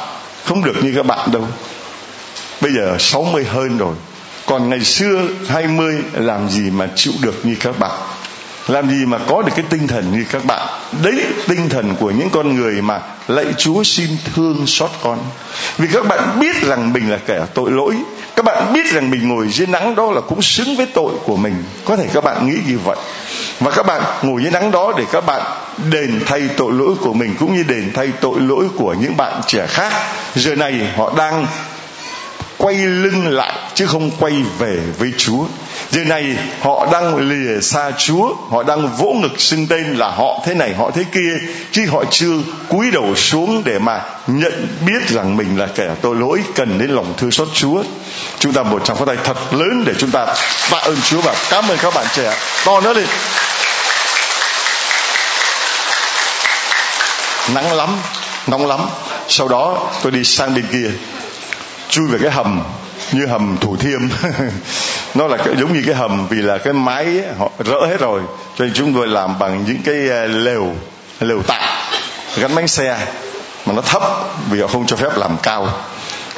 không 0.46 0.64
được 0.64 0.84
như 0.84 0.94
các 0.96 1.06
bạn 1.06 1.32
đâu. 1.32 1.48
Bây 2.62 2.72
giờ 2.72 2.96
60 3.00 3.46
hơn 3.46 3.78
rồi, 3.78 3.96
còn 4.46 4.70
ngày 4.70 4.84
xưa 4.84 5.28
20 5.48 5.96
làm 6.14 6.50
gì 6.50 6.70
mà 6.72 6.88
chịu 6.96 7.14
được 7.22 7.46
như 7.46 7.56
các 7.60 7.80
bạn? 7.80 7.92
Làm 8.68 8.90
gì 8.90 9.06
mà 9.06 9.18
có 9.28 9.42
được 9.42 9.52
cái 9.56 9.66
tinh 9.70 9.88
thần 9.88 10.12
như 10.12 10.26
các 10.32 10.46
bạn? 10.46 10.68
Đấy, 11.04 11.26
tinh 11.48 11.70
thần 11.70 11.96
của 12.00 12.12
những 12.12 12.30
con 12.30 12.56
người 12.56 12.82
mà 12.82 13.02
lạy 13.28 13.46
chúa 13.58 13.84
xin 13.84 14.10
thương 14.36 14.68
xót 14.68 14.92
con. 15.04 15.20
Vì 15.78 15.88
các 15.94 16.08
bạn 16.08 16.40
biết 16.40 16.56
rằng 16.62 16.94
mình 16.94 17.12
là 17.12 17.18
kẻ 17.26 17.46
tội 17.54 17.72
lỗi, 17.72 17.96
các 18.36 18.46
bạn 18.46 18.74
biết 18.74 18.92
rằng 18.92 19.10
mình 19.10 19.30
ngồi 19.30 19.48
dưới 19.50 19.68
nắng 19.68 19.96
đó 19.96 20.12
là 20.12 20.22
cũng 20.22 20.42
xứng 20.42 20.76
với 20.76 20.86
tội 20.86 21.14
của 21.26 21.38
mình. 21.38 21.64
Có 21.86 21.98
thể 21.98 22.08
các 22.14 22.24
bạn 22.24 22.48
nghĩ 22.50 22.58
như 22.68 22.80
vậy 22.86 22.98
và 23.60 23.72
các 23.72 23.86
bạn 23.86 24.02
ngồi 24.22 24.42
dưới 24.42 24.52
nắng 24.52 24.72
đó 24.72 24.94
để 24.98 25.04
các 25.12 25.26
bạn 25.26 25.42
đền 25.92 26.22
thay 26.26 26.42
tội 26.58 26.72
lỗi 26.74 26.96
của 27.02 27.14
mình 27.14 27.36
cũng 27.40 27.56
như 27.56 27.64
đền 27.64 27.92
thay 27.94 28.08
tội 28.22 28.40
lỗi 28.40 28.66
của 28.78 28.96
những 29.00 29.18
bạn 29.18 29.42
trẻ 29.48 29.68
khác 29.68 29.94
giờ 30.36 30.56
này 30.56 30.74
họ 30.98 31.14
đang 31.18 31.48
quay 32.60 32.76
lưng 32.76 33.28
lại 33.28 33.54
chứ 33.74 33.86
không 33.88 34.12
quay 34.20 34.34
về 34.60 34.78
với 34.98 35.14
Chúa. 35.18 35.46
Giờ 35.92 36.04
này 36.04 36.36
họ 36.62 36.88
đang 36.92 37.16
lìa 37.16 37.62
xa 37.62 37.92
Chúa, 37.98 38.36
họ 38.50 38.64
đang 38.64 38.96
vỗ 38.98 39.14
ngực 39.14 39.42
xưng 39.42 39.68
tên 39.68 39.96
là 39.96 40.10
họ 40.10 40.42
thế 40.46 40.54
này 40.54 40.74
họ 40.74 40.92
thế 40.92 41.04
kia, 41.12 41.38
chứ 41.72 41.86
họ 41.92 42.04
chưa 42.12 42.34
cúi 42.70 42.92
đầu 42.92 43.16
xuống 43.16 43.62
để 43.66 43.80
mà 43.80 44.02
nhận 44.28 44.68
biết 44.86 45.10
rằng 45.10 45.38
mình 45.38 45.60
là 45.60 45.68
kẻ 45.76 45.90
tội 46.02 46.16
lỗi 46.16 46.44
cần 46.56 46.78
đến 46.78 46.90
lòng 46.90 47.14
thương 47.18 47.32
xót 47.32 47.48
Chúa. 47.54 47.84
Chúng 48.40 48.54
ta 48.54 48.64
một 48.64 48.86
tràng 48.86 48.98
pháo 48.98 49.06
tay 49.06 49.18
thật 49.24 49.54
lớn 49.54 49.84
để 49.86 49.94
chúng 49.98 50.12
ta 50.12 50.26
tạ 50.72 50.78
ơn 50.78 50.98
Chúa 51.10 51.22
và 51.22 51.36
cảm 51.50 51.68
ơn 51.68 51.78
các 51.82 51.94
bạn 51.96 52.06
trẻ. 52.16 52.34
To 52.66 52.82
nữa 52.82 52.94
đi. 52.94 53.04
Nắng 57.54 57.74
lắm 57.74 57.90
nóng 58.48 58.68
lắm. 58.68 58.80
Sau 59.28 59.48
đó 59.48 59.90
tôi 60.04 60.12
đi 60.12 60.24
sang 60.24 60.56
bên 60.56 60.66
kia. 60.72 60.92
Chui 61.90 62.08
về 62.08 62.20
cái 62.22 62.32
hầm 62.32 62.62
như 63.12 63.26
hầm 63.26 63.58
thủ 63.62 63.76
thiêm. 63.76 64.02
Nó 65.16 65.28
là 65.28 65.38
cái, 65.38 65.56
giống 65.60 65.74
như 65.74 65.84
cái 65.86 65.96
hầm 65.96 66.28
vì 66.28 66.42
là 66.42 66.58
cái 66.58 66.74
máy 66.74 67.04
ấy, 67.04 67.24
họ 67.38 67.50
rỡ 67.60 67.86
hết 67.90 68.00
rồi. 68.00 68.22
Cho 68.58 68.66
nên 68.66 68.74
chúng 68.74 68.94
tôi 68.94 69.08
làm 69.08 69.40
bằng 69.40 69.64
những 69.68 69.82
cái 69.86 70.10
à, 70.10 70.26
lều 70.26 70.68
lều 71.20 71.42
tạm 71.48 71.64
gắn 72.38 72.56
bánh 72.56 72.68
xe. 72.68 73.08
Mà 73.66 73.74
nó 73.74 73.82
thấp 73.82 74.04
vì 74.50 74.62
họ 74.62 74.68
không 74.68 74.86
cho 74.86 74.96
phép 74.96 75.18
làm 75.18 75.38
cao. 75.44 75.68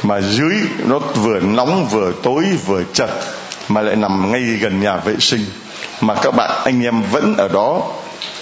Mà 0.03 0.21
dưới 0.21 0.55
nó 0.85 0.99
vừa 0.99 1.39
nóng 1.39 1.87
vừa 1.87 2.11
tối 2.23 2.43
vừa 2.65 2.83
chật 2.93 3.09
mà 3.69 3.81
lại 3.81 3.95
nằm 3.95 4.31
ngay 4.31 4.41
gần 4.41 4.81
nhà 4.81 4.95
vệ 4.95 5.15
sinh. 5.19 5.45
Mà 6.01 6.15
các 6.15 6.35
bạn 6.35 6.51
anh 6.65 6.83
em 6.83 7.01
vẫn 7.11 7.35
ở 7.37 7.47
đó 7.47 7.81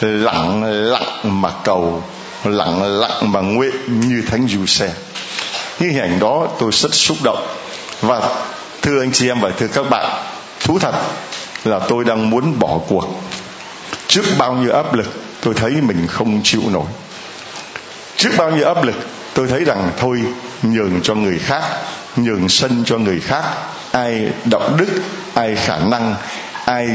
lặng 0.01 0.63
lặng 0.63 1.41
mà 1.41 1.49
cầu 1.63 2.03
lặng 2.43 2.99
lặng 2.99 3.31
mà 3.31 3.39
nguyện 3.39 3.75
như 3.87 4.23
thánh 4.27 4.47
du 4.47 4.65
xe. 4.65 4.93
Những 5.79 5.89
hình 5.89 6.01
ảnh 6.01 6.19
đó 6.19 6.47
tôi 6.59 6.71
rất 6.71 6.93
xúc 6.93 7.17
động. 7.23 7.47
Và 8.01 8.21
thưa 8.81 9.01
anh 9.01 9.11
chị 9.11 9.27
em 9.27 9.39
và 9.39 9.51
thưa 9.57 9.67
các 9.67 9.89
bạn, 9.89 10.23
thú 10.59 10.79
thật 10.79 10.93
là 11.65 11.79
tôi 11.79 12.03
đang 12.05 12.29
muốn 12.29 12.59
bỏ 12.59 12.79
cuộc. 12.87 13.21
Trước 14.07 14.23
bao 14.37 14.53
nhiêu 14.53 14.73
áp 14.73 14.93
lực, 14.93 15.07
tôi 15.41 15.53
thấy 15.53 15.71
mình 15.71 16.07
không 16.07 16.41
chịu 16.43 16.61
nổi. 16.71 16.85
Trước 18.17 18.29
bao 18.37 18.51
nhiêu 18.51 18.67
áp 18.67 18.83
lực, 18.83 18.95
tôi 19.33 19.47
thấy 19.47 19.63
rằng 19.63 19.91
thôi, 19.99 20.23
nhường 20.61 21.01
cho 21.03 21.15
người 21.15 21.39
khác, 21.39 21.63
nhường 22.15 22.49
sân 22.49 22.83
cho 22.85 22.97
người 22.97 23.19
khác. 23.19 23.43
Ai 23.91 24.27
đạo 24.45 24.69
đức, 24.77 24.87
ai 25.33 25.55
khả 25.55 25.77
năng, 25.77 26.15
ai 26.65 26.87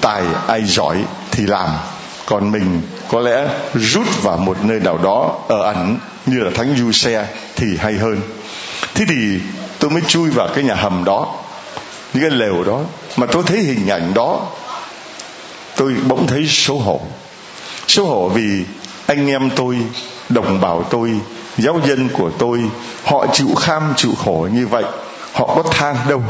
tài, 0.00 0.22
ai 0.46 0.64
giỏi 0.64 0.96
thì 1.30 1.46
làm. 1.46 1.68
Còn 2.26 2.52
mình 2.52 2.82
có 3.12 3.20
lẽ 3.20 3.48
rút 3.74 4.22
vào 4.22 4.36
một 4.36 4.64
nơi 4.64 4.80
nào 4.80 4.98
đó 4.98 5.38
ở 5.48 5.62
ẩn 5.62 5.98
như 6.26 6.38
là 6.38 6.50
thánh 6.54 6.74
du 6.76 6.92
xe 6.92 7.26
thì 7.56 7.76
hay 7.78 7.94
hơn. 7.94 8.20
Thế 8.94 9.04
thì 9.08 9.40
tôi 9.78 9.90
mới 9.90 10.02
chui 10.08 10.30
vào 10.30 10.48
cái 10.54 10.64
nhà 10.64 10.74
hầm 10.74 11.04
đó, 11.04 11.34
những 12.14 12.22
cái 12.22 12.30
lều 12.30 12.64
đó, 12.64 12.80
mà 13.16 13.26
tôi 13.26 13.42
thấy 13.46 13.58
hình 13.58 13.88
ảnh 13.88 14.14
đó, 14.14 14.40
tôi 15.76 15.94
bỗng 16.08 16.26
thấy 16.26 16.46
xấu 16.48 16.78
hổ. 16.78 17.00
Xấu 17.88 18.06
hổ 18.06 18.28
vì 18.28 18.64
anh 19.06 19.30
em 19.30 19.50
tôi, 19.56 19.78
đồng 20.28 20.60
bào 20.60 20.82
tôi, 20.90 21.10
giáo 21.58 21.80
dân 21.86 22.08
của 22.08 22.30
tôi, 22.38 22.60
họ 23.04 23.26
chịu 23.32 23.54
kham, 23.60 23.94
chịu 23.96 24.12
khổ 24.24 24.48
như 24.52 24.66
vậy, 24.66 24.84
họ 25.32 25.46
có 25.56 25.62
than 25.70 25.96
đâu, 26.08 26.22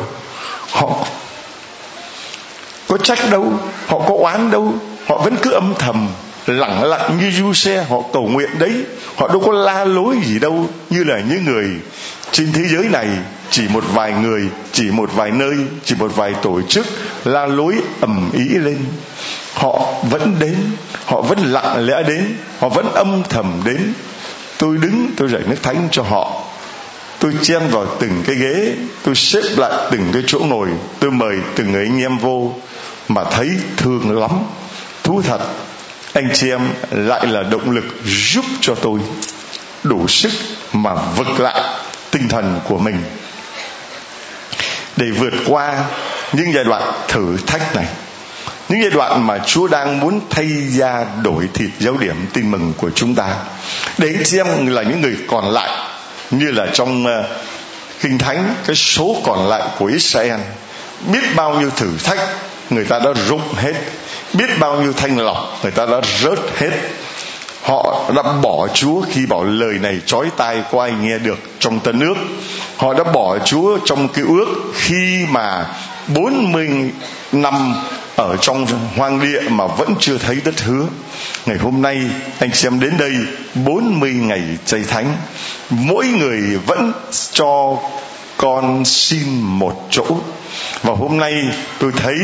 họ 0.71 0.89
có 2.89 2.99
trách 2.99 3.31
đâu, 3.31 3.53
họ 3.87 3.99
có 3.99 4.15
oán 4.19 4.51
đâu, 4.51 4.73
họ 5.07 5.19
vẫn 5.19 5.37
cứ 5.43 5.51
âm 5.51 5.75
thầm 5.79 6.09
lặng 6.47 6.85
lặng 6.85 7.19
như 7.21 7.31
du 7.31 7.53
xe, 7.53 7.85
họ 7.89 7.97
cầu 8.13 8.27
nguyện 8.27 8.51
đấy. 8.59 8.73
Họ 9.17 9.29
đâu 9.29 9.41
có 9.41 9.53
la 9.53 9.85
lối 9.85 10.17
gì 10.25 10.39
đâu, 10.39 10.69
như 10.91 11.05
là 11.05 11.21
những 11.21 11.45
người 11.45 11.67
trên 12.33 12.53
thế 12.53 12.63
giới 12.69 12.85
này. 12.85 13.09
Chỉ 13.51 13.63
một 13.69 13.85
vài 13.95 14.13
người, 14.13 14.49
chỉ 14.73 14.91
một 14.91 15.11
vài 15.15 15.31
nơi, 15.31 15.55
chỉ 15.85 15.95
một 15.99 16.17
vài 16.17 16.35
tổ 16.43 16.63
chức 16.63 16.87
la 17.25 17.47
lối 17.47 17.75
ầm 18.01 18.31
ý 18.33 18.45
lên. 18.45 18.79
Họ 19.55 19.95
vẫn 20.11 20.37
đến, 20.39 20.57
họ 21.05 21.21
vẫn 21.21 21.39
lặng 21.39 21.87
lẽ 21.87 22.03
đến, 22.03 22.37
họ 22.59 22.69
vẫn 22.69 22.93
âm 22.95 23.23
thầm 23.29 23.63
đến. 23.65 23.93
Tôi 24.59 24.77
đứng, 24.77 25.07
tôi 25.17 25.29
dạy 25.29 25.43
nước 25.47 25.63
thánh 25.63 25.89
cho 25.91 26.03
họ. 26.03 26.43
Tôi 27.19 27.33
chen 27.43 27.63
vào 27.71 27.87
từng 28.01 28.23
cái 28.27 28.37
ghế, 28.37 28.73
tôi 29.05 29.15
xếp 29.15 29.43
lại 29.57 29.73
từng 29.91 30.11
cái 30.13 30.23
chỗ 30.27 30.39
ngồi. 30.39 30.69
Tôi 31.01 31.11
mời 31.11 31.37
từng 31.55 31.73
người 31.73 31.85
anh 31.85 32.01
em 32.01 32.19
vô 32.19 32.53
mà 33.09 33.25
thấy 33.25 33.51
thương 33.77 34.21
lắm. 34.21 34.31
Thú 35.05 35.23
thật 35.23 35.41
anh 36.13 36.31
chị 36.35 36.51
em 36.51 36.61
lại 36.91 37.27
là 37.27 37.43
động 37.43 37.71
lực 37.71 37.85
giúp 38.05 38.45
cho 38.61 38.75
tôi 38.75 39.01
đủ 39.83 40.09
sức 40.09 40.31
mà 40.73 40.95
vực 40.95 41.41
lại 41.41 41.61
tinh 42.11 42.29
thần 42.29 42.61
của 42.69 42.79
mình. 42.79 43.03
Để 44.97 45.07
vượt 45.11 45.35
qua 45.47 45.85
những 46.33 46.53
giai 46.55 46.65
đoạn 46.65 46.93
thử 47.09 47.37
thách 47.47 47.77
này 47.77 47.87
những 48.69 48.81
giai 48.83 48.91
đoạn 48.91 49.27
mà 49.27 49.39
Chúa 49.39 49.67
đang 49.67 50.01
muốn 50.01 50.21
thay 50.31 50.49
da 50.69 51.07
đổi 51.23 51.49
thịt 51.55 51.71
giáo 51.79 51.97
điểm 51.97 52.27
tin 52.33 52.51
mừng 52.51 52.73
của 52.77 52.91
chúng 52.95 53.15
ta. 53.15 53.37
Để 53.99 54.09
anh 54.09 54.25
chị 54.25 54.37
em 54.37 54.67
là 54.67 54.83
những 54.83 55.01
người 55.01 55.17
còn 55.29 55.51
lại 55.51 55.71
như 56.31 56.51
là 56.51 56.67
trong 56.73 57.07
uh, 57.07 57.27
kinh 58.01 58.19
thánh 58.19 58.55
cái 58.67 58.77
số 58.77 59.17
còn 59.25 59.49
lại 59.49 59.63
của 59.79 59.87
Israel 59.87 60.41
biết 61.13 61.21
bao 61.37 61.61
nhiêu 61.61 61.71
thử 61.77 61.97
thách 62.05 62.19
người 62.71 62.85
ta 62.85 62.99
đã 62.99 63.11
rụng 63.29 63.55
hết 63.55 63.73
biết 64.35 64.59
bao 64.61 64.81
nhiêu 64.81 64.93
thanh 64.93 65.19
lọc, 65.19 65.59
người 65.63 65.73
ta 65.73 65.87
đã 65.87 66.01
rớt 66.23 66.39
hết. 66.57 66.71
Họ 67.63 68.11
đã 68.17 68.23
bỏ 68.23 68.69
Chúa 68.75 69.03
khi 69.13 69.27
bảo 69.27 69.45
lời 69.45 69.79
này 69.79 70.01
chói 70.07 70.31
tai 70.37 70.63
có 70.73 70.83
ai 70.83 70.93
nghe 71.01 71.19
được 71.19 71.39
trong 71.59 71.81
tân 71.81 72.01
ước. 72.01 72.15
Họ 72.77 72.95
đã 72.95 73.05
bỏ 73.05 73.39
Chúa 73.39 73.79
trong 73.85 74.09
cái 74.09 74.25
ước 74.25 74.47
khi 74.75 75.27
mà 75.31 75.67
40 76.09 76.69
năm 77.33 77.75
ở 78.17 78.37
trong 78.37 78.67
hoang 78.97 79.21
địa 79.21 79.41
mà 79.49 79.67
vẫn 79.67 79.95
chưa 80.01 80.19
thấy 80.19 80.37
đất 80.45 80.61
hứa. 80.61 80.87
Ngày 81.47 81.59
hôm 81.59 81.83
nay, 81.83 82.01
anh 82.39 82.55
xem 82.55 82.81
đến 82.81 82.93
đây 82.99 83.13
40 83.55 84.13
ngày 84.13 84.43
chay 84.67 84.83
thánh. 84.89 85.17
Mỗi 85.71 86.07
người 86.07 86.41
vẫn 86.67 86.93
cho 87.33 87.77
con 88.37 88.85
xin 88.85 89.41
một 89.41 89.87
chỗ. 89.91 90.05
Và 90.83 90.95
hôm 90.95 91.19
nay, 91.19 91.33
tôi 91.79 91.93
thấy 91.97 92.17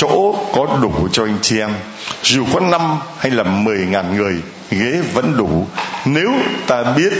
chỗ 0.00 0.36
có 0.52 0.78
đủ 0.82 1.08
cho 1.12 1.24
anh 1.24 1.38
chị 1.42 1.58
em. 1.58 1.70
Dù 2.22 2.46
có 2.54 2.60
năm 2.60 2.98
hay 3.18 3.30
là 3.30 3.42
mười 3.42 3.78
ngàn 3.78 4.16
người, 4.16 4.34
ghế 4.70 5.00
vẫn 5.14 5.36
đủ. 5.36 5.66
Nếu 6.04 6.32
ta 6.66 6.82
biết 6.82 7.12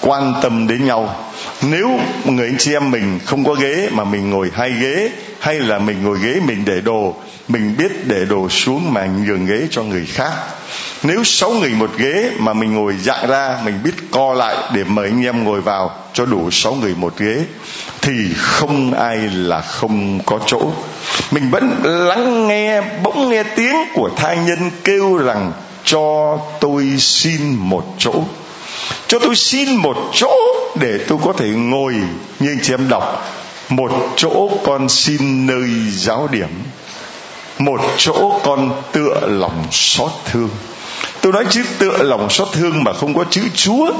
quan 0.00 0.34
tâm 0.42 0.66
đến 0.66 0.84
nhau, 0.84 1.16
nếu 1.62 1.90
người 2.24 2.46
anh 2.46 2.58
chị 2.58 2.72
em 2.72 2.90
mình 2.90 3.18
không 3.24 3.44
có 3.44 3.54
ghế 3.54 3.88
mà 3.92 4.04
mình 4.04 4.30
ngồi 4.30 4.50
hai 4.54 4.70
ghế, 4.80 5.10
hay 5.40 5.54
là 5.54 5.78
mình 5.78 6.02
ngồi 6.02 6.18
ghế 6.22 6.40
mình 6.46 6.64
để 6.64 6.80
đồ, 6.80 7.16
mình 7.48 7.76
biết 7.78 8.06
để 8.06 8.24
đồ 8.24 8.48
xuống 8.48 8.92
mà 8.92 9.06
nhường 9.06 9.46
ghế 9.46 9.66
cho 9.70 9.82
người 9.82 10.06
khác. 10.06 10.32
Nếu 11.02 11.24
sáu 11.24 11.50
người 11.50 11.70
một 11.70 11.90
ghế 11.98 12.30
mà 12.38 12.52
mình 12.52 12.74
ngồi 12.74 12.94
dạng 12.96 13.28
ra, 13.28 13.58
mình 13.64 13.80
biết 13.84 13.94
co 14.10 14.34
lại 14.34 14.56
để 14.74 14.84
mời 14.84 15.06
anh 15.06 15.24
em 15.24 15.44
ngồi 15.44 15.60
vào 15.60 15.90
cho 16.12 16.26
đủ 16.26 16.50
sáu 16.50 16.74
người 16.74 16.94
một 16.98 17.18
ghế 17.18 17.44
thì 18.02 18.14
không 18.36 18.94
ai 18.94 19.16
là 19.18 19.60
không 19.60 20.20
có 20.26 20.38
chỗ. 20.46 20.60
Mình 21.30 21.50
vẫn 21.50 21.82
lắng 21.82 22.48
nghe, 22.48 22.80
bỗng 23.02 23.28
nghe 23.28 23.42
tiếng 23.42 23.76
của 23.94 24.10
tha 24.16 24.34
nhân 24.34 24.70
kêu 24.84 25.16
rằng, 25.16 25.52
cho 25.84 26.38
tôi 26.60 26.86
xin 26.98 27.54
một 27.54 27.84
chỗ. 27.98 28.14
Cho 29.06 29.18
tôi 29.18 29.36
xin 29.36 29.74
một 29.74 29.96
chỗ 30.12 30.36
để 30.80 30.98
tôi 31.08 31.18
có 31.24 31.32
thể 31.32 31.48
ngồi, 31.48 31.94
như 32.40 32.50
anh 32.50 32.58
chị 32.62 32.74
em 32.74 32.88
đọc, 32.88 33.26
một 33.68 33.92
chỗ 34.16 34.50
con 34.64 34.88
xin 34.88 35.46
nơi 35.46 35.68
giáo 35.90 36.28
điểm, 36.32 36.48
một 37.58 37.80
chỗ 37.96 38.40
con 38.44 38.82
tựa 38.92 39.20
lòng 39.26 39.64
xót 39.70 40.10
thương 40.24 40.50
tôi 41.22 41.32
nói 41.32 41.44
chữ 41.50 41.62
tựa 41.78 42.02
lòng 42.02 42.30
xót 42.30 42.48
thương 42.52 42.84
mà 42.84 42.92
không 42.92 43.14
có 43.14 43.24
chữ 43.30 43.42
chúa 43.54 43.92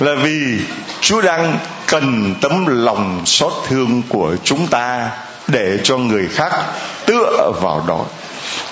là 0.00 0.14
vì 0.22 0.58
chúa 1.00 1.20
đang 1.20 1.58
cần 1.86 2.34
tấm 2.40 2.66
lòng 2.66 3.22
xót 3.24 3.52
thương 3.68 4.02
của 4.08 4.36
chúng 4.44 4.66
ta 4.66 5.10
để 5.48 5.78
cho 5.84 5.96
người 5.96 6.28
khác 6.28 6.52
tựa 7.06 7.52
vào 7.62 7.84
đó. 7.88 8.04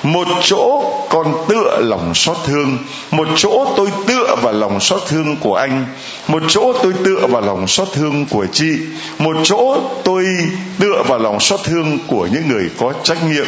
Một 0.03 0.29
chỗ 0.43 0.83
con 1.09 1.35
tựa 1.49 1.79
lòng 1.81 2.15
xót 2.15 2.37
thương, 2.47 2.79
một 3.11 3.29
chỗ 3.37 3.75
tôi 3.77 3.89
tựa 4.07 4.37
vào 4.43 4.53
lòng 4.53 4.81
xót 4.81 5.01
thương 5.09 5.37
của 5.37 5.55
anh, 5.55 5.87
một 6.29 6.43
chỗ 6.49 6.73
tôi 6.83 6.93
tựa 7.05 7.27
vào 7.27 7.43
lòng 7.43 7.69
xót 7.69 7.89
thương 7.93 8.27
của 8.27 8.47
chị, 8.53 8.73
một 9.19 9.37
chỗ 9.45 9.81
tôi 10.05 10.25
tựa 10.79 11.03
vào 11.09 11.19
lòng 11.19 11.41
xót 11.41 11.61
thương 11.65 11.99
của 12.07 12.29
những 12.33 12.49
người 12.49 12.71
có 12.79 12.93
trách 13.03 13.19
nhiệm 13.31 13.47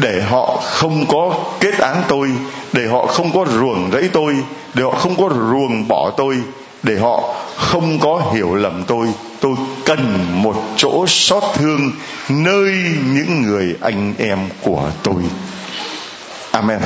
để 0.00 0.22
họ 0.22 0.60
không 0.62 1.06
có 1.08 1.34
kết 1.60 1.78
án 1.78 2.02
tôi, 2.08 2.28
để 2.72 2.86
họ 2.86 3.06
không 3.06 3.32
có 3.32 3.44
ruồng 3.58 3.90
rẫy 3.92 4.08
tôi, 4.12 4.34
để 4.74 4.82
họ 4.82 4.90
không 4.90 5.16
có 5.16 5.28
ruồng 5.28 5.88
bỏ 5.88 6.10
tôi, 6.16 6.36
để 6.82 6.96
họ 6.96 7.34
không 7.56 7.98
có 7.98 8.22
hiểu 8.34 8.54
lầm 8.54 8.84
tôi. 8.86 9.06
Tôi 9.40 9.54
cần 9.84 10.26
một 10.42 10.56
chỗ 10.76 11.04
xót 11.08 11.42
thương 11.54 11.92
nơi 12.28 12.72
những 13.14 13.42
người 13.42 13.74
anh 13.80 14.14
em 14.18 14.38
của 14.62 14.90
tôi. 15.02 15.22
Amen. 16.50 16.80